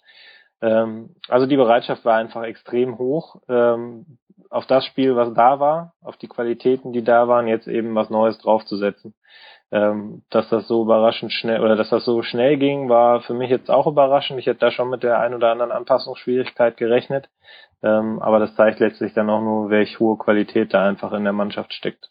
Ähm, 0.60 1.10
also 1.28 1.46
die 1.46 1.56
Bereitschaft 1.56 2.04
war 2.04 2.16
einfach 2.16 2.42
extrem 2.44 2.98
hoch 2.98 3.40
ähm, 3.48 4.18
auf 4.50 4.66
das 4.66 4.84
Spiel, 4.84 5.14
was 5.16 5.34
da 5.34 5.60
war, 5.60 5.92
auf 6.02 6.16
die 6.16 6.28
Qualitäten, 6.28 6.92
die 6.92 7.04
da 7.04 7.28
waren, 7.28 7.46
jetzt 7.46 7.68
eben 7.68 7.94
was 7.94 8.10
Neues 8.10 8.38
draufzusetzen. 8.38 9.14
Ähm, 9.70 10.22
dass 10.30 10.48
das 10.48 10.66
so 10.66 10.82
überraschend 10.82 11.30
schnell 11.30 11.60
oder 11.60 11.76
dass 11.76 11.90
das 11.90 12.06
so 12.06 12.22
schnell 12.22 12.56
ging, 12.56 12.88
war 12.88 13.20
für 13.20 13.34
mich 13.34 13.50
jetzt 13.50 13.70
auch 13.70 13.86
überraschend. 13.86 14.38
Ich 14.38 14.46
hätte 14.46 14.60
da 14.60 14.70
schon 14.70 14.88
mit 14.88 15.02
der 15.02 15.20
ein 15.20 15.34
oder 15.34 15.52
anderen 15.52 15.72
Anpassungsschwierigkeit 15.72 16.78
gerechnet. 16.78 17.28
Ähm, 17.82 18.18
aber 18.20 18.38
das 18.38 18.54
zeigt 18.54 18.80
letztlich 18.80 19.12
dann 19.12 19.28
auch 19.28 19.42
nur, 19.42 19.68
welche 19.68 19.98
hohe 19.98 20.16
Qualität 20.16 20.72
da 20.72 20.88
einfach 20.88 21.12
in 21.12 21.24
der 21.24 21.34
Mannschaft 21.34 21.74
steckt. 21.74 22.08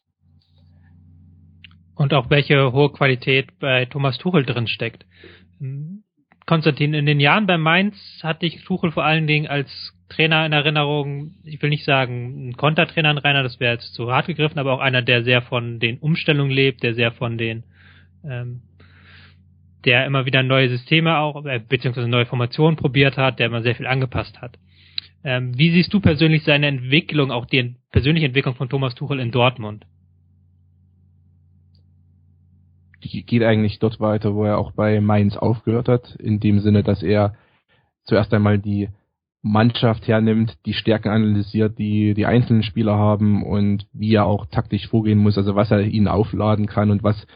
Und 1.96 2.14
auch 2.14 2.30
welche 2.30 2.72
hohe 2.74 2.92
Qualität 2.92 3.60
bei 3.60 3.86
Thomas 3.86 4.20
Tuchel 4.20 4.46
drin 4.46 4.68
steckt. 4.68 5.06
Konstantin, 6.48 6.94
in 6.94 7.06
den 7.06 7.20
Jahren 7.20 7.46
bei 7.46 7.58
Mainz 7.58 7.96
hatte 8.24 8.46
ich 8.46 8.64
Tuchel 8.64 8.92
vor 8.92 9.04
allen 9.04 9.28
Dingen 9.28 9.48
als 9.48 9.94
Trainer 10.08 10.46
in 10.46 10.54
Erinnerung, 10.54 11.36
ich 11.44 11.62
will 11.62 11.70
nicht 11.70 11.84
sagen 11.84 12.48
ein 12.48 12.54
Kontertrainer 12.54 13.12
in 13.12 13.18
Rainer, 13.18 13.44
das 13.44 13.60
wäre 13.60 13.74
jetzt 13.74 13.94
zu 13.94 14.10
hart 14.10 14.28
gegriffen, 14.28 14.58
aber 14.58 14.72
auch 14.72 14.80
einer, 14.80 15.02
der 15.02 15.26
sehr 15.26 15.42
von 15.42 15.80
den 15.80 15.98
Umstellungen 15.98 16.50
lebt, 16.50 16.84
der 16.84 16.94
sehr 16.94 17.12
von 17.12 17.38
den, 17.38 17.64
ähm, 18.24 18.62
der 19.84 20.06
immer 20.06 20.26
wieder 20.26 20.42
neue 20.42 20.70
Systeme 20.70 21.18
auch, 21.18 21.46
äh, 21.46 21.60
beziehungsweise 21.60 22.08
neue 22.08 22.26
Formationen 22.26 22.78
probiert 22.78 23.18
hat, 23.18 23.40
der 23.40 23.48
immer 23.48 23.62
sehr 23.62 23.76
viel 23.76 23.86
angepasst 23.86 24.42
hat. 24.42 24.58
Ähm, 25.26 25.58
wie 25.58 25.72
siehst 25.72 25.94
du 25.94 26.00
persönlich 26.00 26.44
seine 26.46 26.68
Entwicklung, 26.68 27.30
auch 27.30 27.46
die 27.46 27.76
persönliche 27.92 28.28
Entwicklung 28.28 28.56
von 28.56 28.70
Thomas 28.70 28.96
Tuchel 28.96 29.20
in 29.20 29.32
Dortmund? 29.32 29.86
Geht 33.02 33.44
eigentlich 33.44 33.80
dort 33.80 34.00
weiter, 34.00 34.36
wo 34.36 34.46
er 34.46 34.58
auch 34.58 34.72
bei 34.72 35.02
Mainz 35.02 35.38
aufgehört 35.38 35.88
hat, 35.88 36.16
in 36.16 36.40
dem 36.40 36.60
Sinne, 36.60 36.84
dass 36.84 37.04
er 37.04 37.36
zuerst 38.04 38.34
einmal 38.34 38.60
die 38.60 38.90
Mannschaft 39.42 40.08
hernimmt, 40.08 40.58
die 40.66 40.74
Stärken 40.74 41.10
analysiert, 41.10 41.78
die 41.78 42.14
die 42.14 42.26
einzelnen 42.26 42.64
Spieler 42.64 42.98
haben 42.98 43.44
und 43.44 43.88
wie 43.94 44.14
er 44.14 44.26
auch 44.26 44.46
taktisch 44.48 44.88
vorgehen 44.88 45.20
muss, 45.20 45.38
also 45.38 45.56
was 45.56 45.72
er 45.72 45.82
ihnen 45.82 46.08
aufladen 46.08 46.66
kann 46.66 46.92
und 46.92 47.04
was 47.04 47.28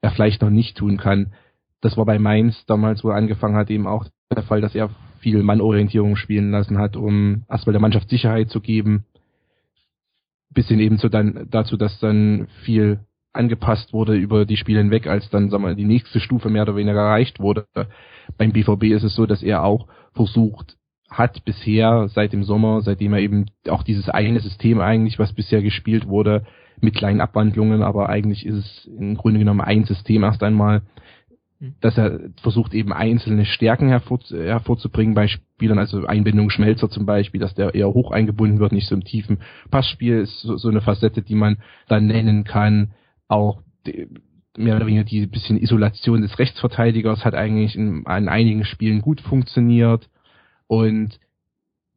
er 0.00 0.10
vielleicht 0.10 0.42
noch 0.42 0.50
nicht 0.50 0.76
tun 0.76 0.96
kann. 0.96 1.32
das 1.80 1.96
war 1.96 2.04
bei 2.04 2.18
Mainz 2.18 2.64
damals, 2.66 3.02
wo 3.02 3.10
er 3.10 3.16
angefangen 3.16 3.56
hat, 3.56 3.70
eben 3.70 3.86
auch 3.86 4.06
der 4.34 4.44
Fall, 4.44 4.60
dass 4.60 4.74
er 4.74 4.90
viel 5.18 5.42
Mannorientierung 5.42 6.16
spielen 6.16 6.50
lassen 6.50 6.78
hat, 6.78 6.96
um 6.96 7.44
erstmal 7.48 7.72
der 7.72 7.80
Mannschaft 7.80 8.08
Sicherheit 8.08 8.50
zu 8.50 8.60
geben. 8.60 9.04
Bisschen 10.50 10.80
eben 10.80 10.98
so 10.98 11.08
dann 11.08 11.46
dazu, 11.50 11.76
dass 11.76 11.98
dann 12.00 12.46
viel 12.64 13.00
angepasst 13.32 13.92
wurde 13.92 14.14
über 14.14 14.44
die 14.44 14.56
Spiele 14.56 14.80
hinweg, 14.80 15.06
als 15.06 15.28
dann 15.30 15.50
sagen 15.50 15.64
wir, 15.64 15.74
die 15.74 15.84
nächste 15.84 16.20
Stufe 16.20 16.50
mehr 16.50 16.62
oder 16.62 16.76
weniger 16.76 17.00
erreicht 17.00 17.40
wurde. 17.40 17.66
Beim 18.38 18.52
BVB 18.52 18.84
ist 18.84 19.04
es 19.04 19.14
so, 19.14 19.26
dass 19.26 19.42
er 19.42 19.64
auch 19.64 19.88
versucht 20.14 20.76
hat 21.10 21.44
bisher 21.44 22.08
seit 22.08 22.32
dem 22.32 22.44
Sommer, 22.44 22.80
seitdem 22.80 23.12
er 23.12 23.20
eben 23.20 23.46
auch 23.68 23.82
dieses 23.82 24.08
eine 24.08 24.40
System 24.40 24.80
eigentlich, 24.80 25.18
was 25.18 25.32
bisher 25.32 25.62
gespielt 25.62 26.08
wurde, 26.08 26.44
mit 26.80 26.94
kleinen 26.94 27.20
Abwandlungen, 27.20 27.82
aber 27.82 28.08
eigentlich 28.08 28.46
ist 28.46 28.56
es 28.56 28.90
im 28.98 29.16
Grunde 29.16 29.38
genommen 29.38 29.60
ein 29.60 29.84
System 29.84 30.24
erst 30.24 30.42
einmal, 30.42 30.82
hm. 31.60 31.74
dass 31.80 31.98
er 31.98 32.18
versucht 32.42 32.74
eben 32.74 32.92
einzelne 32.92 33.44
Stärken 33.44 33.88
hervor, 33.88 34.20
hervorzubringen 34.30 35.14
bei 35.14 35.28
Spielern, 35.28 35.78
also 35.78 36.06
Einbindung 36.06 36.50
Schmelzer 36.50 36.88
zum 36.88 37.06
Beispiel, 37.06 37.40
dass 37.40 37.54
der 37.54 37.74
eher 37.74 37.92
hoch 37.92 38.10
eingebunden 38.10 38.58
wird, 38.58 38.72
nicht 38.72 38.88
so 38.88 38.94
im 38.94 39.04
tiefen 39.04 39.38
Passspiel 39.70 40.20
ist 40.20 40.40
so, 40.40 40.56
so 40.56 40.68
eine 40.68 40.80
Facette, 40.80 41.22
die 41.22 41.36
man 41.36 41.58
dann 41.88 42.06
nennen 42.06 42.44
kann 42.44 42.94
auch 43.32 43.62
die, 43.86 44.08
mehr 44.56 44.76
oder 44.76 44.86
weniger 44.86 45.04
die 45.04 45.26
bisschen 45.26 45.60
Isolation 45.60 46.22
des 46.22 46.38
Rechtsverteidigers 46.38 47.24
hat 47.24 47.34
eigentlich 47.34 47.74
in, 47.74 48.06
an 48.06 48.28
einigen 48.28 48.64
Spielen 48.64 49.00
gut 49.00 49.20
funktioniert. 49.20 50.08
Und 50.66 51.18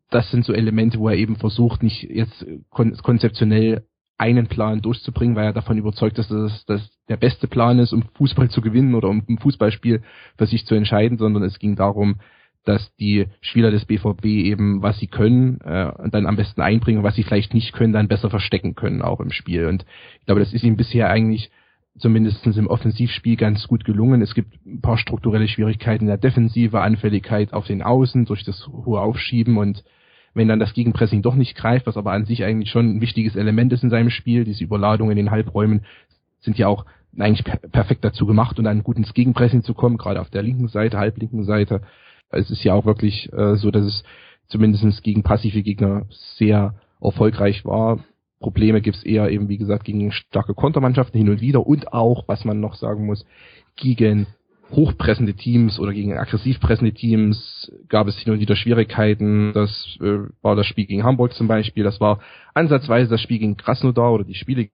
das 0.09 0.31
sind 0.31 0.45
so 0.45 0.53
Elemente, 0.53 0.99
wo 0.99 1.09
er 1.09 1.17
eben 1.17 1.35
versucht, 1.35 1.83
nicht 1.83 2.03
jetzt 2.03 2.45
kon 2.69 2.95
konzeptionell 2.97 3.85
einen 4.17 4.47
Plan 4.47 4.81
durchzubringen, 4.81 5.35
weil 5.35 5.47
er 5.47 5.53
davon 5.53 5.77
überzeugt 5.77 6.17
ist, 6.19 6.31
dass 6.31 6.65
das 6.65 6.89
der 7.09 7.17
beste 7.17 7.47
Plan 7.47 7.79
ist, 7.79 7.91
um 7.91 8.03
Fußball 8.15 8.49
zu 8.49 8.61
gewinnen 8.61 8.95
oder 8.95 9.09
um 9.09 9.23
ein 9.27 9.39
Fußballspiel 9.39 10.03
für 10.37 10.45
sich 10.45 10.65
zu 10.65 10.75
entscheiden, 10.75 11.17
sondern 11.17 11.43
es 11.43 11.59
ging 11.59 11.75
darum, 11.75 12.21
dass 12.65 12.93
die 12.97 13.27
Spieler 13.41 13.71
des 13.71 13.85
BVB 13.85 14.25
eben, 14.25 14.81
was 14.81 14.99
sie 14.99 15.07
können, 15.07 15.61
äh, 15.61 15.91
dann 16.09 16.25
am 16.25 16.35
besten 16.35 16.61
einbringen, 16.61 17.03
was 17.03 17.15
sie 17.15 17.23
vielleicht 17.23 17.53
nicht 17.53 17.73
können, 17.73 17.93
dann 17.93 18.07
besser 18.07 18.29
verstecken 18.29 18.75
können, 18.75 19.01
auch 19.01 19.19
im 19.19 19.31
Spiel. 19.31 19.67
Und 19.67 19.85
ich 20.19 20.25
glaube, 20.25 20.41
das 20.41 20.53
ist 20.53 20.63
ihm 20.63 20.75
bisher 20.75 21.09
eigentlich 21.09 21.51
zumindest 21.97 22.45
im 22.45 22.67
Offensivspiel 22.67 23.37
ganz 23.37 23.67
gut 23.67 23.85
gelungen. 23.85 24.21
Es 24.21 24.33
gibt 24.33 24.53
ein 24.65 24.81
paar 24.81 24.97
strukturelle 24.97 25.47
Schwierigkeiten 25.47 26.05
in 26.05 26.09
der 26.09 26.17
Defensive, 26.17 26.81
Anfälligkeit 26.81 27.53
auf 27.53 27.67
den 27.67 27.81
Außen 27.81 28.25
durch 28.25 28.43
das 28.43 28.67
hohe 28.67 28.99
Aufschieben 28.99 29.57
und 29.57 29.83
wenn 30.33 30.49
dann 30.49 30.59
das 30.59 30.73
Gegenpressing 30.73 31.21
doch 31.21 31.35
nicht 31.35 31.55
greift, 31.55 31.87
was 31.87 31.95
aber 31.95 32.11
an 32.11 32.25
sich 32.25 32.43
eigentlich 32.43 32.69
schon 32.69 32.97
ein 32.97 33.01
wichtiges 33.01 33.37
Element 33.37 33.71
ist 33.71 33.83
in 33.83 33.89
seinem 33.89 34.09
Spiel, 34.09 34.43
diese 34.43 34.65
Überladung 34.65 35.09
in 35.09 35.15
den 35.15 35.31
Halbräumen 35.31 35.85
sind 36.41 36.57
ja 36.57 36.67
auch 36.67 36.85
eigentlich 37.17 37.45
per 37.45 37.57
perfekt 37.57 38.03
dazu 38.03 38.25
gemacht, 38.25 38.59
um 38.59 38.65
dann 38.65 38.83
gut 38.83 38.97
ins 38.97 39.13
Gegenpressing 39.13 39.63
zu 39.63 39.73
kommen, 39.73 39.97
gerade 39.97 40.19
auf 40.19 40.29
der 40.29 40.43
linken 40.43 40.67
Seite, 40.67 40.97
halblinken 40.97 41.45
Seite. 41.45 41.81
Es 42.29 42.49
ist 42.49 42.63
ja 42.63 42.73
auch 42.73 42.85
wirklich 42.85 43.31
äh, 43.33 43.55
so, 43.55 43.71
dass 43.71 43.85
es 43.85 44.03
zumindest 44.47 45.03
gegen 45.03 45.23
passive 45.23 45.63
Gegner 45.63 46.05
sehr 46.37 46.75
erfolgreich 47.01 47.65
war. 47.65 48.03
Probleme 48.39 48.81
gibt's 48.81 49.03
eher 49.03 49.29
eben, 49.29 49.49
wie 49.49 49.57
gesagt, 49.57 49.85
gegen 49.85 50.11
starke 50.11 50.53
Kontermannschaften 50.53 51.17
hin 51.17 51.29
und 51.29 51.41
wieder 51.41 51.65
und 51.65 51.93
auch, 51.93 52.27
was 52.27 52.45
man 52.45 52.59
noch 52.59 52.75
sagen 52.75 53.05
muss, 53.05 53.25
gegen 53.75 54.27
hochpressende 54.71 55.33
Teams 55.33 55.79
oder 55.79 55.93
gegen 55.93 56.17
aggressiv 56.17 56.59
pressende 56.59 56.93
Teams 56.93 57.71
gab 57.87 58.07
es 58.07 58.17
hin 58.17 58.33
und 58.33 58.39
wieder 58.39 58.55
Schwierigkeiten. 58.55 59.53
Das 59.53 59.97
äh, 60.01 60.27
war 60.41 60.55
das 60.55 60.65
Spiel 60.65 60.85
gegen 60.85 61.03
Hamburg 61.03 61.33
zum 61.33 61.47
Beispiel. 61.47 61.83
Das 61.83 62.01
war 62.01 62.19
ansatzweise 62.53 63.09
das 63.09 63.21
Spiel 63.21 63.39
gegen 63.39 63.57
Krasnodar 63.57 64.11
oder 64.11 64.23
die 64.23 64.33
Spiele 64.33 64.69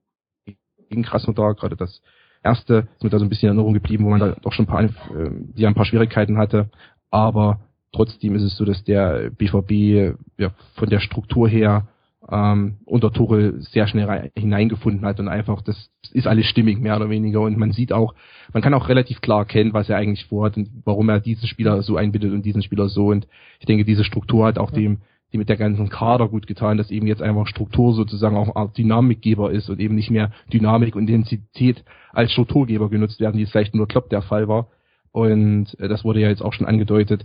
gegen 0.88 1.02
Krasnodar, 1.02 1.54
gerade 1.54 1.76
das 1.76 2.02
erste, 2.42 2.88
ist 2.96 3.04
mir 3.04 3.10
da 3.10 3.18
so 3.18 3.24
ein 3.24 3.28
bisschen 3.28 3.48
in 3.48 3.56
Erinnerung 3.56 3.74
geblieben, 3.74 4.04
wo 4.04 4.10
man 4.10 4.20
da 4.20 4.34
doch 4.42 4.52
schon 4.52 4.64
ein 4.64 4.68
paar, 4.68 4.82
äh, 4.82 5.30
die 5.56 5.66
ein 5.66 5.74
paar 5.74 5.84
Schwierigkeiten 5.84 6.38
hatte 6.38 6.70
aber 7.12 7.60
trotzdem 7.92 8.34
ist 8.34 8.42
es 8.42 8.56
so, 8.56 8.64
dass 8.64 8.82
der 8.82 9.30
BVB 9.30 10.16
ja, 10.38 10.50
von 10.74 10.88
der 10.88 10.98
Struktur 10.98 11.48
her 11.48 11.86
ähm, 12.30 12.78
unter 12.84 13.12
Tuchel 13.12 13.60
sehr 13.60 13.86
schnell 13.86 14.30
hineingefunden 14.36 15.04
hat 15.04 15.20
und 15.20 15.28
einfach, 15.28 15.60
das 15.60 15.90
ist 16.12 16.26
alles 16.26 16.46
stimmig, 16.46 16.78
mehr 16.78 16.96
oder 16.96 17.10
weniger. 17.10 17.40
Und 17.40 17.58
man 17.58 17.72
sieht 17.72 17.92
auch, 17.92 18.14
man 18.52 18.62
kann 18.62 18.74
auch 18.74 18.88
relativ 18.88 19.20
klar 19.20 19.40
erkennen, 19.40 19.74
was 19.74 19.88
er 19.88 19.98
eigentlich 19.98 20.24
vorhat 20.26 20.56
und 20.56 20.70
warum 20.84 21.08
er 21.08 21.20
diesen 21.20 21.46
Spieler 21.46 21.82
so 21.82 21.96
einbindet 21.96 22.32
und 22.32 22.44
diesen 22.44 22.62
Spieler 22.62 22.88
so. 22.88 23.08
Und 23.08 23.26
ich 23.60 23.66
denke, 23.66 23.84
diese 23.84 24.04
Struktur 24.04 24.46
hat 24.46 24.58
auch 24.58 24.70
ja. 24.70 24.78
dem, 24.78 24.98
die 25.32 25.38
mit 25.38 25.48
der 25.48 25.56
ganzen 25.56 25.88
Kader 25.88 26.28
gut 26.28 26.46
getan, 26.46 26.78
dass 26.78 26.90
eben 26.90 27.06
jetzt 27.06 27.22
einfach 27.22 27.46
Struktur 27.46 27.94
sozusagen 27.94 28.36
auch 28.36 28.54
Art 28.54 28.76
Dynamikgeber 28.76 29.50
ist 29.50 29.68
und 29.68 29.80
eben 29.80 29.94
nicht 29.94 30.10
mehr 30.10 30.30
Dynamik 30.52 30.94
und 30.94 31.08
Intensität 31.08 31.84
als 32.12 32.32
Strukturgeber 32.32 32.88
genutzt 32.88 33.20
werden, 33.20 33.38
wie 33.38 33.42
es 33.42 33.50
vielleicht 33.50 33.74
nur 33.74 33.88
Klopp 33.88 34.10
der 34.10 34.22
Fall 34.22 34.48
war. 34.48 34.68
Und 35.12 35.78
äh, 35.78 35.88
das 35.88 36.04
wurde 36.04 36.20
ja 36.20 36.28
jetzt 36.28 36.42
auch 36.42 36.52
schon 36.52 36.66
angedeutet. 36.66 37.24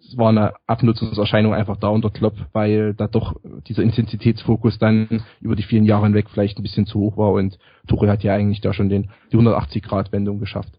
Es 0.00 0.18
war 0.18 0.28
eine 0.28 0.54
Abnutzungserscheinung 0.66 1.54
einfach 1.54 1.76
da 1.76 1.88
unter 1.88 2.10
Klopp, 2.10 2.34
weil 2.52 2.92
da 2.92 3.06
doch 3.06 3.36
dieser 3.68 3.82
Intensitätsfokus 3.82 4.78
dann 4.78 5.22
über 5.40 5.56
die 5.56 5.62
vielen 5.62 5.84
Jahre 5.84 6.04
hinweg 6.04 6.28
vielleicht 6.28 6.58
ein 6.58 6.62
bisschen 6.62 6.86
zu 6.86 6.98
hoch 6.98 7.16
war 7.16 7.32
und 7.32 7.58
Tuchel 7.86 8.10
hat 8.10 8.22
ja 8.24 8.34
eigentlich 8.34 8.60
da 8.60 8.72
schon 8.72 8.88
den, 8.88 9.10
die 9.30 9.36
180-Grad-Wendung 9.36 10.40
geschafft. 10.40 10.72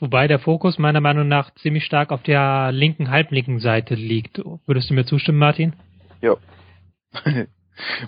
Wobei 0.00 0.26
der 0.26 0.38
Fokus 0.38 0.78
meiner 0.78 1.00
Meinung 1.00 1.28
nach 1.28 1.52
ziemlich 1.54 1.84
stark 1.84 2.12
auf 2.12 2.22
der 2.22 2.72
linken, 2.72 3.10
halblinken 3.10 3.60
Seite 3.60 3.94
liegt. 3.94 4.40
Würdest 4.66 4.90
du 4.90 4.94
mir 4.94 5.04
zustimmen, 5.04 5.38
Martin? 5.38 5.74
Ja. 6.20 6.36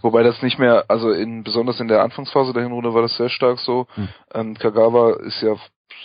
Wobei 0.03 0.23
das 0.23 0.43
nicht 0.43 0.59
mehr, 0.59 0.85
also 0.89 1.11
in, 1.11 1.43
besonders 1.43 1.81
in 1.81 1.89
der 1.89 2.03
Anfangsphase 2.03 2.53
der 2.53 2.63
Hinrunde 2.63 2.95
war 2.95 3.03
das 3.03 3.17
sehr 3.17 3.29
stark 3.29 3.59
so. 3.59 3.87
Hm. 3.95 4.09
Ähm, 4.35 4.55
Kagawa 4.55 5.17
ist 5.25 5.43
ja 5.43 5.55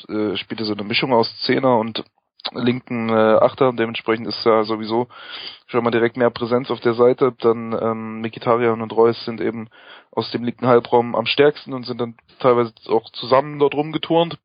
äh, 0.09 0.35
spielte 0.37 0.65
so 0.65 0.73
eine 0.73 0.83
Mischung 0.83 1.13
aus 1.13 1.33
Zehner 1.45 1.77
und 1.77 2.03
linken 2.51 3.09
äh, 3.09 3.13
Achter. 3.13 3.73
Dementsprechend 3.73 4.27
ist 4.27 4.43
ja 4.45 4.63
sowieso 4.63 5.07
schon 5.67 5.83
mal 5.83 5.91
direkt 5.91 6.17
mehr 6.17 6.29
Präsenz 6.29 6.71
auf 6.71 6.79
der 6.79 6.93
Seite. 6.93 7.33
Dann 7.39 7.77
ähm, 7.79 8.21
Mikitarian 8.21 8.81
und 8.81 8.93
Reus 8.93 9.23
sind 9.25 9.41
eben 9.41 9.69
aus 10.11 10.31
dem 10.31 10.43
linken 10.43 10.67
Halbraum 10.67 11.15
am 11.15 11.25
stärksten 11.25 11.73
und 11.73 11.85
sind 11.85 12.01
dann 12.01 12.15
teilweise 12.39 12.73
auch 12.89 13.09
zusammen 13.11 13.59
dort 13.59 13.75
rumgeturnt. 13.75 14.37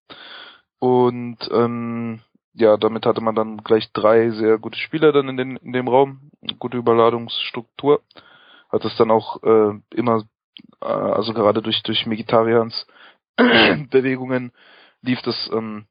Und 0.79 1.39
ähm, 1.51 2.21
ja, 2.55 2.77
damit 2.77 3.07
hatte 3.07 3.21
man 3.21 3.35
dann 3.35 3.59
gleich 3.59 3.91
drei 3.93 4.31
sehr 4.31 4.59
gute 4.59 4.79
Spieler 4.79 5.13
dann 5.13 5.29
in, 5.29 5.37
den, 5.37 5.57
in 5.57 5.73
dem 5.73 5.89
Raum, 5.89 6.31
gute 6.59 6.77
Überladungsstruktur. 6.77 8.03
Hat 8.71 8.85
es 8.85 8.97
dann 8.97 9.11
auch 9.11 9.43
äh, 9.43 9.75
immer, 9.95 10.25
äh, 10.83 10.87
also 10.87 11.33
gerade 11.33 11.63
durch 11.63 11.83
durch 11.83 12.07
Mikitarians 12.07 12.87
Bewegungen 13.37 14.53
lief 15.03 15.21
das 15.23 15.51
ähm, 15.53 15.87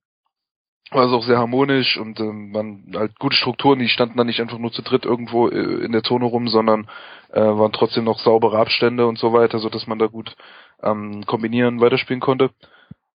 war 0.92 1.06
es 1.06 1.14
auch 1.14 1.24
sehr 1.24 1.40
harmonisch 1.40 1.98
und 1.98 2.20
ähm, 2.20 2.52
man 2.52 2.92
halt 2.96 3.18
gute 3.18 3.36
Strukturen, 3.36 3.80
die 3.80 3.90
standen 3.90 4.18
dann 4.18 4.28
nicht 4.28 4.40
einfach 4.40 4.60
nur 4.60 4.72
zu 4.72 4.84
dritt 4.84 5.06
irgendwo 5.06 5.50
äh, 5.50 5.84
in 5.84 5.92
der 5.92 6.04
Zone 6.04 6.26
rum, 6.26 6.48
sondern 6.48 6.88
äh, 7.32 7.42
waren 7.42 7.72
trotzdem 7.72 8.04
noch 8.04 8.20
saubere 8.20 8.60
Abstände 8.60 9.08
und 9.08 9.18
so 9.18 9.34
weiter, 9.34 9.60
so 9.60 9.70
dass 9.70 9.88
man 9.88 9.98
da 9.98 10.08
gut 10.08 10.36
ähm, 10.84 11.26
kombinieren, 11.26 11.82
weiterspielen 11.82 12.22
konnte. 12.22 12.52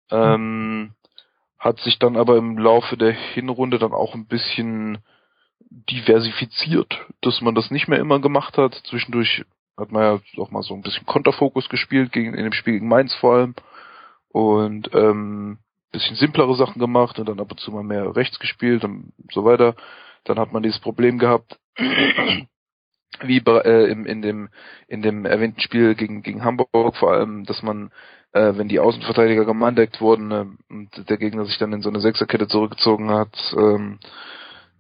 Ähm, 0.10 0.94
hat 1.60 1.80
sich 1.80 2.00
dann 2.00 2.16
aber 2.16 2.38
im 2.38 2.58
Laufe 2.58 2.96
der 2.96 3.12
Hinrunde 3.12 3.80
dann 3.80 3.92
auch 3.92 4.14
ein 4.14 4.28
bisschen 4.28 5.00
diversifiziert, 5.70 7.06
dass 7.22 7.42
man 7.42 7.56
das 7.56 7.72
nicht 7.72 7.90
mehr 7.90 8.00
immer 8.00 8.20
gemacht 8.20 8.58
hat. 8.58 8.76
Zwischendurch 8.86 9.44
hat 9.76 9.92
man 9.92 10.04
ja 10.04 10.42
auch 10.42 10.52
mal 10.52 10.64
so 10.64 10.74
ein 10.74 10.82
bisschen 10.82 11.06
Konterfokus 11.06 11.68
gespielt, 11.68 12.14
gegen, 12.14 12.34
in 12.34 12.44
dem 12.44 12.54
Spiel 12.54 12.74
gegen 12.74 12.88
Mainz 12.88 13.14
vor 13.16 13.36
allem. 13.36 13.56
Und 14.30 14.94
ähm, 14.94 15.58
bisschen 15.92 16.16
simplere 16.16 16.56
Sachen 16.56 16.80
gemacht 16.80 17.20
und 17.20 17.28
dann 17.28 17.40
ab 17.40 17.52
und 17.52 17.60
zu 17.60 17.72
mal 17.72 17.84
mehr 17.84 18.16
rechts 18.16 18.40
gespielt 18.40 18.84
und 18.84 19.14
so 19.32 19.46
weiter. 19.46 19.76
Dann 20.24 20.40
hat 20.40 20.52
man 20.52 20.64
dieses 20.64 20.80
Problem 20.80 21.20
gehabt, 21.20 21.60
wie 21.78 23.38
äh, 23.38 23.90
im, 23.90 24.06
in 24.06 24.22
dem 24.22 24.50
in 24.88 25.02
dem 25.02 25.26
erwähnten 25.26 25.62
Spiel 25.62 25.96
gegen 25.96 26.22
gegen 26.22 26.44
Hamburg 26.44 26.96
vor 26.98 27.14
allem, 27.14 27.46
dass 27.46 27.64
man 27.64 27.92
äh, 28.34 28.58
wenn 28.58 28.68
die 28.68 28.80
Außenverteidiger 28.80 29.46
gemandeckt 29.46 30.02
wurden 30.02 30.32
äh, 30.32 30.46
und 30.70 31.10
der 31.10 31.18
Gegner 31.18 31.46
sich 31.46 31.58
dann 31.58 31.74
in 31.74 31.82
so 31.82 31.90
eine 31.90 32.02
Sechserkette 32.02 32.48
zurückgezogen 32.48 33.10
hat, 33.10 33.36
ähm, 33.58 34.00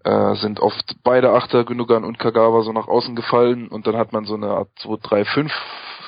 äh, 0.03 0.35
sind 0.35 0.59
oft 0.59 0.97
beide 1.03 1.31
Achter 1.31 1.63
Gündogan 1.65 2.03
und 2.03 2.19
Kagawa 2.19 2.61
so 2.61 2.71
nach 2.73 2.87
außen 2.87 3.15
gefallen 3.15 3.67
und 3.67 3.87
dann 3.87 3.97
hat 3.97 4.13
man 4.13 4.25
so 4.25 4.35
eine 4.35 4.49
Art 4.49 4.69
2-3-5 4.81 5.51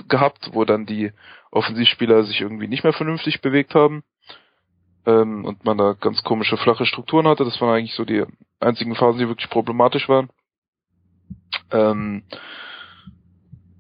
gehabt, 0.07 0.51
wo 0.53 0.65
dann 0.65 0.85
die 0.85 1.11
Offensivspieler 1.51 2.23
sich 2.23 2.41
irgendwie 2.41 2.67
nicht 2.67 2.83
mehr 2.83 2.93
vernünftig 2.93 3.41
bewegt 3.41 3.73
haben 3.73 4.03
ähm, 5.05 5.45
und 5.45 5.65
man 5.65 5.77
da 5.77 5.93
ganz 5.93 6.23
komische 6.23 6.57
flache 6.57 6.85
Strukturen 6.85 7.27
hatte. 7.27 7.45
Das 7.45 7.59
waren 7.61 7.75
eigentlich 7.75 7.95
so 7.95 8.05
die 8.05 8.23
einzigen 8.59 8.95
Phasen, 8.95 9.19
die 9.19 9.27
wirklich 9.27 9.49
problematisch 9.49 10.09
waren. 10.09 10.29
Ähm, 11.71 12.23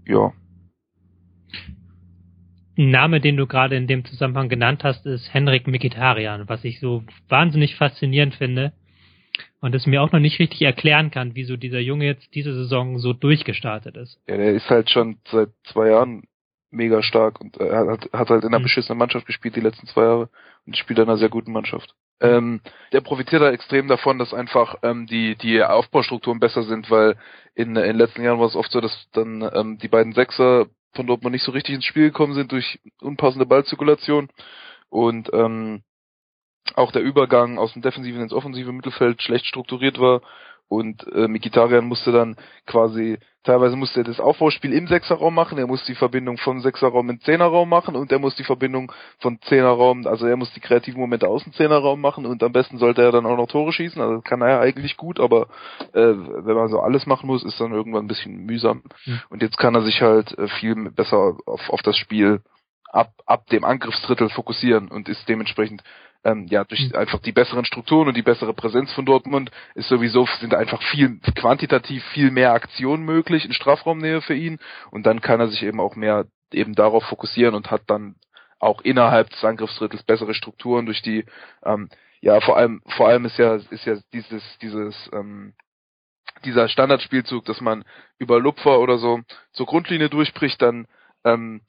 ja. 0.05 0.33
Ein 2.77 2.91
Name, 2.91 3.19
den 3.19 3.35
du 3.35 3.45
gerade 3.45 3.75
in 3.75 3.87
dem 3.87 4.05
Zusammenhang 4.05 4.47
genannt 4.47 4.83
hast, 4.83 5.05
ist 5.05 5.33
Henrik 5.33 5.67
Mikitarian, 5.67 6.47
was 6.47 6.63
ich 6.63 6.79
so 6.79 7.03
wahnsinnig 7.27 7.75
faszinierend 7.75 8.35
finde 8.35 8.71
und 9.59 9.75
es 9.75 9.85
mir 9.85 10.01
auch 10.01 10.11
noch 10.11 10.19
nicht 10.19 10.39
richtig 10.39 10.61
erklären 10.61 11.11
kann, 11.11 11.35
wieso 11.35 11.57
dieser 11.57 11.79
Junge 11.79 12.05
jetzt 12.05 12.33
diese 12.35 12.53
Saison 12.53 12.99
so 12.99 13.13
durchgestartet 13.13 13.97
ist. 13.97 14.19
Ja, 14.27 14.37
der 14.37 14.53
ist 14.53 14.69
halt 14.69 14.89
schon 14.89 15.17
seit 15.29 15.49
zwei 15.65 15.89
Jahren 15.89 16.23
mega 16.71 17.01
stark 17.03 17.41
und 17.41 17.57
er 17.57 17.87
hat, 17.87 18.09
hat 18.13 18.29
halt 18.29 18.43
in 18.43 18.49
einer 18.49 18.59
mhm. 18.59 18.63
beschissenen 18.63 18.97
Mannschaft 18.97 19.25
gespielt 19.25 19.55
die 19.55 19.61
letzten 19.61 19.87
zwei 19.87 20.03
Jahre 20.03 20.29
und 20.69 20.77
spielt 20.77 20.99
in 20.99 21.05
einer 21.05 21.17
sehr 21.17 21.29
guten 21.29 21.51
Mannschaft. 21.51 21.95
Ähm, 22.21 22.61
der 22.91 23.01
profitiert 23.01 23.41
da 23.41 23.49
extrem 23.49 23.87
davon, 23.87 24.19
dass 24.19 24.35
einfach 24.35 24.75
ähm, 24.83 25.07
die 25.07 25.35
die 25.35 25.63
Aufbaustrukturen 25.63 26.39
besser 26.39 26.63
sind, 26.63 26.91
weil 26.91 27.17
in, 27.55 27.69
in 27.69 27.83
den 27.83 27.95
letzten 27.97 28.21
Jahren 28.21 28.39
war 28.39 28.45
es 28.45 28.55
oft 28.55 28.71
so, 28.71 28.79
dass 28.79 29.09
dann 29.13 29.41
ähm, 29.53 29.79
die 29.79 29.87
beiden 29.87 30.13
Sechser 30.13 30.67
von 30.93 31.07
dort 31.07 31.23
mal 31.23 31.31
nicht 31.31 31.43
so 31.43 31.51
richtig 31.51 31.73
ins 31.73 31.85
Spiel 31.85 32.09
gekommen 32.09 32.35
sind 32.35 32.51
durch 32.51 32.79
unpassende 33.01 33.47
Ballzirkulation 33.47 34.29
und 34.89 35.31
ähm, 35.33 35.81
auch 36.75 36.91
der 36.91 37.01
Übergang 37.01 37.57
aus 37.57 37.73
dem 37.73 37.81
defensiven 37.81 38.21
ins 38.21 38.33
offensive 38.33 38.71
Mittelfeld 38.71 39.23
schlecht 39.23 39.47
strukturiert 39.47 39.99
war 39.99 40.21
und 40.69 41.05
äh, 41.13 41.27
Mikitarian 41.27 41.85
musste 41.85 42.11
dann 42.11 42.37
quasi, 42.67 43.17
teilweise 43.43 43.75
musste 43.75 44.01
er 44.01 44.03
das 44.03 44.19
Aufbauspiel 44.19 44.71
im 44.71 44.87
Sechserraum 44.87 45.33
machen, 45.33 45.57
er 45.57 45.65
muss 45.65 45.83
die 45.85 45.95
Verbindung 45.95 46.37
von 46.37 46.61
Sechserraum 46.61 47.09
in 47.09 47.19
Zehnerraum 47.19 47.67
machen 47.67 47.95
und 47.95 48.11
er 48.11 48.19
muss 48.19 48.35
die 48.35 48.43
Verbindung 48.43 48.91
von 49.19 49.41
Zehnerraum, 49.41 50.05
also 50.05 50.27
er 50.27 50.37
muss 50.37 50.53
die 50.53 50.59
kreativen 50.59 51.01
Momente 51.01 51.27
aus 51.27 51.43
dem 51.43 51.53
Zehnerraum 51.53 51.99
machen 51.99 52.27
und 52.27 52.43
am 52.43 52.51
besten 52.51 52.77
sollte 52.77 53.01
er 53.01 53.11
dann 53.11 53.25
auch 53.25 53.35
noch 53.35 53.47
Tore 53.47 53.73
schießen, 53.73 53.99
also 53.99 54.21
kann 54.21 54.41
er 54.41 54.49
ja 54.49 54.59
eigentlich 54.59 54.95
gut, 54.95 55.19
aber 55.19 55.47
äh, 55.93 56.13
wenn 56.13 56.55
man 56.55 56.69
so 56.69 56.79
alles 56.79 57.07
machen 57.07 57.25
muss, 57.25 57.43
ist 57.43 57.59
dann 57.59 57.73
irgendwann 57.73 58.05
ein 58.05 58.07
bisschen 58.07 58.45
mühsam. 58.45 58.83
Mhm. 59.05 59.21
Und 59.29 59.41
jetzt 59.41 59.57
kann 59.57 59.73
er 59.73 59.81
sich 59.81 60.01
halt 60.01 60.37
äh, 60.37 60.47
viel 60.47 60.91
besser 60.91 61.35
auf, 61.47 61.69
auf 61.69 61.81
das 61.81 61.97
Spiel 61.97 62.41
ab, 62.91 63.11
ab 63.25 63.47
dem 63.47 63.63
Angriffsdrittel 63.63 64.29
fokussieren 64.29 64.89
und 64.89 65.09
ist 65.09 65.27
dementsprechend 65.27 65.81
ähm, 66.29 66.47
ja 66.49 66.63
durch 66.63 66.89
mhm. 66.89 66.95
einfach 66.95 67.19
die 67.19 67.31
besseren 67.31 67.65
Strukturen 67.65 68.07
und 68.07 68.17
die 68.17 68.21
bessere 68.21 68.53
Präsenz 68.53 68.91
von 68.93 69.05
Dortmund 69.05 69.51
ist 69.75 69.89
sowieso 69.89 70.27
sind 70.39 70.53
einfach 70.53 70.81
viel 70.81 71.19
quantitativ 71.35 72.03
viel 72.13 72.31
mehr 72.31 72.53
Aktionen 72.53 73.03
möglich 73.03 73.45
in 73.45 73.53
Strafraumnähe 73.53 74.21
für 74.21 74.35
ihn 74.35 74.59
und 74.91 75.05
dann 75.05 75.21
kann 75.21 75.39
er 75.39 75.47
sich 75.47 75.63
eben 75.63 75.79
auch 75.79 75.95
mehr 75.95 76.25
eben 76.51 76.75
darauf 76.75 77.03
fokussieren 77.05 77.55
und 77.55 77.71
hat 77.71 77.83
dann 77.87 78.15
auch 78.59 78.81
innerhalb 78.81 79.29
des 79.29 79.43
Angriffsdrittels 79.43 80.03
bessere 80.03 80.33
Strukturen 80.33 80.85
durch 80.85 81.01
die 81.01 81.25
ähm, 81.63 81.89
ja 82.21 82.39
vor 82.41 82.57
allem 82.57 82.81
vor 82.97 83.07
allem 83.07 83.25
ist 83.25 83.37
ja 83.37 83.55
ist 83.55 83.85
ja 83.85 83.97
dieses 84.13 84.43
dieses 84.61 85.09
ähm, 85.13 85.53
dieser 86.45 86.69
Standardspielzug, 86.69 87.45
dass 87.45 87.59
man 87.61 87.83
über 88.17 88.39
Lupfer 88.39 88.79
oder 88.79 88.97
so 88.97 89.21
zur 89.51 89.65
Grundlinie 89.65 90.09
durchbricht, 90.09 90.61
dann 90.61 90.87
ähm, 91.25 91.61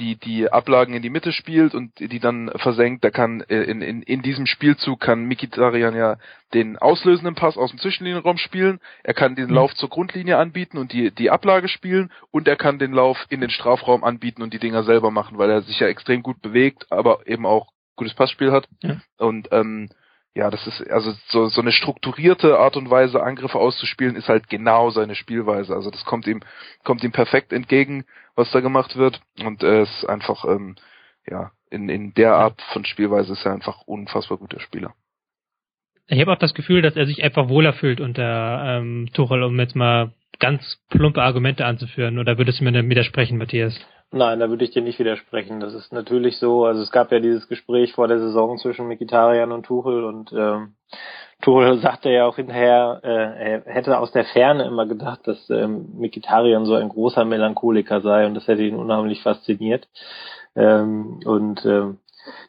die 0.00 0.16
die 0.16 0.50
Ablagen 0.50 0.94
in 0.94 1.02
die 1.02 1.10
Mitte 1.10 1.32
spielt 1.32 1.74
und 1.74 1.92
die 1.98 2.18
dann 2.18 2.50
versenkt, 2.56 3.04
da 3.04 3.10
kann 3.10 3.42
äh, 3.42 3.62
in, 3.62 3.82
in, 3.82 4.02
in 4.02 4.22
diesem 4.22 4.46
Spielzug 4.46 5.00
kann 5.00 5.24
Mikitarian 5.24 5.94
ja 5.94 6.16
den 6.54 6.78
auslösenden 6.78 7.34
Pass 7.34 7.56
aus 7.56 7.70
dem 7.70 7.78
Zwischenlinienraum 7.78 8.38
spielen, 8.38 8.80
er 9.02 9.14
kann 9.14 9.36
den 9.36 9.48
mhm. 9.48 9.54
Lauf 9.54 9.74
zur 9.74 9.88
Grundlinie 9.88 10.38
anbieten 10.38 10.78
und 10.78 10.92
die 10.92 11.10
die 11.10 11.30
Ablage 11.30 11.68
spielen 11.68 12.10
und 12.30 12.48
er 12.48 12.56
kann 12.56 12.78
den 12.78 12.92
Lauf 12.92 13.18
in 13.28 13.40
den 13.40 13.50
Strafraum 13.50 14.04
anbieten 14.04 14.42
und 14.42 14.52
die 14.54 14.58
Dinger 14.58 14.82
selber 14.82 15.10
machen, 15.10 15.38
weil 15.38 15.50
er 15.50 15.62
sich 15.62 15.78
ja 15.80 15.88
extrem 15.88 16.22
gut 16.22 16.40
bewegt, 16.40 16.86
aber 16.90 17.26
eben 17.26 17.46
auch 17.46 17.68
gutes 17.96 18.14
Passspiel 18.14 18.52
hat. 18.52 18.68
Ja. 18.82 18.96
Und 19.18 19.48
ähm, 19.52 19.90
ja, 20.34 20.50
das 20.50 20.66
ist 20.66 20.90
also 20.90 21.12
so, 21.28 21.46
so 21.46 21.60
eine 21.60 21.72
strukturierte 21.72 22.58
Art 22.58 22.76
und 22.76 22.90
Weise, 22.90 23.22
Angriffe 23.22 23.58
auszuspielen, 23.58 24.16
ist 24.16 24.28
halt 24.28 24.48
genau 24.48 24.90
seine 24.90 25.14
Spielweise. 25.14 25.74
Also 25.74 25.90
das 25.90 26.04
kommt 26.04 26.26
ihm 26.26 26.40
kommt 26.84 27.04
ihm 27.04 27.12
perfekt 27.12 27.52
entgegen, 27.52 28.04
was 28.34 28.50
da 28.50 28.60
gemacht 28.60 28.96
wird 28.96 29.20
und 29.44 29.62
er 29.62 29.82
ist 29.82 30.04
einfach 30.06 30.44
ähm, 30.44 30.76
ja 31.28 31.50
in 31.70 31.88
in 31.90 32.14
der 32.14 32.34
Art 32.34 32.60
von 32.72 32.84
Spielweise 32.86 33.32
ist 33.32 33.44
er 33.44 33.52
einfach 33.52 33.82
unfassbar 33.82 34.38
guter 34.38 34.60
Spieler. 34.60 34.94
Ich 36.06 36.20
habe 36.20 36.32
auch 36.32 36.38
das 36.38 36.54
Gefühl, 36.54 36.82
dass 36.82 36.96
er 36.96 37.06
sich 37.06 37.22
einfach 37.22 37.48
wohler 37.48 37.74
fühlt 37.74 38.00
unter 38.00 38.78
ähm, 38.78 39.10
Tuchel, 39.12 39.42
um 39.42 39.58
jetzt 39.60 39.76
mal 39.76 40.12
ganz 40.42 40.76
plumpe 40.90 41.22
Argumente 41.22 41.64
anzuführen. 41.64 42.18
Oder 42.18 42.36
würdest 42.36 42.60
du 42.60 42.64
mir 42.64 42.72
dann 42.72 42.90
widersprechen, 42.90 43.38
Matthias? 43.38 43.78
Nein, 44.10 44.40
da 44.40 44.50
würde 44.50 44.64
ich 44.64 44.72
dir 44.72 44.82
nicht 44.82 44.98
widersprechen. 44.98 45.60
Das 45.60 45.72
ist 45.72 45.92
natürlich 45.92 46.36
so. 46.36 46.66
Also 46.66 46.82
es 46.82 46.90
gab 46.90 47.12
ja 47.12 47.20
dieses 47.20 47.48
Gespräch 47.48 47.92
vor 47.92 48.08
der 48.08 48.18
Saison 48.18 48.58
zwischen 48.58 48.88
Mikitarian 48.88 49.52
und 49.52 49.64
Tuchel 49.64 50.04
und 50.04 50.32
ähm, 50.32 50.74
Tuchel 51.42 51.78
sagte 51.80 52.10
ja 52.10 52.26
auch 52.26 52.36
hinterher, 52.36 53.00
äh, 53.04 53.08
er 53.08 53.72
hätte 53.72 53.96
aus 53.98 54.10
der 54.10 54.24
Ferne 54.24 54.64
immer 54.64 54.86
gedacht, 54.86 55.20
dass 55.26 55.48
ähm, 55.48 55.94
Mikitarian 55.96 56.66
so 56.66 56.74
ein 56.74 56.88
großer 56.88 57.24
Melancholiker 57.24 58.00
sei 58.00 58.26
und 58.26 58.34
das 58.34 58.48
hätte 58.48 58.64
ihn 58.64 58.74
unheimlich 58.74 59.22
fasziniert. 59.22 59.88
Ähm, 60.56 61.20
und 61.24 61.64
ähm, 61.64 61.98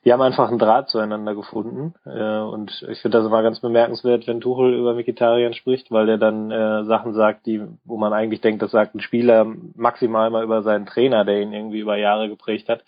die 0.06 0.14
haben 0.14 0.22
einfach 0.22 0.50
einen 0.50 0.60
Draht 0.60 0.90
zueinander 0.90 1.36
gefunden. 1.36 1.94
Äh, 2.06 2.40
und 2.40 2.86
ich 2.90 3.02
finde 3.02 3.18
das 3.18 3.28
immer 3.28 3.42
ganz 3.44 3.60
bemerkenswert, 3.60 4.28
wenn 4.28 4.42
Tuchel 4.42 4.74
über 4.74 4.94
Mikitarian 4.94 5.54
spricht, 5.54 5.92
weil 5.92 6.06
der 6.06 6.18
dann 6.18 6.52
äh, 6.52 6.84
Sachen 6.86 7.14
sagt, 7.14 7.46
die, 7.46 7.62
wo 7.86 7.98
man 7.98 8.14
eigentlich 8.14 8.42
denkt, 8.42 8.62
das 8.62 8.72
sagt 8.72 8.96
ein 8.96 9.02
Spieler 9.02 9.46
maximal 9.76 10.30
mal 10.30 10.44
über 10.44 10.62
seinen 10.62 10.86
Trainer, 10.86 11.26
der 11.26 11.42
ihn 11.42 11.54
irgendwie 11.54 11.80
über 11.80 11.98
Jahre 11.98 12.30
geprägt 12.30 12.70
hat. 12.70 12.84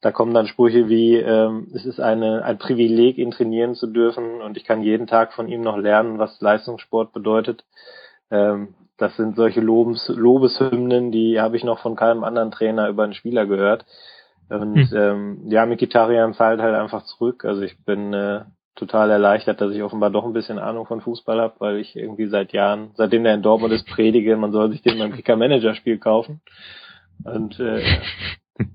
Da 0.00 0.12
kommen 0.12 0.34
dann 0.34 0.46
Sprüche 0.46 0.88
wie, 0.88 1.16
ähm, 1.16 1.68
es 1.74 1.86
ist 1.86 1.98
eine, 1.98 2.44
ein 2.44 2.58
Privileg, 2.58 3.16
ihn 3.16 3.30
trainieren 3.30 3.74
zu 3.74 3.86
dürfen 3.86 4.42
und 4.42 4.56
ich 4.56 4.64
kann 4.64 4.82
jeden 4.82 5.06
Tag 5.06 5.32
von 5.32 5.48
ihm 5.48 5.62
noch 5.62 5.78
lernen, 5.78 6.18
was 6.18 6.40
Leistungssport 6.42 7.12
bedeutet. 7.12 7.64
Ähm, 8.30 8.74
das 8.98 9.16
sind 9.16 9.34
solche 9.34 9.60
Lobes, 9.60 10.08
Lobeshymnen, 10.08 11.10
die 11.10 11.40
habe 11.40 11.56
ich 11.56 11.64
noch 11.64 11.80
von 11.80 11.96
keinem 11.96 12.22
anderen 12.22 12.50
Trainer 12.50 12.88
über 12.88 13.04
einen 13.04 13.14
Spieler 13.14 13.46
gehört. 13.46 13.86
Und 14.48 14.90
hm. 14.90 14.96
ähm, 14.96 15.38
ja, 15.46 15.66
Mikitarian 15.66 16.34
zahlt 16.34 16.60
halt 16.60 16.74
einfach 16.74 17.04
zurück. 17.04 17.44
Also 17.44 17.62
ich 17.62 17.76
bin 17.84 18.12
äh, 18.12 18.42
total 18.74 19.10
erleichtert, 19.10 19.60
dass 19.60 19.72
ich 19.72 19.82
offenbar 19.82 20.10
doch 20.10 20.24
ein 20.24 20.32
bisschen 20.32 20.58
Ahnung 20.58 20.86
von 20.86 21.00
Fußball 21.00 21.40
habe, 21.40 21.54
weil 21.58 21.76
ich 21.78 21.96
irgendwie 21.96 22.26
seit 22.26 22.52
Jahren, 22.52 22.90
seitdem 22.94 23.24
der 23.24 23.34
in 23.34 23.42
Dortmund 23.42 23.72
ist, 23.72 23.86
predige, 23.86 24.36
man 24.36 24.52
soll 24.52 24.70
sich 24.70 24.82
den 24.82 24.98
beim 24.98 25.12
Kicker-Manager-Spiel 25.12 25.98
kaufen. 25.98 26.40
Und 27.24 27.58
äh, 27.60 27.82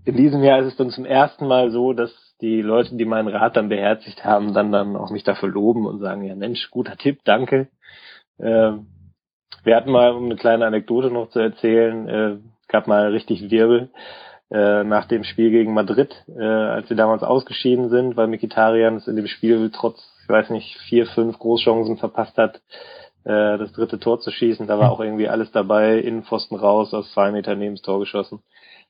in 0.06 0.16
diesem 0.16 0.44
Jahr 0.44 0.60
ist 0.60 0.68
es 0.68 0.78
dann 0.78 0.90
zum 0.90 1.06
ersten 1.06 1.48
Mal 1.48 1.72
so, 1.72 1.94
dass 1.94 2.12
die 2.42 2.62
Leute, 2.62 2.96
die 2.96 3.06
meinen 3.06 3.28
Rat 3.28 3.58
dann 3.58 3.70
beherzigt 3.70 4.24
haben, 4.24 4.54
dann 4.54 4.72
dann 4.72 4.96
auch 4.96 5.12
mich 5.12 5.24
dafür 5.24 5.50
loben 5.50 5.86
und 5.86 6.00
sagen, 6.00 6.24
ja 6.24 6.36
Mensch, 6.36 6.72
guter 6.72 6.96
Tipp, 6.96 7.20
danke. 7.26 7.68
Äh, 8.38 8.72
wir 9.64 9.76
hatten 9.76 9.92
mal, 9.92 10.14
um 10.14 10.26
eine 10.26 10.38
kleine 10.38 10.66
Anekdote 10.66 11.12
noch 11.12 11.30
zu 11.30 11.40
erzählen, 11.40 12.08
äh, 12.08 12.38
gab 12.70 12.88
mal 12.88 13.12
richtig 13.12 13.52
Wirbel 13.52 13.90
äh, 14.52 14.84
nach 14.84 15.06
dem 15.06 15.24
Spiel 15.24 15.52
gegen 15.52 15.74
Madrid, 15.74 16.26
äh, 16.28 16.44
als 16.44 16.88
sie 16.88 16.96
damals 16.96 17.24
ausgeschieden 17.24 17.90
sind, 17.90 18.18
weil 18.18 18.28
Mikitarian 18.28 18.96
es 18.96 19.08
in 19.08 19.16
dem 19.16 19.28
Spiel 19.28 19.70
trotz, 19.74 20.00
ich 20.24 20.30
weiß 20.30 20.50
nicht, 20.50 20.78
vier, 20.88 21.06
fünf 21.08 21.38
Großchancen 21.38 21.98
verpasst 21.98 22.38
hat, 22.38 22.62
äh, 23.26 23.58
das 23.58 23.72
dritte 23.74 24.00
Tor 24.00 24.20
zu 24.20 24.32
schießen. 24.32 24.68
Da 24.68 24.80
war 24.80 24.92
auch 24.92 25.00
irgendwie 25.00 25.28
alles 25.28 25.52
dabei, 25.52 26.00
Innenpfosten 26.00 26.58
raus, 26.58 26.94
aus 26.94 27.12
zwei 27.14 27.32
Meter 27.32 27.56
neben 27.56 27.76
das 27.76 27.84
Tor 27.84 28.00
geschossen. 28.00 28.42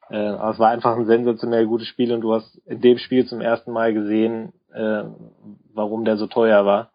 Äh, 0.09 0.17
aber 0.17 0.51
es 0.51 0.59
war 0.59 0.69
einfach 0.69 0.95
ein 0.95 1.05
sensationell 1.05 1.65
gutes 1.65 1.87
Spiel 1.87 2.13
und 2.13 2.21
du 2.21 2.33
hast 2.33 2.55
in 2.65 2.81
dem 2.81 2.97
Spiel 2.97 3.25
zum 3.25 3.41
ersten 3.41 3.71
Mal 3.71 3.93
gesehen, 3.93 4.53
äh, 4.73 5.03
warum 5.73 6.05
der 6.05 6.17
so 6.17 6.27
teuer 6.27 6.65
war. 6.65 6.91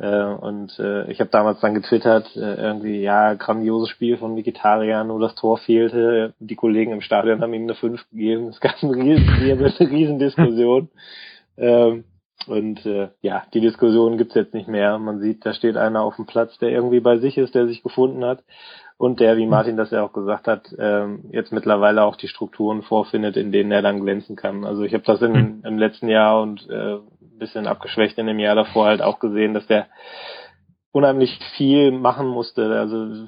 Äh, 0.00 0.24
und 0.24 0.78
äh, 0.78 1.10
ich 1.10 1.20
habe 1.20 1.30
damals 1.30 1.60
dann 1.60 1.74
getwittert, 1.74 2.34
äh, 2.34 2.54
irgendwie, 2.54 3.02
ja, 3.02 3.34
grandioses 3.34 3.90
Spiel 3.90 4.16
von 4.16 4.34
Vegetarier, 4.34 5.04
nur 5.04 5.20
das 5.20 5.34
Tor 5.34 5.58
fehlte. 5.58 6.32
Die 6.38 6.56
Kollegen 6.56 6.92
im 6.92 7.02
Stadion 7.02 7.42
haben 7.42 7.52
ihm 7.52 7.64
eine 7.64 7.74
5 7.74 8.08
gegeben. 8.10 8.48
Es 8.48 8.60
gab 8.60 8.76
eine 8.82 8.94
riesen, 8.94 9.28
eine 9.28 9.90
riesen 9.90 10.18
Diskussion. 10.18 10.88
ähm, 11.56 12.04
und 12.46 12.86
äh, 12.86 13.08
ja, 13.20 13.42
die 13.52 13.60
Diskussion 13.60 14.16
gibt's 14.16 14.34
jetzt 14.34 14.54
nicht 14.54 14.66
mehr. 14.66 14.98
Man 14.98 15.20
sieht, 15.20 15.44
da 15.44 15.52
steht 15.52 15.76
einer 15.76 16.00
auf 16.00 16.16
dem 16.16 16.24
Platz, 16.24 16.56
der 16.58 16.70
irgendwie 16.70 17.00
bei 17.00 17.18
sich 17.18 17.36
ist, 17.36 17.54
der 17.54 17.66
sich 17.66 17.82
gefunden 17.82 18.24
hat 18.24 18.42
und 19.00 19.18
der, 19.18 19.38
wie 19.38 19.46
Martin 19.46 19.78
das 19.78 19.90
ja 19.92 20.02
auch 20.02 20.12
gesagt 20.12 20.46
hat, 20.46 20.74
ähm, 20.78 21.24
jetzt 21.32 21.52
mittlerweile 21.52 22.04
auch 22.04 22.16
die 22.16 22.28
Strukturen 22.28 22.82
vorfindet, 22.82 23.34
in 23.38 23.50
denen 23.50 23.72
er 23.72 23.80
dann 23.80 24.02
glänzen 24.02 24.36
kann. 24.36 24.62
Also 24.66 24.82
ich 24.82 24.92
habe 24.92 25.04
das 25.04 25.22
in, 25.22 25.34
hm. 25.34 25.62
im 25.64 25.78
letzten 25.78 26.08
Jahr 26.08 26.42
und 26.42 26.68
äh, 26.68 26.98
bisschen 27.40 27.66
abgeschwächt 27.66 28.18
in 28.18 28.26
dem 28.26 28.38
Jahr 28.38 28.54
davor 28.54 28.86
halt 28.86 29.02
auch 29.02 29.18
gesehen, 29.18 29.54
dass 29.54 29.66
der 29.66 29.88
unheimlich 30.92 31.38
viel 31.56 31.92
machen 31.92 32.26
musste. 32.26 32.78
Also 32.78 33.26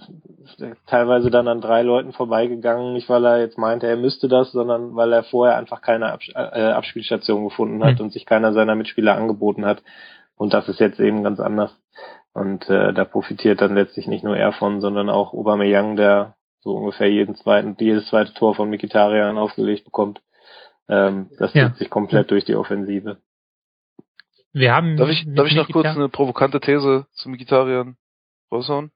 teilweise 0.86 1.30
dann 1.30 1.48
an 1.48 1.60
drei 1.60 1.82
Leuten 1.82 2.12
vorbeigegangen, 2.12 2.92
nicht 2.92 3.08
weil 3.08 3.24
er 3.24 3.40
jetzt 3.40 3.58
meinte, 3.58 3.86
er 3.86 3.96
müsste 3.96 4.28
das, 4.28 4.52
sondern 4.52 4.96
weil 4.96 5.12
er 5.12 5.22
vorher 5.22 5.56
einfach 5.56 5.80
keine 5.80 6.12
Abs 6.12 6.28
äh, 6.34 6.38
Abspielstation 6.38 7.44
gefunden 7.44 7.84
hat 7.84 7.98
mhm. 7.98 8.06
und 8.06 8.12
sich 8.12 8.26
keiner 8.26 8.52
seiner 8.52 8.74
Mitspieler 8.74 9.14
angeboten 9.14 9.64
hat. 9.64 9.82
Und 10.36 10.54
das 10.54 10.68
ist 10.68 10.80
jetzt 10.80 10.98
eben 10.98 11.22
ganz 11.22 11.38
anders. 11.38 11.76
Und 12.34 12.68
äh, 12.68 12.92
da 12.92 13.04
profitiert 13.04 13.60
dann 13.60 13.74
letztlich 13.74 14.08
nicht 14.08 14.24
nur 14.24 14.36
er 14.36 14.52
von, 14.52 14.80
sondern 14.80 15.10
auch 15.10 15.32
Aubameyang, 15.32 15.96
der 15.96 16.34
so 16.60 16.74
ungefähr 16.74 17.10
jeden 17.10 17.34
zweiten, 17.34 17.76
jedes 17.78 18.06
zweite 18.08 18.32
Tor 18.34 18.54
von 18.54 18.70
Mikitarian 18.70 19.36
aufgelegt 19.36 19.84
bekommt. 19.84 20.20
Ähm, 20.88 21.30
das 21.38 21.52
ja. 21.54 21.68
zieht 21.68 21.76
sich 21.76 21.90
komplett 21.90 22.30
durch 22.30 22.44
die 22.44 22.56
Offensive. 22.56 23.18
Wir 24.52 24.74
haben. 24.74 24.96
Darf 24.96 25.08
ich, 25.08 25.24
darf 25.26 25.46
ich 25.46 25.54
noch 25.54 25.68
kurz 25.70 25.86
eine 25.86 26.08
provokante 26.08 26.60
These 26.60 27.06
zu 27.12 27.28
Mikitarian 27.28 27.96
raushauen? 28.50 28.90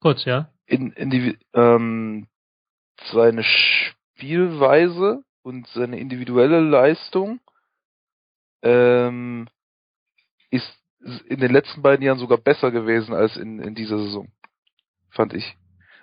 Kurz, 0.00 0.24
ja. 0.24 0.50
In, 0.66 0.92
in 0.92 1.10
die, 1.10 1.38
ähm, 1.54 2.26
seine 3.12 3.42
Spielweise 3.44 5.22
und 5.42 5.66
seine 5.68 5.98
individuelle 5.98 6.60
Leistung 6.60 7.40
ähm, 8.62 9.48
ist 10.50 10.68
in 11.28 11.40
den 11.40 11.52
letzten 11.52 11.82
beiden 11.82 12.04
Jahren 12.04 12.18
sogar 12.18 12.38
besser 12.38 12.70
gewesen 12.70 13.14
als 13.14 13.36
in, 13.36 13.60
in 13.60 13.74
dieser 13.74 13.98
Saison. 13.98 14.28
Fand 15.10 15.34
ich. 15.34 15.56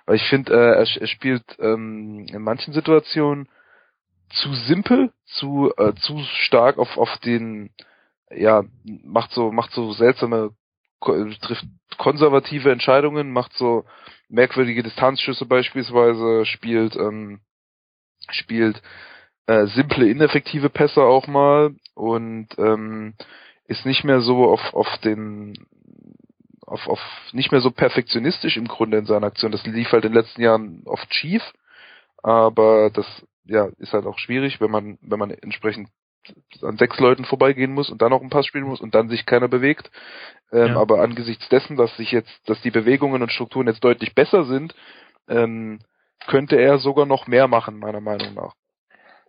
Weil 0.05 0.17
ich 0.17 0.29
finde, 0.29 0.53
äh, 0.53 0.77
er, 0.77 1.01
er 1.01 1.07
spielt 1.07 1.43
ähm, 1.59 2.27
in 2.29 2.41
manchen 2.41 2.73
Situationen 2.73 3.49
zu 4.29 4.53
simpel, 4.53 5.11
zu, 5.25 5.71
äh, 5.77 5.93
zu 5.95 6.19
stark 6.45 6.77
auf, 6.77 6.97
auf 6.97 7.17
den 7.19 7.71
ja, 8.35 8.63
macht 8.83 9.31
so, 9.31 9.51
macht 9.51 9.71
so 9.71 9.91
seltsame, 9.93 10.51
trifft 11.01 11.65
konservative 11.97 12.71
Entscheidungen, 12.71 13.31
macht 13.31 13.53
so 13.53 13.85
merkwürdige 14.29 14.83
Distanzschüsse 14.83 15.45
beispielsweise, 15.45 16.45
spielt, 16.45 16.95
ähm, 16.95 17.41
spielt 18.29 18.81
äh, 19.47 19.67
simple, 19.67 20.09
ineffektive 20.09 20.69
Pässe 20.69 21.01
auch 21.01 21.27
mal 21.27 21.75
und 21.93 22.47
ähm, 22.57 23.13
ist 23.65 23.85
nicht 23.85 24.03
mehr 24.03 24.21
so 24.21 24.45
auf, 24.45 24.73
auf 24.73 24.97
den 25.03 25.53
auf, 26.65 26.87
auf 26.87 26.99
nicht 27.31 27.51
mehr 27.51 27.61
so 27.61 27.71
perfektionistisch 27.71 28.57
im 28.57 28.67
Grunde 28.67 28.97
in 28.97 29.05
seiner 29.05 29.27
Aktion. 29.27 29.51
Das 29.51 29.65
lief 29.65 29.91
halt 29.91 30.03
in 30.03 30.11
den 30.11 30.19
letzten 30.19 30.41
Jahren 30.41 30.81
oft 30.85 31.13
schief, 31.13 31.43
aber 32.23 32.89
das 32.89 33.05
ja 33.45 33.69
ist 33.77 33.93
halt 33.93 34.05
auch 34.05 34.17
schwierig, 34.17 34.59
wenn 34.59 34.71
man 34.71 34.97
wenn 35.01 35.19
man 35.19 35.29
entsprechend 35.29 35.89
an 36.61 36.77
sechs 36.77 36.99
Leuten 36.99 37.25
vorbeigehen 37.25 37.73
muss 37.73 37.89
und 37.89 38.01
dann 38.01 38.11
noch 38.11 38.21
einen 38.21 38.29
Pass 38.29 38.45
spielen 38.45 38.65
muss 38.65 38.81
und 38.81 38.95
dann 38.95 39.09
sich 39.09 39.25
keiner 39.25 39.47
bewegt. 39.47 39.91
Ähm, 40.51 40.67
ja. 40.67 40.77
Aber 40.77 41.01
angesichts 41.01 41.47
dessen, 41.49 41.77
dass 41.77 41.95
sich 41.97 42.11
jetzt, 42.11 42.49
dass 42.49 42.61
die 42.61 42.71
Bewegungen 42.71 43.21
und 43.21 43.31
Strukturen 43.31 43.67
jetzt 43.67 43.83
deutlich 43.83 44.15
besser 44.15 44.45
sind, 44.45 44.75
ähm, 45.27 45.79
könnte 46.27 46.55
er 46.55 46.77
sogar 46.77 47.05
noch 47.05 47.27
mehr 47.27 47.47
machen, 47.47 47.79
meiner 47.79 48.01
Meinung 48.01 48.33
nach. 48.33 48.53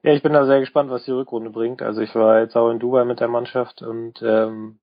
Ja, 0.03 0.13
ich 0.13 0.23
bin 0.23 0.33
da 0.33 0.47
sehr 0.47 0.61
gespannt, 0.61 0.91
was 0.91 1.05
die 1.05 1.11
Rückrunde 1.11 1.51
bringt. 1.51 1.83
Also 1.83 2.01
ich 2.01 2.15
war 2.15 2.41
jetzt 2.41 2.57
auch 2.57 2.71
in 2.71 2.79
Dubai 2.79 3.05
mit 3.05 3.21
der 3.21 3.29
Mannschaft 3.29 3.83
und 3.83 4.23
ähm, 4.23 4.79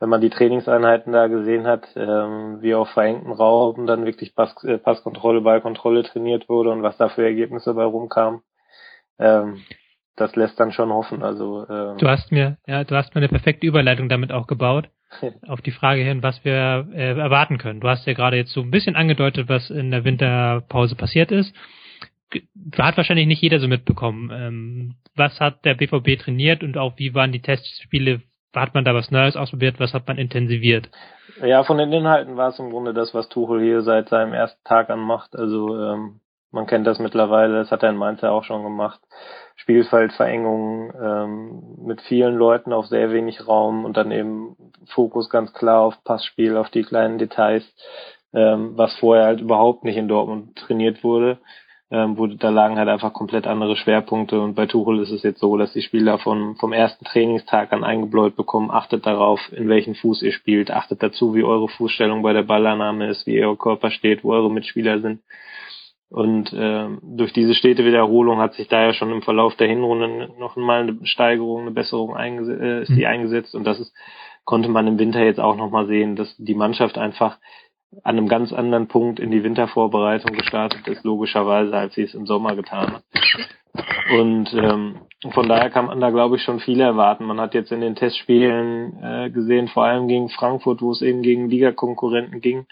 wenn 0.00 0.08
man 0.08 0.20
die 0.20 0.30
Trainingseinheiten 0.30 1.12
da 1.12 1.26
gesehen 1.26 1.66
hat, 1.66 1.86
ähm, 1.96 2.62
wie 2.62 2.74
auf 2.74 2.88
verengten 2.90 3.32
Raum 3.32 3.86
dann 3.86 4.04
wirklich 4.04 4.34
Pass, 4.34 4.62
äh, 4.64 4.78
Passkontrolle, 4.78 5.40
Ballkontrolle 5.40 6.04
trainiert 6.04 6.48
wurde 6.48 6.70
und 6.70 6.82
was 6.82 6.96
da 6.96 7.08
für 7.08 7.24
Ergebnisse 7.24 7.74
bei 7.74 7.84
rumkamen, 7.84 8.42
ähm, 9.18 9.62
das 10.20 10.36
lässt 10.36 10.58
dann 10.60 10.72
schon 10.72 10.92
hoffen. 10.92 11.22
Also 11.22 11.66
ähm, 11.68 11.98
du 11.98 12.08
hast 12.08 12.30
mir, 12.32 12.56
ja, 12.66 12.84
du 12.84 12.94
hast 12.94 13.14
mir 13.14 13.20
eine 13.20 13.28
perfekte 13.28 13.66
Überleitung 13.66 14.08
damit 14.08 14.32
auch 14.32 14.46
gebaut 14.46 14.88
auf 15.46 15.60
die 15.60 15.70
Frage 15.70 16.02
hin, 16.02 16.22
was 16.22 16.44
wir 16.44 16.86
äh, 16.92 17.18
erwarten 17.18 17.58
können. 17.58 17.80
Du 17.80 17.88
hast 17.88 18.06
ja 18.06 18.12
gerade 18.12 18.36
jetzt 18.36 18.52
so 18.52 18.60
ein 18.60 18.70
bisschen 18.70 18.96
angedeutet, 18.96 19.48
was 19.48 19.70
in 19.70 19.90
der 19.90 20.04
Winterpause 20.04 20.96
passiert 20.96 21.32
ist. 21.32 21.54
Hat 22.76 22.96
wahrscheinlich 22.96 23.26
nicht 23.26 23.40
jeder 23.40 23.58
so 23.58 23.68
mitbekommen. 23.68 24.30
Ähm, 24.32 24.94
was 25.16 25.40
hat 25.40 25.64
der 25.64 25.74
BVB 25.74 26.20
trainiert 26.20 26.62
und 26.62 26.76
auch 26.76 26.98
wie 26.98 27.14
waren 27.14 27.32
die 27.32 27.40
Testspiele? 27.40 28.20
Hat 28.54 28.74
man 28.74 28.84
da 28.84 28.94
was 28.94 29.10
Neues 29.10 29.36
ausprobiert? 29.36 29.80
Was 29.80 29.94
hat 29.94 30.06
man 30.08 30.18
intensiviert? 30.18 30.90
Ja, 31.42 31.62
von 31.64 31.78
den 31.78 31.92
Inhalten 31.92 32.36
war 32.36 32.48
es 32.48 32.58
im 32.58 32.70
Grunde 32.70 32.92
das, 32.92 33.14
was 33.14 33.28
Tuchel 33.28 33.62
hier 33.62 33.82
seit 33.82 34.08
seinem 34.08 34.32
ersten 34.32 34.62
Tag 34.64 34.90
an 34.90 35.00
macht. 35.00 35.36
Also 35.36 35.78
ähm, 35.80 36.20
man 36.50 36.66
kennt 36.66 36.86
das 36.86 36.98
mittlerweile, 36.98 37.58
das 37.58 37.70
hat 37.70 37.82
er 37.82 37.90
in 37.90 37.96
Mainz 37.96 38.20
ja 38.20 38.30
auch 38.30 38.44
schon 38.44 38.62
gemacht. 38.62 39.00
Spielfeldverengung 39.56 40.92
ähm, 41.00 41.62
mit 41.84 42.00
vielen 42.02 42.36
Leuten 42.36 42.72
auf 42.72 42.86
sehr 42.86 43.12
wenig 43.12 43.46
Raum 43.46 43.84
und 43.84 43.96
dann 43.96 44.12
eben 44.12 44.56
Fokus 44.86 45.30
ganz 45.30 45.52
klar 45.52 45.80
auf 45.80 46.02
Passspiel, 46.04 46.56
auf 46.56 46.70
die 46.70 46.82
kleinen 46.82 47.18
Details, 47.18 47.64
ähm, 48.32 48.72
was 48.76 48.94
vorher 48.96 49.26
halt 49.26 49.40
überhaupt 49.40 49.84
nicht 49.84 49.96
in 49.96 50.08
Dortmund 50.08 50.56
trainiert 50.56 51.04
wurde. 51.04 51.38
Ähm, 51.90 52.18
wo, 52.18 52.26
da 52.26 52.50
lagen 52.50 52.76
halt 52.76 52.88
einfach 52.88 53.14
komplett 53.14 53.46
andere 53.46 53.74
Schwerpunkte 53.74 54.38
und 54.38 54.54
bei 54.54 54.66
Tuchel 54.66 55.00
ist 55.00 55.10
es 55.10 55.22
jetzt 55.22 55.40
so, 55.40 55.56
dass 55.56 55.72
die 55.72 55.80
Spieler 55.80 56.18
von, 56.18 56.54
vom 56.56 56.74
ersten 56.74 57.06
Trainingstag 57.06 57.72
an 57.72 57.82
eingebläut 57.82 58.36
bekommen, 58.36 58.70
achtet 58.70 59.06
darauf, 59.06 59.40
in 59.52 59.70
welchen 59.70 59.94
Fuß 59.94 60.20
ihr 60.20 60.32
spielt, 60.32 60.70
achtet 60.70 61.02
dazu, 61.02 61.34
wie 61.34 61.44
eure 61.44 61.68
Fußstellung 61.70 62.20
bei 62.20 62.34
der 62.34 62.42
Ballannahme 62.42 63.08
ist, 63.08 63.26
wie 63.26 63.42
euer 63.42 63.56
Körper 63.56 63.90
steht, 63.90 64.22
wo 64.22 64.32
eure 64.32 64.50
Mitspieler 64.50 65.00
sind. 65.00 65.22
Und 66.10 66.52
äh, 66.54 66.88
durch 67.02 67.32
diese 67.34 67.54
stete 67.54 67.84
Wiederholung 67.84 68.38
hat 68.38 68.54
sich 68.54 68.68
da 68.68 68.82
ja 68.82 68.94
schon 68.94 69.12
im 69.12 69.22
Verlauf 69.22 69.56
der 69.56 69.68
Hinrunde 69.68 70.30
noch 70.38 70.56
mal 70.56 70.82
eine 70.82 70.98
Steigerung, 71.04 71.62
eine 71.62 71.70
Besserung 71.70 72.16
eingesetzt, 72.16 72.62
äh, 72.62 72.82
ist 72.82 72.88
die 72.88 73.04
mhm. 73.04 73.06
eingesetzt. 73.06 73.54
Und 73.54 73.64
das 73.64 73.78
ist, 73.78 73.94
konnte 74.44 74.70
man 74.70 74.86
im 74.86 74.98
Winter 74.98 75.22
jetzt 75.22 75.40
auch 75.40 75.56
nochmal 75.56 75.86
sehen, 75.86 76.16
dass 76.16 76.34
die 76.38 76.54
Mannschaft 76.54 76.96
einfach 76.96 77.38
an 78.04 78.16
einem 78.16 78.28
ganz 78.28 78.52
anderen 78.52 78.88
Punkt 78.88 79.20
in 79.20 79.30
die 79.30 79.42
Wintervorbereitung 79.42 80.32
gestartet 80.32 80.86
ist, 80.88 81.04
logischerweise, 81.04 81.74
als 81.76 81.94
sie 81.94 82.02
es 82.02 82.14
im 82.14 82.26
Sommer 82.26 82.54
getan 82.56 82.94
hat. 82.94 83.04
Und 84.10 84.52
ähm, 84.54 85.00
von 85.32 85.48
daher 85.48 85.70
kann 85.70 85.86
man 85.86 86.00
da, 86.00 86.10
glaube 86.10 86.36
ich, 86.36 86.42
schon 86.42 86.60
viel 86.60 86.80
erwarten. 86.80 87.24
Man 87.24 87.40
hat 87.40 87.54
jetzt 87.54 87.72
in 87.72 87.80
den 87.80 87.94
Testspielen 87.94 89.02
äh, 89.02 89.30
gesehen, 89.30 89.68
vor 89.68 89.84
allem 89.84 90.08
gegen 90.08 90.28
Frankfurt, 90.30 90.80
wo 90.80 90.90
es 90.90 91.02
eben 91.02 91.22
gegen 91.22 91.50
Ligakonkurrenten 91.50 92.40
ging, 92.40 92.66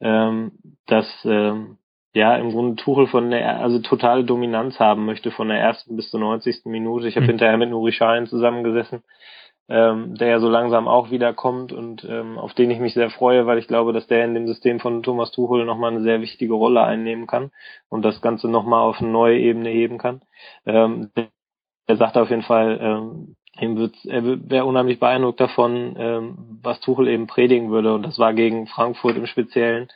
ähm, 0.00 0.52
dass 0.86 1.06
ähm, 1.24 1.78
ja 2.16 2.34
im 2.36 2.50
Grunde 2.50 2.82
Tuchel 2.82 3.06
von 3.08 3.30
der 3.30 3.60
also 3.60 3.78
totale 3.80 4.24
Dominanz 4.24 4.80
haben 4.80 5.04
möchte 5.04 5.30
von 5.30 5.48
der 5.48 5.58
ersten 5.58 5.96
bis 5.96 6.10
zur 6.10 6.18
90. 6.18 6.64
Minute. 6.64 7.06
Ich 7.06 7.16
habe 7.16 7.24
mhm. 7.24 7.30
hinterher 7.30 7.58
mit 7.58 7.68
Nuri 7.68 7.92
Schein 7.92 8.26
zusammengesessen, 8.26 9.02
ähm, 9.68 10.14
der 10.14 10.28
ja 10.28 10.40
so 10.40 10.48
langsam 10.48 10.88
auch 10.88 11.10
wiederkommt 11.10 11.74
und 11.74 12.04
ähm, 12.04 12.38
auf 12.38 12.54
den 12.54 12.70
ich 12.70 12.78
mich 12.78 12.94
sehr 12.94 13.10
freue, 13.10 13.46
weil 13.46 13.58
ich 13.58 13.68
glaube, 13.68 13.92
dass 13.92 14.06
der 14.06 14.24
in 14.24 14.32
dem 14.32 14.46
System 14.46 14.80
von 14.80 15.02
Thomas 15.02 15.30
Tuchel 15.30 15.66
nochmal 15.66 15.90
eine 15.90 16.00
sehr 16.00 16.22
wichtige 16.22 16.54
Rolle 16.54 16.82
einnehmen 16.82 17.26
kann 17.26 17.50
und 17.90 18.02
das 18.02 18.22
Ganze 18.22 18.48
nochmal 18.48 18.80
auf 18.80 18.98
eine 19.00 19.10
neue 19.10 19.38
Ebene 19.38 19.68
heben 19.68 19.98
kann. 19.98 20.22
Ähm, 20.64 21.10
er 21.86 21.96
sagt 21.96 22.16
auf 22.16 22.30
jeden 22.30 22.44
Fall, 22.44 22.78
ähm, 22.80 23.36
ihm 23.60 23.76
wird, 23.76 23.94
er 24.06 24.24
wäre 24.24 24.64
unheimlich 24.64 24.98
beeindruckt 24.98 25.40
davon, 25.40 25.94
ähm, 25.98 26.60
was 26.62 26.80
Tuchel 26.80 27.08
eben 27.08 27.26
predigen 27.26 27.70
würde 27.70 27.92
und 27.92 28.04
das 28.06 28.18
war 28.18 28.32
gegen 28.32 28.66
Frankfurt 28.68 29.18
im 29.18 29.26
Speziellen 29.26 29.88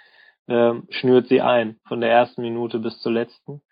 ähm, 0.50 0.82
schnürt 0.90 1.28
sie 1.28 1.40
ein, 1.40 1.76
von 1.86 2.00
der 2.00 2.10
ersten 2.10 2.42
Minute 2.42 2.80
bis 2.80 3.00
zur 3.00 3.12
letzten. 3.12 3.62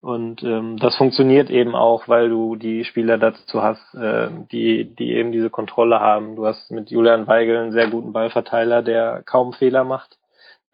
Und 0.00 0.42
ähm, 0.42 0.78
das 0.78 0.96
funktioniert 0.96 1.48
eben 1.48 1.76
auch, 1.76 2.08
weil 2.08 2.28
du 2.28 2.56
die 2.56 2.84
Spieler 2.84 3.18
dazu 3.18 3.62
hast, 3.62 3.94
äh, 3.94 4.30
die, 4.50 4.92
die 4.96 5.12
eben 5.12 5.30
diese 5.30 5.50
Kontrolle 5.50 6.00
haben. 6.00 6.34
Du 6.34 6.44
hast 6.44 6.72
mit 6.72 6.90
Julian 6.90 7.28
Weigel 7.28 7.56
einen 7.58 7.72
sehr 7.72 7.88
guten 7.88 8.12
Ballverteiler, 8.12 8.82
der 8.82 9.22
kaum 9.24 9.52
Fehler 9.52 9.84
macht. 9.84 10.18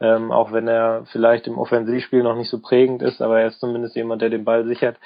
Ähm, 0.01 0.31
auch 0.31 0.53
wenn 0.53 0.69
er 0.69 1.05
vielleicht 1.13 1.47
im 1.47 1.59
Offensivspiel 1.59 2.23
noch 2.23 2.37
nicht 2.37 2.49
so 2.49 2.61
prägend 2.61 3.03
ist, 3.03 3.21
aber 3.21 3.41
er 3.41 3.49
ist 3.49 3.61
zumindest 3.61 3.97
jemand, 3.97 4.23
der 4.23 4.31
den 4.31 4.45
Ball 4.45 4.65
sichert. 4.65 4.97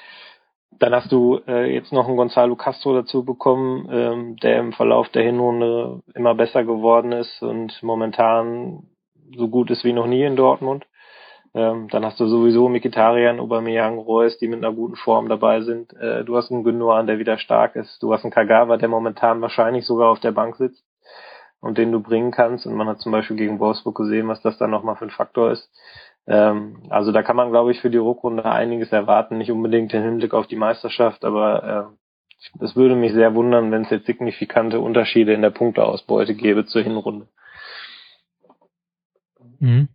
Dann 0.79 0.93
hast 0.93 1.11
du 1.11 1.41
äh, 1.47 1.73
jetzt 1.73 1.91
noch 1.91 2.07
einen 2.07 2.17
Gonzalo 2.17 2.55
Castro 2.55 2.93
dazu 2.93 3.25
bekommen, 3.25 3.89
ähm, 3.91 4.35
der 4.37 4.59
im 4.59 4.71
Verlauf 4.71 5.09
der 5.09 5.23
Hinrunde 5.23 6.01
immer 6.13 6.35
besser 6.35 6.63
geworden 6.63 7.11
ist 7.11 7.41
und 7.41 7.81
momentan 7.81 8.83
so 9.35 9.47
gut 9.47 9.71
ist 9.71 9.83
wie 9.83 9.93
noch 9.93 10.07
nie 10.07 10.23
in 10.23 10.35
Dortmund. 10.35 10.85
Ähm, 11.55 11.87
dann 11.89 12.03
hast 12.03 12.19
du 12.19 12.25
sowieso 12.25 12.67
Mikitarian, 12.67 13.39
Aubameyang, 13.39 13.99
Reus, 13.99 14.37
die 14.39 14.47
mit 14.47 14.63
einer 14.63 14.73
guten 14.73 14.95
Form 14.95 15.29
dabei 15.29 15.61
sind. 15.61 15.93
Äh, 15.93 16.23
du 16.23 16.35
hast 16.35 16.51
einen 16.51 16.63
Gündogan, 16.63 17.05
der 17.05 17.19
wieder 17.19 17.37
stark 17.37 17.75
ist. 17.75 18.01
Du 18.01 18.11
hast 18.11 18.23
einen 18.23 18.33
Kagawa, 18.33 18.77
der 18.77 18.89
momentan 18.89 19.41
wahrscheinlich 19.41 19.85
sogar 19.85 20.09
auf 20.09 20.19
der 20.19 20.31
Bank 20.31 20.55
sitzt 20.55 20.83
und 21.61 21.77
den 21.77 21.91
du 21.91 22.01
bringen 22.01 22.31
kannst. 22.31 22.65
Und 22.65 22.73
man 22.73 22.87
hat 22.87 23.01
zum 23.01 23.11
Beispiel 23.11 23.37
gegen 23.37 23.59
Wolfsburg 23.59 23.95
gesehen, 23.95 24.27
was 24.27 24.41
das 24.41 24.57
dann 24.57 24.71
nochmal 24.71 24.95
für 24.95 25.05
ein 25.05 25.11
Faktor 25.11 25.51
ist. 25.51 25.69
Ähm, 26.25 26.83
also 26.89 27.11
da 27.11 27.21
kann 27.21 27.35
man, 27.35 27.51
glaube 27.51 27.71
ich, 27.71 27.81
für 27.81 27.91
die 27.91 27.97
Rückrunde 27.97 28.45
einiges 28.45 28.91
erwarten. 28.91 29.37
Nicht 29.37 29.51
unbedingt 29.51 29.93
im 29.93 30.01
Hinblick 30.01 30.33
auf 30.33 30.47
die 30.47 30.55
Meisterschaft, 30.55 31.23
aber 31.23 31.91
äh, 31.91 32.63
es 32.63 32.75
würde 32.75 32.95
mich 32.95 33.13
sehr 33.13 33.35
wundern, 33.35 33.71
wenn 33.71 33.83
es 33.83 33.91
jetzt 33.91 34.07
signifikante 34.07 34.79
Unterschiede 34.79 35.33
in 35.33 35.41
der 35.41 35.51
Punkteausbeute 35.51 36.33
gäbe 36.33 36.65
zur 36.65 36.81
Hinrunde. 36.81 37.27
Mhm. 39.63 39.87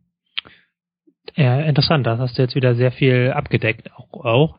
Ja, 1.36 1.60
interessant. 1.60 2.06
Das 2.06 2.18
hast 2.18 2.38
du 2.38 2.42
jetzt 2.42 2.54
wieder 2.54 2.74
sehr 2.74 2.90
viel 2.90 3.32
abgedeckt, 3.34 3.92
auch. 3.92 4.24
auch. 4.24 4.58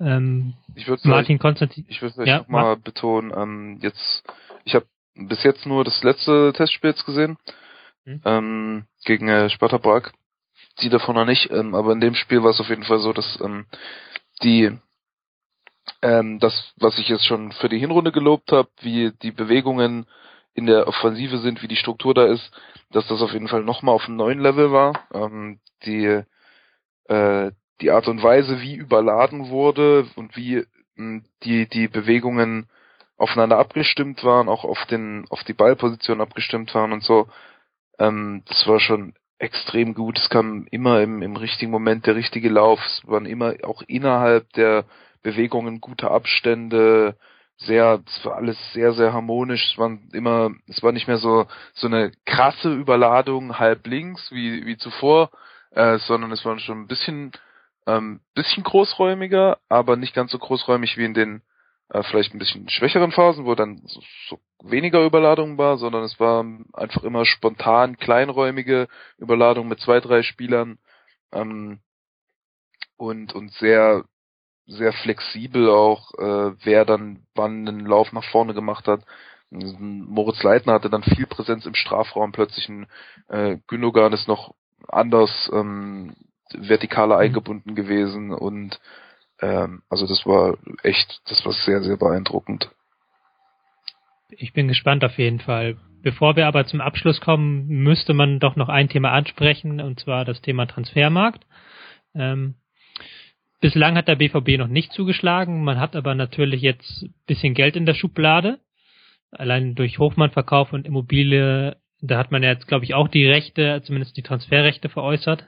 Ähm, 0.00 0.54
ich 0.74 0.86
würde 0.86 1.08
Martin 1.08 1.38
Konstantin. 1.38 1.86
Ich 1.88 2.02
würde 2.02 2.26
ja, 2.26 2.38
nochmal 2.38 2.76
betonen, 2.76 3.32
ähm, 3.34 3.78
jetzt, 3.80 4.22
ich 4.64 4.74
habe 4.74 4.86
bis 5.14 5.42
jetzt 5.44 5.64
nur 5.64 5.82
das 5.82 6.02
letzte 6.02 6.52
Testspiel 6.54 6.90
jetzt 6.90 7.06
gesehen, 7.06 7.38
hm? 8.04 8.20
ähm, 8.24 8.84
gegen 9.06 9.28
äh, 9.28 9.48
Sparta 9.48 9.78
Prag. 9.78 10.10
Die 10.82 10.90
davon 10.90 11.14
noch 11.14 11.24
nicht, 11.24 11.50
ähm, 11.50 11.74
aber 11.74 11.92
in 11.92 12.00
dem 12.00 12.14
Spiel 12.14 12.42
war 12.42 12.50
es 12.50 12.60
auf 12.60 12.68
jeden 12.68 12.82
Fall 12.82 12.98
so, 12.98 13.12
dass 13.12 13.40
ähm, 13.40 13.66
die 14.42 14.76
ähm, 16.02 16.38
das, 16.38 16.74
was 16.76 16.98
ich 16.98 17.08
jetzt 17.08 17.24
schon 17.24 17.52
für 17.52 17.68
die 17.68 17.78
Hinrunde 17.78 18.12
gelobt 18.12 18.52
habe, 18.52 18.68
wie 18.80 19.12
die 19.22 19.30
Bewegungen 19.30 20.06
in 20.54 20.66
der 20.66 20.86
Offensive 20.86 21.38
sind, 21.38 21.62
wie 21.62 21.68
die 21.68 21.76
Struktur 21.76 22.14
da 22.14 22.26
ist, 22.26 22.50
dass 22.90 23.06
das 23.08 23.20
auf 23.22 23.32
jeden 23.32 23.48
Fall 23.48 23.64
nochmal 23.64 23.94
auf 23.94 24.06
einem 24.06 24.16
neuen 24.16 24.40
Level 24.40 24.72
war. 24.72 25.06
Ähm, 25.12 25.58
die, 25.84 26.22
äh, 27.08 27.50
die 27.80 27.90
Art 27.90 28.08
und 28.08 28.22
Weise, 28.22 28.60
wie 28.60 28.76
überladen 28.76 29.48
wurde 29.48 30.06
und 30.14 30.36
wie 30.36 30.56
mh, 30.56 30.64
hm, 30.96 31.24
die, 31.42 31.68
die 31.68 31.88
Bewegungen 31.88 32.68
aufeinander 33.16 33.58
abgestimmt 33.58 34.24
waren, 34.24 34.48
auch 34.48 34.64
auf 34.64 34.84
den, 34.86 35.24
auf 35.30 35.44
die 35.44 35.52
Ballposition 35.52 36.20
abgestimmt 36.20 36.74
waren 36.74 36.92
und 36.92 37.02
so, 37.04 37.28
ähm, 37.98 38.42
das 38.46 38.66
war 38.66 38.80
schon 38.80 39.14
extrem 39.38 39.94
gut. 39.94 40.18
Es 40.18 40.30
kam 40.30 40.66
immer 40.70 41.00
im, 41.02 41.22
im 41.22 41.36
richtigen 41.36 41.70
Moment 41.70 42.06
der 42.06 42.16
richtige 42.16 42.48
Lauf. 42.48 42.80
Es 42.86 43.06
waren 43.06 43.26
immer 43.26 43.54
auch 43.64 43.82
innerhalb 43.86 44.52
der 44.52 44.84
Bewegungen 45.22 45.80
gute 45.80 46.10
Abstände, 46.10 47.16
sehr, 47.58 48.02
es 48.06 48.24
war 48.24 48.36
alles 48.36 48.58
sehr, 48.72 48.92
sehr 48.92 49.12
harmonisch. 49.12 49.72
Es 49.72 49.78
war 49.78 49.96
immer, 50.12 50.50
es 50.66 50.82
war 50.82 50.92
nicht 50.92 51.06
mehr 51.06 51.18
so, 51.18 51.46
so 51.74 51.86
eine 51.86 52.12
krasse 52.24 52.72
Überladung 52.72 53.58
halb 53.58 53.86
links 53.86 54.30
wie, 54.32 54.66
wie 54.66 54.76
zuvor, 54.76 55.30
äh, 55.70 55.98
sondern 55.98 56.32
es 56.32 56.44
war 56.44 56.58
schon 56.58 56.82
ein 56.82 56.86
bisschen, 56.86 57.32
ähm, 57.86 58.20
bisschen 58.34 58.64
großräumiger, 58.64 59.58
aber 59.68 59.96
nicht 59.96 60.14
ganz 60.14 60.32
so 60.32 60.38
großräumig 60.38 60.96
wie 60.96 61.04
in 61.04 61.14
den 61.14 61.42
äh, 61.90 62.02
vielleicht 62.02 62.34
ein 62.34 62.38
bisschen 62.38 62.68
schwächeren 62.68 63.12
Phasen, 63.12 63.44
wo 63.44 63.54
dann 63.54 63.82
so, 63.86 64.00
so 64.28 64.40
weniger 64.62 65.04
Überladung 65.04 65.58
war, 65.58 65.76
sondern 65.78 66.04
es 66.04 66.18
war 66.18 66.44
einfach 66.72 67.02
immer 67.04 67.24
spontan 67.24 67.96
kleinräumige 67.96 68.88
Überladung 69.18 69.68
mit 69.68 69.80
zwei, 69.80 70.00
drei 70.00 70.22
Spielern 70.22 70.78
ähm, 71.32 71.80
und 72.96 73.34
und 73.34 73.52
sehr 73.52 74.04
sehr 74.66 74.92
flexibel 74.92 75.68
auch, 75.68 76.12
äh, 76.14 76.52
wer 76.62 76.84
dann 76.84 77.20
wann 77.34 77.68
einen 77.68 77.86
Lauf 77.86 78.12
nach 78.12 78.24
vorne 78.24 78.54
gemacht 78.54 78.88
hat. 78.88 79.02
Moritz 79.50 80.42
Leitner 80.42 80.72
hatte 80.72 80.90
dann 80.90 81.02
viel 81.02 81.26
Präsenz 81.26 81.66
im 81.66 81.74
Strafraum, 81.74 82.32
plötzlich 82.32 82.68
ein 82.68 82.86
äh, 83.28 83.58
Gündogan 83.68 84.12
ist 84.12 84.26
noch 84.26 84.54
anders 84.88 85.50
ähm, 85.52 86.14
vertikaler 86.50 87.16
mhm. 87.16 87.22
eingebunden 87.22 87.74
gewesen 87.74 88.32
und 88.32 88.80
ähm, 89.40 89.82
also 89.88 90.06
das 90.06 90.26
war 90.26 90.56
echt, 90.82 91.20
das 91.26 91.44
war 91.44 91.52
sehr, 91.52 91.82
sehr 91.82 91.96
beeindruckend. 91.96 92.70
Ich 94.30 94.52
bin 94.52 94.68
gespannt 94.68 95.04
auf 95.04 95.18
jeden 95.18 95.40
Fall. 95.40 95.76
Bevor 96.02 96.36
wir 96.36 96.46
aber 96.46 96.66
zum 96.66 96.80
Abschluss 96.80 97.20
kommen, 97.20 97.66
müsste 97.66 98.12
man 98.12 98.38
doch 98.38 98.56
noch 98.56 98.68
ein 98.68 98.88
Thema 98.88 99.12
ansprechen, 99.12 99.80
und 99.80 100.00
zwar 100.00 100.24
das 100.24 100.42
Thema 100.42 100.66
Transfermarkt. 100.66 101.46
Ähm, 102.14 102.56
bislang 103.64 103.96
hat 103.96 104.08
der 104.08 104.16
BVB 104.16 104.58
noch 104.58 104.68
nicht 104.68 104.92
zugeschlagen, 104.92 105.64
man 105.64 105.80
hat 105.80 105.96
aber 105.96 106.14
natürlich 106.14 106.60
jetzt 106.60 107.02
ein 107.02 107.14
bisschen 107.26 107.54
Geld 107.54 107.76
in 107.76 107.86
der 107.86 107.94
Schublade. 107.94 108.58
Allein 109.30 109.74
durch 109.74 109.98
Hochmann-Verkauf 109.98 110.74
und 110.74 110.86
Immobilie, 110.86 111.74
da 112.02 112.18
hat 112.18 112.30
man 112.30 112.42
ja 112.42 112.50
jetzt, 112.50 112.68
glaube 112.68 112.84
ich, 112.84 112.92
auch 112.92 113.08
die 113.08 113.26
Rechte, 113.26 113.80
zumindest 113.82 114.18
die 114.18 114.22
Transferrechte 114.22 114.90
veräußert. 114.90 115.46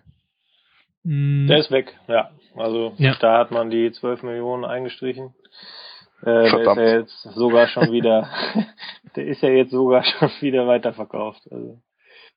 Mm. 1.02 1.46
Der 1.46 1.58
ist 1.58 1.70
weg, 1.70 1.94
ja. 2.08 2.30
Also 2.54 2.94
ja. 2.96 3.14
da 3.20 3.36
hat 3.36 3.50
man 3.50 3.68
die 3.68 3.92
12 3.92 4.22
Millionen 4.22 4.64
eingestrichen. 4.64 5.34
Äh, 6.22 6.24
der 6.24 6.60
ist 6.60 6.76
ja 6.78 6.98
jetzt 6.98 7.22
sogar 7.34 7.68
schon 7.68 7.92
wieder, 7.92 8.30
der 9.16 9.26
ist 9.26 9.42
ja 9.42 9.50
jetzt 9.50 9.72
sogar 9.72 10.02
schon 10.04 10.30
wieder 10.40 10.66
weiterverkauft. 10.66 11.42
Also, 11.50 11.82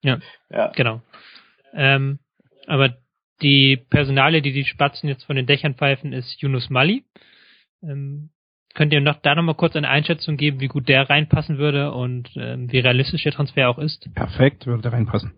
ja, 0.02 0.20
ja, 0.50 0.74
genau. 0.76 1.00
Ähm, 1.74 2.20
aber 2.68 2.98
die 3.42 3.78
Personale, 3.90 4.42
die 4.42 4.52
die 4.52 4.66
Spatzen 4.66 5.10
jetzt 5.10 5.24
von 5.26 5.36
den 5.36 5.46
Dächern 5.46 5.76
pfeifen, 5.76 6.14
ist 6.14 6.42
Yunus 6.42 6.70
Mali. 6.70 7.04
Ähm, 7.82 8.30
könnt 8.74 8.94
ihr 8.94 9.02
noch 9.02 9.22
da 9.22 9.36
nochmal 9.36 9.56
kurz 9.56 9.76
eine 9.76 9.90
Einschätzung 9.90 10.38
geben, 10.38 10.60
wie 10.60 10.68
gut 10.68 10.88
der 10.88 11.10
reinpassen 11.10 11.58
würde 11.58 11.92
und 11.92 12.30
ähm, 12.36 12.72
wie 12.72 12.80
realistisch 12.80 13.24
der 13.24 13.32
Transfer 13.32 13.70
auch 13.70 13.80
ist? 13.80 14.08
Perfekt, 14.14 14.66
würde 14.66 14.84
der 14.84 14.94
reinpassen. 14.94 15.34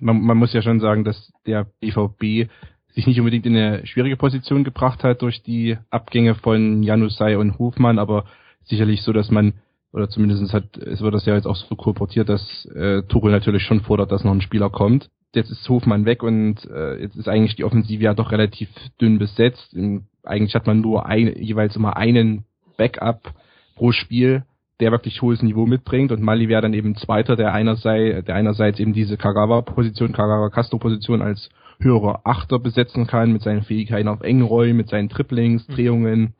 man, 0.00 0.20
man 0.20 0.36
muss 0.36 0.52
ja 0.52 0.62
schon 0.62 0.80
sagen, 0.80 1.04
dass 1.04 1.32
der 1.46 1.66
BVB 1.80 2.50
sich 2.92 3.06
nicht 3.06 3.20
unbedingt 3.20 3.46
in 3.46 3.56
eine 3.56 3.86
schwierige 3.86 4.16
Position 4.16 4.64
gebracht 4.64 5.04
hat 5.04 5.22
durch 5.22 5.42
die 5.42 5.78
Abgänge 5.90 6.34
von 6.34 6.82
Janusai 6.82 7.36
und 7.36 7.58
Hofmann, 7.58 7.98
aber 7.98 8.24
sicherlich 8.64 9.02
so, 9.02 9.12
dass 9.12 9.30
man, 9.30 9.54
oder 9.92 10.08
zumindest 10.08 10.52
hat, 10.52 10.76
es 10.76 11.00
wird 11.00 11.14
das 11.14 11.26
ja 11.26 11.34
jetzt 11.34 11.46
auch 11.46 11.56
so 11.56 11.76
korportiert, 11.76 12.28
dass 12.28 12.64
äh, 12.74 13.02
Tuchel 13.04 13.30
natürlich 13.30 13.62
schon 13.62 13.80
fordert, 13.80 14.10
dass 14.10 14.24
noch 14.24 14.32
ein 14.32 14.40
Spieler 14.40 14.70
kommt. 14.70 15.08
Jetzt 15.34 15.50
ist 15.50 15.68
Hofmann 15.68 16.04
weg 16.04 16.22
und 16.22 16.64
äh, 16.68 17.00
jetzt 17.00 17.16
ist 17.16 17.28
eigentlich 17.28 17.56
die 17.56 17.64
Offensive 17.64 18.02
ja 18.02 18.14
doch 18.14 18.32
relativ 18.32 18.68
dünn 19.00 19.18
besetzt. 19.18 19.74
Und 19.74 20.06
eigentlich 20.24 20.54
hat 20.54 20.66
man 20.66 20.80
nur 20.80 21.06
ein, 21.06 21.34
jeweils 21.36 21.76
immer 21.76 21.96
einen 21.96 22.44
Backup 22.76 23.32
pro 23.76 23.92
Spiel 23.92 24.44
der 24.80 24.90
wirklich 24.90 25.20
hohes 25.22 25.42
Niveau 25.42 25.66
mitbringt 25.66 26.10
und 26.10 26.22
Mali 26.22 26.48
wäre 26.48 26.62
dann 26.62 26.74
eben 26.74 26.96
Zweiter, 26.96 27.36
der 27.36 27.52
einerseits, 27.52 28.24
der 28.24 28.34
einerseits 28.34 28.80
eben 28.80 28.92
diese 28.92 29.16
Kagawa-Position, 29.16 30.12
Kagawa-Castro-Position 30.12 31.22
als 31.22 31.50
höherer 31.80 32.22
Achter 32.24 32.58
besetzen 32.58 33.06
kann, 33.06 33.32
mit 33.32 33.42
seinen 33.42 33.62
Fähigkeiten 33.62 34.08
auf 34.08 34.22
engen 34.22 34.42
Räumen, 34.42 34.76
mit 34.76 34.88
seinen 34.88 35.08
Triplings, 35.08 35.68
mhm. 35.68 35.74
Drehungen, 35.74 36.34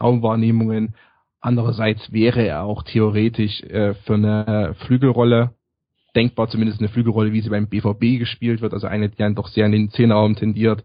Raumwahrnehmungen. 0.00 0.94
Andererseits 1.40 2.12
wäre 2.12 2.42
er 2.46 2.64
auch 2.64 2.82
theoretisch 2.82 3.62
äh, 3.62 3.94
für 3.94 4.14
eine 4.14 4.74
Flügelrolle 4.86 5.50
denkbar, 6.14 6.48
zumindest 6.48 6.80
eine 6.80 6.88
Flügelrolle, 6.88 7.32
wie 7.32 7.40
sie 7.40 7.50
beim 7.50 7.66
BVB 7.66 8.18
gespielt 8.18 8.60
wird, 8.60 8.72
also 8.72 8.86
eine, 8.86 9.08
die 9.08 9.16
dann 9.16 9.34
doch 9.34 9.48
sehr 9.48 9.66
in 9.66 9.72
den 9.72 9.90
Zehnerraum 9.90 10.36
tendiert, 10.36 10.84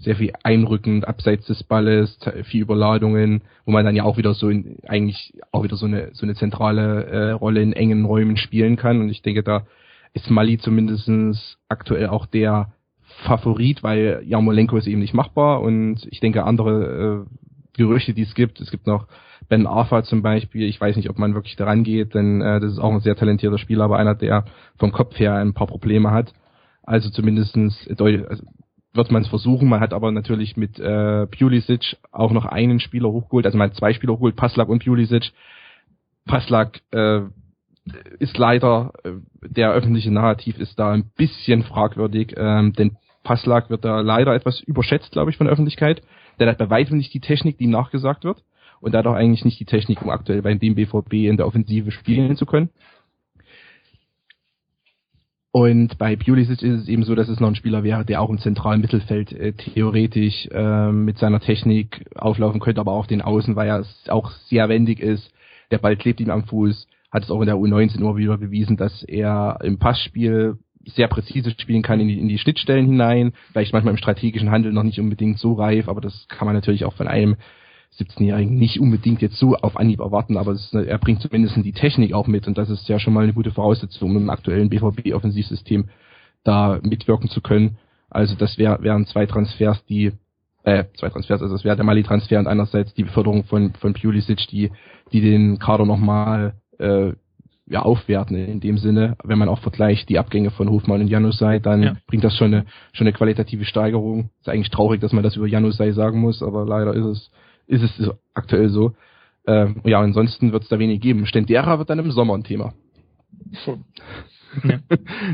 sehr 0.00 0.16
viel 0.16 0.32
einrückend, 0.42 1.06
abseits 1.06 1.46
des 1.46 1.62
Balles, 1.62 2.18
viel 2.44 2.62
Überladungen, 2.62 3.42
wo 3.64 3.72
man 3.72 3.84
dann 3.84 3.96
ja 3.96 4.04
auch 4.04 4.16
wieder 4.16 4.34
so 4.34 4.48
in, 4.48 4.78
eigentlich 4.86 5.34
auch 5.52 5.64
wieder 5.64 5.76
so 5.76 5.86
eine, 5.86 6.10
so 6.12 6.24
eine 6.24 6.34
zentrale 6.34 7.04
äh, 7.04 7.30
Rolle 7.32 7.62
in 7.62 7.72
engen 7.72 8.04
Räumen 8.04 8.36
spielen 8.36 8.76
kann. 8.76 9.00
Und 9.00 9.10
ich 9.10 9.22
denke, 9.22 9.42
da 9.42 9.66
ist 10.12 10.30
Mali 10.30 10.58
zumindestens 10.58 11.58
aktuell 11.68 12.08
auch 12.08 12.26
der 12.26 12.72
Favorit, 13.24 13.82
weil 13.82 14.22
Jarmolenko 14.24 14.76
ist 14.76 14.86
eben 14.86 15.00
nicht 15.00 15.14
machbar. 15.14 15.60
Und 15.60 16.06
ich 16.10 16.20
denke 16.20 16.44
andere 16.44 17.26
äh, 17.26 17.49
Gerüchte, 17.76 18.14
die 18.14 18.22
es 18.22 18.34
gibt, 18.34 18.60
es 18.60 18.70
gibt 18.70 18.86
noch 18.86 19.06
Ben 19.48 19.66
Arfa 19.66 20.02
zum 20.02 20.22
Beispiel, 20.22 20.68
ich 20.68 20.80
weiß 20.80 20.96
nicht, 20.96 21.10
ob 21.10 21.18
man 21.18 21.34
wirklich 21.34 21.56
daran 21.56 21.82
geht, 21.82 22.14
denn 22.14 22.40
äh, 22.40 22.60
das 22.60 22.72
ist 22.72 22.78
auch 22.78 22.92
ein 22.92 23.00
sehr 23.00 23.16
talentierter 23.16 23.58
Spieler, 23.58 23.84
aber 23.84 23.98
einer, 23.98 24.14
der 24.14 24.44
vom 24.78 24.92
Kopf 24.92 25.18
her 25.18 25.34
ein 25.34 25.54
paar 25.54 25.66
Probleme 25.66 26.10
hat. 26.10 26.32
Also 26.82 27.10
zumindestens 27.10 27.88
also 27.88 28.04
wird 28.92 29.10
man 29.10 29.22
es 29.22 29.28
versuchen. 29.28 29.68
Man 29.68 29.80
hat 29.80 29.92
aber 29.92 30.10
natürlich 30.12 30.56
mit 30.56 30.78
äh, 30.78 31.26
Pulisic 31.26 31.96
auch 32.10 32.32
noch 32.32 32.44
einen 32.44 32.80
Spieler 32.80 33.08
hochgeholt, 33.08 33.46
also 33.46 33.58
man 33.58 33.70
hat 33.70 33.76
zwei 33.76 33.92
Spieler 33.92 34.14
hochgeholt, 34.14 34.36
Paslak 34.36 34.68
und 34.68 34.84
Pulisic. 34.84 35.32
Paslak 36.26 36.80
äh, 36.92 37.22
ist 38.18 38.36
leider, 38.38 38.92
äh, 39.04 39.12
der 39.42 39.72
öffentliche 39.72 40.10
Narrativ 40.10 40.58
ist 40.58 40.78
da 40.78 40.92
ein 40.92 41.10
bisschen 41.16 41.62
fragwürdig, 41.62 42.34
ähm, 42.36 42.72
denn 42.74 42.96
Paslak 43.22 43.70
wird 43.70 43.84
da 43.84 44.00
leider 44.00 44.34
etwas 44.34 44.60
überschätzt, 44.60 45.12
glaube 45.12 45.30
ich, 45.30 45.36
von 45.36 45.46
der 45.46 45.52
Öffentlichkeit. 45.52 46.02
Der 46.40 46.48
hat 46.48 46.58
bei 46.58 46.70
weitem 46.70 46.96
nicht 46.96 47.14
die 47.14 47.20
Technik, 47.20 47.58
die 47.58 47.64
ihm 47.64 47.70
nachgesagt 47.70 48.24
wird 48.24 48.42
und 48.80 48.92
da 48.92 49.02
doch 49.02 49.14
eigentlich 49.14 49.44
nicht 49.44 49.60
die 49.60 49.66
Technik, 49.66 50.02
um 50.02 50.10
aktuell 50.10 50.42
bei 50.42 50.54
dem 50.54 50.74
BVB 50.74 51.12
in 51.12 51.36
der 51.36 51.46
Offensive 51.46 51.92
spielen 51.92 52.36
zu 52.36 52.46
können. 52.46 52.70
Und 55.52 55.98
bei 55.98 56.14
Pulisic 56.14 56.62
ist 56.62 56.82
es 56.82 56.88
eben 56.88 57.02
so, 57.02 57.14
dass 57.16 57.28
es 57.28 57.40
noch 57.40 57.48
ein 57.48 57.56
Spieler 57.56 57.82
wäre, 57.82 58.04
der 58.04 58.20
auch 58.22 58.30
im 58.30 58.38
zentralen 58.38 58.80
Mittelfeld 58.80 59.32
äh, 59.32 59.52
theoretisch 59.52 60.46
äh, 60.52 60.92
mit 60.92 61.18
seiner 61.18 61.40
Technik 61.40 62.06
auflaufen 62.14 62.60
könnte, 62.60 62.80
aber 62.80 62.92
auch 62.92 63.06
den 63.06 63.20
Außen, 63.20 63.56
weil 63.56 63.68
er 63.68 63.84
auch 64.08 64.30
sehr 64.48 64.68
wendig 64.68 65.00
ist. 65.00 65.32
Der 65.72 65.78
Ball 65.78 65.96
klebt 65.96 66.20
ihm 66.20 66.30
am 66.30 66.44
Fuß, 66.44 66.86
hat 67.10 67.24
es 67.24 67.30
auch 67.30 67.40
in 67.40 67.46
der 67.46 67.56
U19 67.56 67.98
immer 67.98 68.16
wieder 68.16 68.38
bewiesen, 68.38 68.76
dass 68.76 69.02
er 69.02 69.58
im 69.62 69.78
Passspiel 69.78 70.56
sehr 70.86 71.08
präzise 71.08 71.50
spielen 71.50 71.82
kann 71.82 72.00
in 72.00 72.08
die, 72.08 72.18
in 72.18 72.28
die 72.28 72.38
Schnittstellen 72.38 72.86
hinein, 72.86 73.32
vielleicht 73.52 73.72
manchmal 73.72 73.92
im 73.92 73.98
strategischen 73.98 74.50
Handel 74.50 74.72
noch 74.72 74.82
nicht 74.82 74.98
unbedingt 74.98 75.38
so 75.38 75.52
reif, 75.52 75.88
aber 75.88 76.00
das 76.00 76.26
kann 76.28 76.46
man 76.46 76.54
natürlich 76.54 76.84
auch 76.84 76.94
von 76.94 77.08
einem 77.08 77.36
17-Jährigen 77.98 78.56
nicht 78.56 78.80
unbedingt 78.80 79.20
jetzt 79.20 79.36
so 79.36 79.56
auf 79.56 79.76
Anhieb 79.76 80.00
erwarten, 80.00 80.36
aber 80.36 80.52
ist, 80.52 80.72
er 80.72 80.98
bringt 80.98 81.20
zumindest 81.20 81.56
die 81.56 81.72
Technik 81.72 82.14
auch 82.14 82.26
mit 82.26 82.46
und 82.46 82.56
das 82.56 82.70
ist 82.70 82.88
ja 82.88 82.98
schon 82.98 83.12
mal 83.12 83.24
eine 83.24 83.34
gute 83.34 83.50
Voraussetzung, 83.50 84.10
um 84.10 84.16
im 84.16 84.30
aktuellen 84.30 84.70
BVB-Offensivsystem 84.70 85.88
da 86.44 86.78
mitwirken 86.82 87.28
zu 87.28 87.40
können. 87.40 87.78
Also 88.08 88.34
das 88.36 88.58
wär, 88.58 88.80
wären 88.82 89.06
zwei 89.06 89.26
Transfers, 89.26 89.84
die 89.86 90.12
äh, 90.62 90.84
zwei 90.98 91.08
Transfers, 91.08 91.42
also 91.42 91.54
das 91.54 91.64
wäre 91.64 91.76
der 91.76 91.84
Mali-Transfer 91.84 92.38
und 92.38 92.46
einerseits 92.46 92.94
die 92.94 93.04
Beförderung 93.04 93.44
von, 93.44 93.72
von 93.74 93.92
Pulisic, 93.94 94.46
die, 94.48 94.70
die 95.12 95.20
den 95.20 95.58
Kader 95.58 95.84
nochmal 95.84 96.54
äh, 96.78 97.12
ja, 97.70 97.82
aufwerten 97.82 98.36
in 98.36 98.60
dem 98.60 98.78
Sinne. 98.78 99.16
Wenn 99.22 99.38
man 99.38 99.48
auch 99.48 99.60
vergleicht 99.60 100.08
die 100.08 100.18
Abgänge 100.18 100.50
von 100.50 100.68
Hofmann 100.68 101.00
und 101.00 101.08
Janusai, 101.08 101.60
dann 101.60 101.82
ja. 101.82 101.96
bringt 102.06 102.24
das 102.24 102.36
schon 102.36 102.52
eine, 102.52 102.66
schon 102.92 103.06
eine 103.06 103.16
qualitative 103.16 103.64
Steigerung. 103.64 104.30
Ist 104.40 104.48
eigentlich 104.48 104.70
traurig, 104.70 105.00
dass 105.00 105.12
man 105.12 105.22
das 105.22 105.36
über 105.36 105.46
Janusai 105.46 105.92
sagen 105.92 106.20
muss, 106.20 106.42
aber 106.42 106.66
leider 106.66 106.94
ist 106.94 107.06
es 107.06 107.30
ist 107.70 108.00
es 108.00 108.10
aktuell 108.34 108.68
so. 108.68 108.94
Ähm, 109.46 109.80
ja, 109.84 110.00
ansonsten 110.00 110.52
wird 110.52 110.64
es 110.64 110.68
da 110.68 110.78
wenig 110.78 111.00
geben. 111.00 111.24
Stendera 111.26 111.78
wird 111.78 111.88
dann 111.88 112.00
im 112.00 112.10
Sommer 112.10 112.34
ein 112.34 112.44
Thema. 112.44 112.74
Ja. 113.66 113.76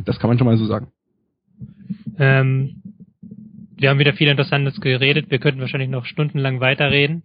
Das 0.05 0.19
kann 0.19 0.29
man 0.29 0.37
schon 0.37 0.47
mal 0.47 0.59
so 0.59 0.67
sagen. 0.67 0.89
Ähm, 2.19 2.83
wir 3.75 3.89
haben 3.89 3.99
wieder 3.99 4.13
viel 4.13 4.29
Interessantes 4.29 4.79
geredet. 4.79 5.31
Wir 5.31 5.39
könnten 5.39 5.63
wahrscheinlich 5.63 5.89
noch 5.89 6.05
stundenlang 6.05 6.61
weiterreden. 6.61 7.25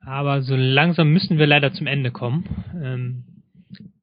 Aber 0.00 0.42
so 0.42 0.56
langsam 0.56 1.12
müssen 1.12 1.38
wir 1.38 1.46
leider 1.46 1.72
zum 1.72 1.86
Ende 1.86 2.10
kommen. 2.10 2.44
Ähm, 2.82 3.24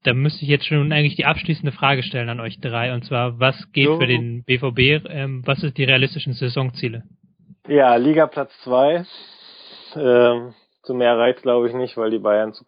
da 0.06 0.14
müsste 0.14 0.44
ich 0.44 0.50
jetzt 0.50 0.66
schon 0.66 0.92
eigentlich 0.92 1.16
die 1.16 1.26
abschließende 1.26 1.72
Frage 1.72 2.04
stellen 2.04 2.30
an 2.30 2.40
euch 2.40 2.60
drei. 2.60 2.94
Und 2.94 3.06
zwar, 3.06 3.40
was 3.40 3.72
geht 3.72 3.88
so. 3.88 4.00
für 4.00 4.08
den 4.08 4.44
BVB? 4.44 5.06
Ähm, 5.10 5.42
was 5.46 5.64
ist 5.64 5.78
die 5.78 5.84
realistischen 5.84 6.34
Saisonziele? 6.34 7.04
Ja, 7.68 7.96
Liga 7.96 8.28
Platz 8.28 8.52
zwei 8.64 9.06
ähm, 9.96 10.54
zu 10.84 10.94
mehr 10.94 11.18
reicht 11.18 11.42
glaube 11.42 11.68
ich 11.68 11.74
nicht, 11.74 11.98
weil 11.98 12.12
die 12.12 12.20
Bayern 12.20 12.54
zu, 12.54 12.64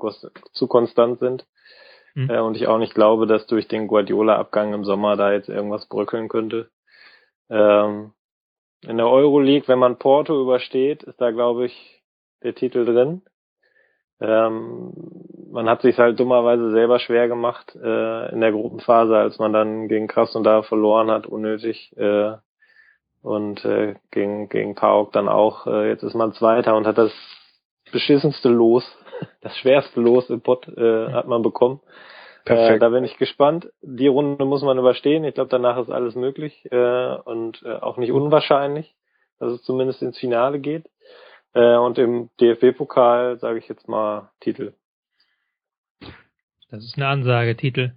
zu 0.53 0.67
konstant 0.67 1.19
sind. 1.19 1.45
Mhm. 2.15 2.29
Äh, 2.29 2.39
und 2.39 2.57
ich 2.57 2.67
auch 2.67 2.79
nicht 2.79 2.95
glaube, 2.95 3.27
dass 3.27 3.45
durch 3.45 3.67
den 3.67 3.87
Guardiola-Abgang 3.87 4.73
im 4.73 4.83
Sommer 4.83 5.15
da 5.15 5.31
jetzt 5.33 5.49
irgendwas 5.49 5.87
bröckeln 5.87 6.29
könnte. 6.29 6.69
Ähm, 7.49 8.13
in 8.81 8.97
der 8.97 9.07
Euroleague, 9.07 9.67
wenn 9.67 9.79
man 9.79 9.99
Porto 9.99 10.41
übersteht, 10.41 11.03
ist 11.03 11.21
da 11.21 11.31
glaube 11.31 11.65
ich 11.65 12.03
der 12.43 12.55
Titel 12.55 12.85
drin. 12.85 13.21
Ähm, 14.19 14.93
man 15.57 15.67
hat 15.67 15.81
sich 15.81 15.97
halt 15.97 16.19
dummerweise 16.19 16.69
selber 16.69 16.99
schwer 16.99 17.27
gemacht 17.27 17.75
äh, 17.75 18.31
in 18.31 18.41
der 18.41 18.51
Gruppenphase, 18.51 19.17
als 19.17 19.39
man 19.39 19.53
dann 19.53 19.87
gegen 19.87 20.07
Krasnodar 20.07 20.61
verloren 20.61 21.09
hat, 21.09 21.25
unnötig. 21.25 21.97
Äh, 21.97 22.33
und 23.23 23.65
äh, 23.65 23.95
gegen, 24.11 24.49
gegen 24.49 24.75
Pauk 24.75 25.13
dann 25.13 25.27
auch, 25.27 25.65
äh, 25.65 25.89
jetzt 25.89 26.03
ist 26.03 26.13
man 26.13 26.33
Zweiter 26.33 26.75
und 26.75 26.85
hat 26.85 26.99
das 26.99 27.11
beschissenste 27.91 28.49
Los, 28.49 28.85
das 29.41 29.57
schwerste 29.57 29.99
Los 29.99 30.29
im 30.29 30.41
Pott 30.41 30.67
äh, 30.67 31.11
hat 31.11 31.27
man 31.27 31.41
bekommen. 31.41 31.81
Äh, 32.45 32.77
da 32.77 32.89
bin 32.89 33.03
ich 33.03 33.17
gespannt. 33.17 33.67
Die 33.81 34.07
Runde 34.07 34.45
muss 34.45 34.61
man 34.61 34.77
überstehen. 34.77 35.23
Ich 35.23 35.33
glaube, 35.33 35.49
danach 35.49 35.79
ist 35.79 35.89
alles 35.89 36.13
möglich 36.13 36.67
äh, 36.71 37.15
und 37.25 37.63
äh, 37.63 37.77
auch 37.77 37.97
nicht 37.97 38.11
unwahrscheinlich, 38.11 38.95
dass 39.39 39.53
es 39.53 39.63
zumindest 39.63 40.03
ins 40.03 40.19
Finale 40.19 40.59
geht. 40.59 40.85
Äh, 41.55 41.77
und 41.77 41.97
im 41.97 42.29
DFB-Pokal 42.39 43.39
sage 43.39 43.57
ich 43.57 43.67
jetzt 43.67 43.87
mal 43.87 44.29
Titel. 44.39 44.73
Das 46.69 46.83
ist 46.83 46.97
eine 46.97 47.07
Ansage, 47.07 47.55
Titel. 47.55 47.93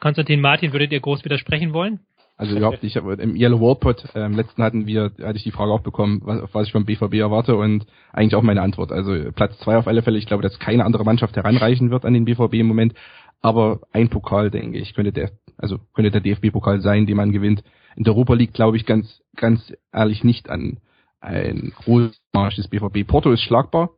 Konstantin 0.00 0.40
Martin, 0.40 0.72
würdet 0.72 0.92
ihr 0.92 1.00
groß 1.00 1.24
widersprechen 1.24 1.72
wollen? 1.72 2.00
Also 2.36 2.56
überhaupt 2.56 2.82
nicht. 2.82 2.96
Im 2.96 3.36
Yellow 3.36 3.60
Warpot 3.60 4.16
äh, 4.16 4.24
im 4.24 4.34
letzten 4.34 4.64
hatten 4.64 4.86
wir, 4.86 5.12
hatte 5.22 5.36
ich 5.36 5.44
die 5.44 5.52
Frage 5.52 5.70
auch 5.70 5.82
bekommen, 5.82 6.22
was, 6.24 6.42
was 6.52 6.66
ich 6.66 6.72
vom 6.72 6.84
BVB 6.84 7.14
erwarte 7.14 7.54
und 7.54 7.86
eigentlich 8.12 8.34
auch 8.34 8.42
meine 8.42 8.62
Antwort. 8.62 8.90
Also 8.90 9.30
Platz 9.32 9.56
zwei 9.60 9.76
auf 9.76 9.86
alle 9.86 10.02
Fälle. 10.02 10.18
Ich 10.18 10.26
glaube, 10.26 10.42
dass 10.42 10.58
keine 10.58 10.84
andere 10.84 11.04
Mannschaft 11.04 11.36
heranreichen 11.36 11.92
wird 11.92 12.04
an 12.04 12.14
den 12.14 12.24
BVB 12.24 12.54
im 12.54 12.66
Moment. 12.66 12.94
Aber 13.42 13.80
ein 13.92 14.08
Pokal, 14.08 14.50
denke 14.50 14.78
ich, 14.78 14.94
könnte 14.94 15.12
der, 15.12 15.30
also 15.56 15.78
könnte 15.94 16.10
der 16.10 16.20
DFB-Pokal 16.20 16.80
sein, 16.80 17.06
den 17.06 17.16
man 17.16 17.30
gewinnt. 17.30 17.62
In 17.94 18.04
der 18.04 18.14
Europa 18.14 18.34
League 18.34 18.54
glaube 18.54 18.76
ich 18.76 18.86
ganz, 18.86 19.22
ganz 19.36 19.72
ehrlich 19.92 20.24
nicht 20.24 20.50
an 20.50 20.78
ein 21.20 21.72
Großmarsch 21.76 22.56
des 22.56 22.68
BVB. 22.68 23.06
Porto 23.06 23.30
ist 23.30 23.42
schlagbar, 23.42 23.90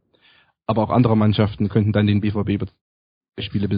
aber 0.66 0.82
auch 0.82 0.90
andere 0.90 1.16
Mannschaften 1.16 1.70
könnten 1.70 1.92
dann 1.92 2.06
den 2.06 2.20
BVB 2.20 2.58
Spiele 3.38 3.68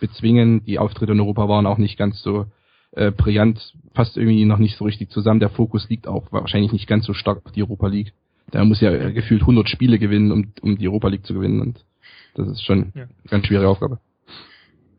bezwingen. 0.00 0.64
Die 0.64 0.78
Auftritte 0.78 1.12
in 1.12 1.20
Europa 1.20 1.48
waren 1.48 1.66
auch 1.66 1.78
nicht 1.78 1.96
ganz 1.96 2.20
so 2.22 2.46
äh, 2.92 3.10
brillant, 3.10 3.74
passt 3.92 4.16
irgendwie 4.16 4.44
noch 4.44 4.58
nicht 4.58 4.76
so 4.76 4.84
richtig 4.84 5.10
zusammen. 5.10 5.40
Der 5.40 5.50
Fokus 5.50 5.88
liegt 5.88 6.06
auch 6.08 6.32
wahrscheinlich 6.32 6.72
nicht 6.72 6.86
ganz 6.86 7.06
so 7.06 7.14
stark 7.14 7.44
auf 7.44 7.52
die 7.52 7.62
Europa 7.62 7.88
League. 7.88 8.12
Da 8.50 8.64
muss 8.64 8.80
ja 8.80 9.10
gefühlt 9.10 9.42
100 9.42 9.68
Spiele 9.68 9.98
gewinnen, 9.98 10.32
um, 10.32 10.52
um 10.60 10.78
die 10.78 10.88
Europa 10.88 11.08
League 11.08 11.26
zu 11.26 11.34
gewinnen 11.34 11.60
und 11.60 11.84
das 12.34 12.48
ist 12.48 12.64
schon 12.64 12.92
ja. 12.94 13.02
eine 13.02 13.10
ganz 13.28 13.46
schwere 13.46 13.68
Aufgabe. 13.68 14.00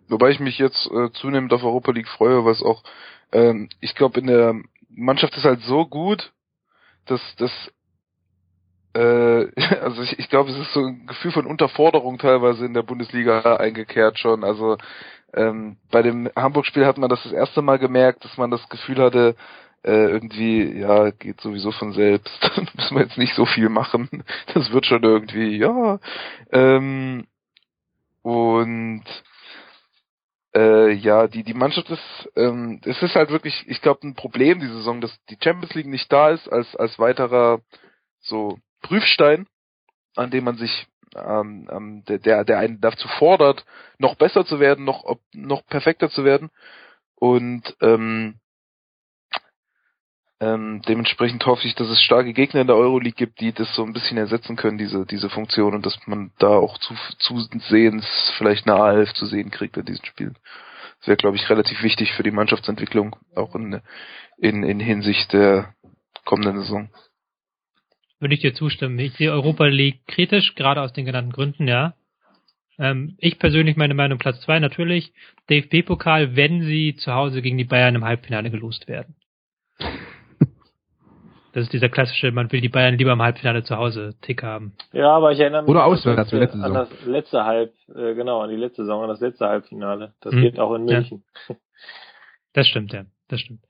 Wobei 0.08 0.30
ich 0.32 0.40
mich 0.40 0.58
jetzt 0.58 0.90
äh, 0.92 1.12
zunehmend 1.14 1.52
auf 1.54 1.64
Europa 1.64 1.92
League 1.92 2.08
freue, 2.08 2.46
was 2.46 2.62
auch, 2.62 2.84
ähm, 3.32 3.70
ich 3.82 3.96
glaube, 3.96 4.20
in 4.20 4.28
der 4.28 4.56
Mannschaft 4.90 5.36
ist 5.36 5.46
halt 5.46 5.62
so 5.62 5.86
gut, 5.86 6.32
dass 7.06 7.22
das 7.38 7.52
äh, 7.52 7.72
also 9.82 10.02
ich, 10.04 10.20
ich 10.20 10.30
glaube, 10.30 10.52
es 10.52 10.58
ist 10.58 10.74
so 10.74 10.86
ein 10.86 11.06
Gefühl 11.08 11.32
von 11.32 11.46
Unterforderung 11.46 12.18
teilweise 12.18 12.66
in 12.66 12.74
der 12.74 12.84
Bundesliga 12.84 13.58
eingekehrt 13.58 14.20
schon. 14.20 14.44
Also 14.44 14.78
ähm, 15.34 15.78
bei 15.92 16.02
dem 16.02 16.30
Hamburg-Spiel 16.36 16.86
hat 16.86 16.98
man 16.98 17.10
das 17.10 17.24
das 17.24 17.34
erste 17.34 17.62
Mal 17.62 17.78
gemerkt, 17.78 18.24
dass 18.24 18.38
man 18.38 18.52
das 18.52 18.68
Gefühl 18.70 18.98
hatte, 19.00 19.36
äh, 19.84 20.10
irgendwie, 20.10 20.80
ja, 20.80 21.12
geht 21.12 21.42
sowieso 21.42 21.72
von 21.72 21.94
selbst, 21.94 22.40
müssen 22.76 22.96
wir 22.96 23.04
jetzt 23.04 23.18
nicht 23.18 23.36
so 23.36 23.46
viel 23.46 23.70
machen. 23.70 24.24
Das 24.54 24.72
wird 24.72 24.86
schon 24.86 25.04
irgendwie, 25.04 25.58
ja. 25.58 26.00
Ähm, 26.52 27.28
und 28.22 29.04
äh, 30.56 30.92
ja, 30.94 31.28
die, 31.28 31.44
die 31.44 31.54
Mannschaft 31.54 31.90
ist, 31.90 32.30
ähm, 32.36 32.80
es 32.86 33.02
ist 33.04 33.16
halt 33.16 33.30
wirklich, 33.30 33.66
ich 33.68 33.82
glaube, 33.82 34.08
ein 34.08 34.16
Problem 34.16 34.60
die 34.60 34.68
Saison, 34.68 35.02
dass 35.02 35.16
die 35.30 35.38
Champions 35.44 35.76
League 35.76 35.88
nicht 35.88 36.12
da 36.12 36.30
ist 36.30 36.48
als, 36.48 36.76
als 36.78 36.98
weiterer 36.98 37.60
so 38.22 38.58
Prüfstein, 38.86 39.48
an 40.16 40.30
dem 40.30 40.44
man 40.44 40.58
sich 40.58 40.88
ähm, 41.16 41.68
ähm, 41.72 42.04
der, 42.06 42.44
der, 42.44 42.60
einen 42.60 42.82
dazu 42.82 43.08
fordert, 43.08 43.66
noch 43.98 44.16
besser 44.16 44.46
zu 44.46 44.60
werden, 44.60 44.86
noch, 44.86 45.18
noch 45.34 45.66
perfekter 45.66 46.10
zu 46.10 46.24
werden. 46.24 46.52
Und 47.16 47.76
ähm, 47.82 48.36
ähm, 50.40 50.82
dementsprechend 50.88 51.46
hoffe 51.46 51.66
ich, 51.66 51.76
dass 51.76 51.88
es 51.88 52.02
starke 52.02 52.34
Gegner 52.34 52.62
in 52.62 52.68
der 52.68 52.76
Euroleague 52.76 53.16
gibt, 53.16 53.40
die 53.40 53.54
das 53.54 53.74
so 53.74 53.84
ein 53.84 53.94
bisschen 53.94 54.18
ersetzen 54.18 54.56
können, 54.56 54.78
diese, 54.78 55.06
diese 55.06 55.30
Funktion, 55.30 55.74
und 55.74 55.86
dass 55.86 55.98
man 56.06 56.32
da 56.38 56.50
auch 56.50 56.78
zu, 56.78 56.94
zusehends 57.20 58.06
vielleicht 58.38 58.68
eine 58.68 58.78
A11 58.78 59.16
zu 59.16 59.26
sehen 59.26 59.50
kriegt 59.50 59.78
in 59.78 59.86
diesen 59.86 60.06
Spielen. 60.06 60.38
Das 61.00 61.08
wäre, 61.08 61.18
glaube 61.18 61.38
ich, 61.38 61.50
relativ 61.50 61.82
wichtig 61.82 62.14
für 62.14 62.24
die 62.24 62.32
Mannschaftsentwicklung, 62.32 63.16
auch 63.34 63.56
in, 63.56 63.82
in, 64.38 64.64
in 64.64 64.80
Hinsicht 64.80 65.32
der 65.32 65.74
kommenden 66.26 66.60
Saison 66.60 66.90
würde 68.20 68.34
ich 68.34 68.42
dir 68.42 68.54
zustimmen. 68.54 68.98
Ich 69.00 69.14
sehe 69.14 69.32
Europa 69.32 69.66
League 69.66 70.06
kritisch, 70.08 70.56
gerade 70.56 70.82
aus 70.82 70.94
den 70.94 71.06
genannten 71.06 71.32
Gründen, 71.32 71.68
ja. 71.68 71.94
Ähm, 72.78 73.16
ich 73.20 73.40
persönlich 73.40 73.78
meine 73.78 73.94
Meinung 73.94 74.18
Platz 74.20 74.42
zwei 74.42 74.60
natürlich. 74.60 75.14
DFB-Pokal, 75.50 76.36
wenn 76.36 76.64
sie 76.64 76.96
zu 76.96 77.14
Hause 77.14 77.42
gegen 77.42 77.58
die 77.58 77.64
Bayern 77.64 77.96
im 77.96 78.04
Halbfinale 78.04 78.50
gelost 78.50 78.88
werden. 78.88 79.16
Das 81.54 81.64
ist 81.64 81.72
dieser 81.72 81.88
klassische, 81.88 82.34
man 82.34 82.52
will 82.52 82.60
die 82.60 82.68
Bayern 82.68 82.98
lieber 82.98 83.14
im 83.14 83.22
Halbfinale 83.22 83.64
zu 83.64 83.78
Hause 83.78 84.16
Tick 84.22 84.44
haben. 84.44 84.74
Ja, 84.92 85.12
aber 85.12 85.32
ich 85.32 85.40
erinnere 85.40 85.62
mich 85.62 85.70
Oder 85.70 85.86
auswärts, 85.86 86.34
an, 86.34 86.40
letzte 86.40 86.60
an 86.60 86.74
das 86.74 87.06
letzte 87.06 87.46
Halb, 87.46 87.74
äh, 87.96 88.14
genau, 88.14 88.42
an 88.42 88.50
die 88.50 88.58
letzte 88.58 88.82
Saison, 88.82 89.04
an 89.04 89.08
das 89.08 89.22
letzte 89.22 89.48
Halbfinale. 89.48 90.14
Das 90.20 90.34
hm. 90.34 90.42
geht 90.42 90.60
auch 90.60 90.76
in 90.76 90.84
München. 90.84 91.24
Ja. 91.48 91.56
Das 92.52 92.68
stimmt, 92.68 92.92
ja 92.92 93.06
das 93.28 93.42
stimmt. 93.42 93.62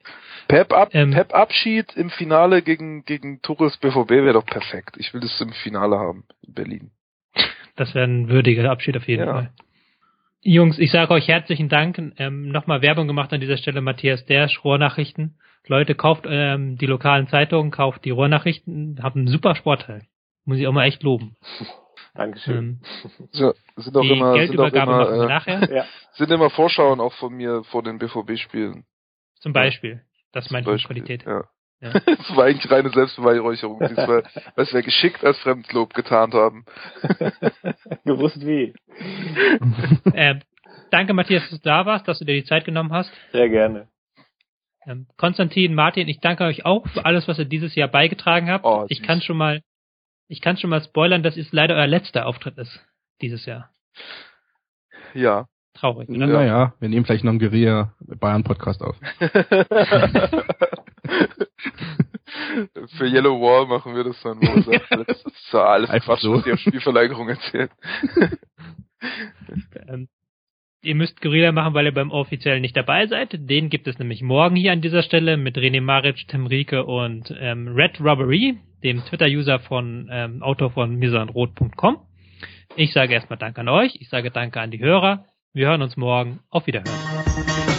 Pep, 0.47 0.73
Ab 0.73 0.89
ähm, 0.93 1.11
Pep 1.11 1.33
Abschied 1.33 1.93
im 1.95 2.09
Finale 2.09 2.61
gegen, 2.61 3.05
gegen 3.05 3.41
Tuchels 3.41 3.77
BVB 3.77 4.09
wäre 4.11 4.33
doch 4.33 4.45
perfekt. 4.45 4.95
Ich 4.97 5.13
will 5.13 5.21
das 5.21 5.39
im 5.41 5.53
Finale 5.53 5.97
haben 5.97 6.25
in 6.45 6.53
Berlin. 6.53 6.91
Das 7.75 7.93
wäre 7.93 8.05
ein 8.05 8.29
würdiger 8.29 8.69
Abschied 8.69 8.95
auf 8.97 9.07
jeden 9.07 9.25
ja. 9.25 9.33
Fall. 9.33 9.51
Jungs, 10.41 10.77
ich 10.77 10.91
sage 10.91 11.11
euch 11.13 11.27
herzlichen 11.27 11.69
Dank. 11.69 11.97
Ähm, 12.17 12.49
Nochmal 12.49 12.81
Werbung 12.81 13.07
gemacht 13.07 13.33
an 13.33 13.41
dieser 13.41 13.57
Stelle, 13.57 13.81
Matthias 13.81 14.25
Dersch, 14.25 14.63
Rohrnachrichten. 14.63 15.39
Leute, 15.67 15.95
kauft 15.95 16.25
ähm, 16.29 16.77
die 16.77 16.85
lokalen 16.85 17.27
Zeitungen, 17.27 17.71
kauft 17.71 18.05
die 18.05 18.11
Rohrnachrichten, 18.11 18.99
habt 19.01 19.15
einen 19.15 19.27
super 19.27 19.55
Sportteil. 19.55 20.03
Muss 20.45 20.59
ich 20.59 20.67
auch 20.67 20.71
mal 20.71 20.85
echt 20.85 21.01
loben. 21.01 21.35
Dankeschön. 22.13 22.55
Ähm, 22.55 22.79
so, 23.31 23.53
sind 23.75 23.97
auch 23.97 24.01
die 24.01 24.09
immer, 24.09 24.33
Geldübergabe 24.33 24.91
sind 24.91 25.03
auch 25.03 25.07
immer, 25.07 25.15
immer, 25.15 25.23
äh, 25.23 25.27
nachher. 25.27 25.75
ja. 25.75 25.85
Sind 26.13 26.31
immer 26.31 26.49
Vorschauen 26.49 26.99
auch 26.99 27.13
von 27.13 27.33
mir 27.33 27.63
vor 27.65 27.83
den 27.83 27.97
BVB-Spielen. 27.97 28.85
Zum 29.45 29.53
Beispiel. 29.53 30.01
Das 30.31 30.49
meint 30.49 30.65
Qualität. 30.65 31.23
Ja. 31.23 31.43
Ja. 31.79 31.91
das 31.93 32.03
war 32.35 32.45
eigentlich 32.45 32.71
reine 32.71 32.89
Selbstbeweihräucherung. 32.89 33.79
Was 34.55 34.73
wir 34.73 34.81
geschickt 34.81 35.23
als 35.23 35.37
Fremdlob 35.37 35.93
getan 35.93 36.33
haben. 36.33 36.65
Gewusst 38.05 38.43
wie. 38.43 38.73
äh, 40.15 40.39
danke, 40.89 41.13
Matthias, 41.13 41.43
dass 41.43 41.59
du 41.59 41.63
da 41.63 41.85
warst, 41.85 42.07
dass 42.07 42.17
du 42.17 42.25
dir 42.25 42.33
die 42.33 42.43
Zeit 42.43 42.65
genommen 42.65 42.91
hast. 42.91 43.13
Sehr 43.33 43.47
gerne. 43.49 43.87
Ähm, 44.87 45.05
Konstantin, 45.15 45.75
Martin, 45.75 46.07
ich 46.07 46.19
danke 46.21 46.45
euch 46.45 46.65
auch 46.65 46.87
für 46.87 47.05
alles, 47.05 47.27
was 47.27 47.37
ihr 47.37 47.45
dieses 47.45 47.75
Jahr 47.75 47.89
beigetragen 47.89 48.49
habt. 48.49 48.65
Oh, 48.65 48.87
ich 48.89 49.03
kann 49.03 49.21
schon 49.21 49.37
mal, 49.37 49.61
ich 50.27 50.41
kann 50.41 50.57
schon 50.57 50.71
mal 50.71 50.81
spoilern, 50.81 51.21
dass 51.21 51.37
es 51.37 51.51
leider 51.51 51.75
euer 51.75 51.85
letzter 51.85 52.25
Auftritt 52.25 52.57
ist 52.57 52.83
dieses 53.21 53.45
Jahr. 53.45 53.69
Ja. 55.13 55.47
Traurig, 55.75 56.09
oder? 56.09 56.25
Naja, 56.27 56.73
wir 56.79 56.89
nehmen 56.89 57.05
vielleicht 57.05 57.23
noch 57.23 57.31
einen 57.31 57.39
Guerilla 57.39 57.93
Bayern 57.99 58.43
Podcast 58.43 58.81
auf. 58.81 58.95
Für 62.97 63.05
Yellow 63.05 63.39
Wall 63.41 63.67
machen 63.67 63.95
wir 63.95 64.03
das 64.03 64.21
dann, 64.21 64.39
wo 64.39 64.71
das 65.03 65.21
ist 65.23 65.51
so 65.51 65.59
alles 65.59 65.89
Einfach 65.89 66.15
Quatsch, 66.15 66.21
so. 66.21 66.33
was 66.33 66.45
ihr 66.45 66.53
auf 66.53 66.59
Spielverleigerung 66.59 67.29
erzählt. 67.29 67.71
ähm, 69.87 70.07
ihr 70.81 70.95
müsst 70.95 71.21
Guerilla 71.21 71.51
machen, 71.51 71.73
weil 71.73 71.85
ihr 71.85 71.93
beim 71.93 72.11
offiziellen 72.11 72.61
nicht 72.61 72.77
dabei 72.77 73.07
seid. 73.07 73.31
Den 73.49 73.69
gibt 73.69 73.87
es 73.87 73.99
nämlich 73.99 74.21
morgen 74.21 74.55
hier 74.55 74.71
an 74.71 74.81
dieser 74.81 75.03
Stelle 75.03 75.37
mit 75.37 75.57
René 75.57 75.81
Maric, 75.81 76.27
Tim 76.27 76.47
Rieke 76.47 76.85
und 76.85 77.33
ähm, 77.37 77.67
Red 77.75 77.99
Robbery, 77.99 78.57
dem 78.83 79.03
Twitter-User 79.05 79.59
von 79.59 80.07
ähm, 80.11 80.41
Autor 80.41 80.71
von 80.71 80.95
misanrot.com. 80.95 81.97
Ich 82.77 82.93
sage 82.93 83.13
erstmal 83.13 83.39
Danke 83.39 83.61
an 83.61 83.69
euch, 83.69 83.95
ich 83.99 84.09
sage 84.09 84.31
Danke 84.31 84.61
an 84.61 84.71
die 84.71 84.79
Hörer. 84.79 85.25
Wir 85.55 85.69
hören 85.69 85.81
uns 85.81 85.95
morgen. 85.95 86.41
Auf 86.49 86.67
Wiederhören. 86.67 87.74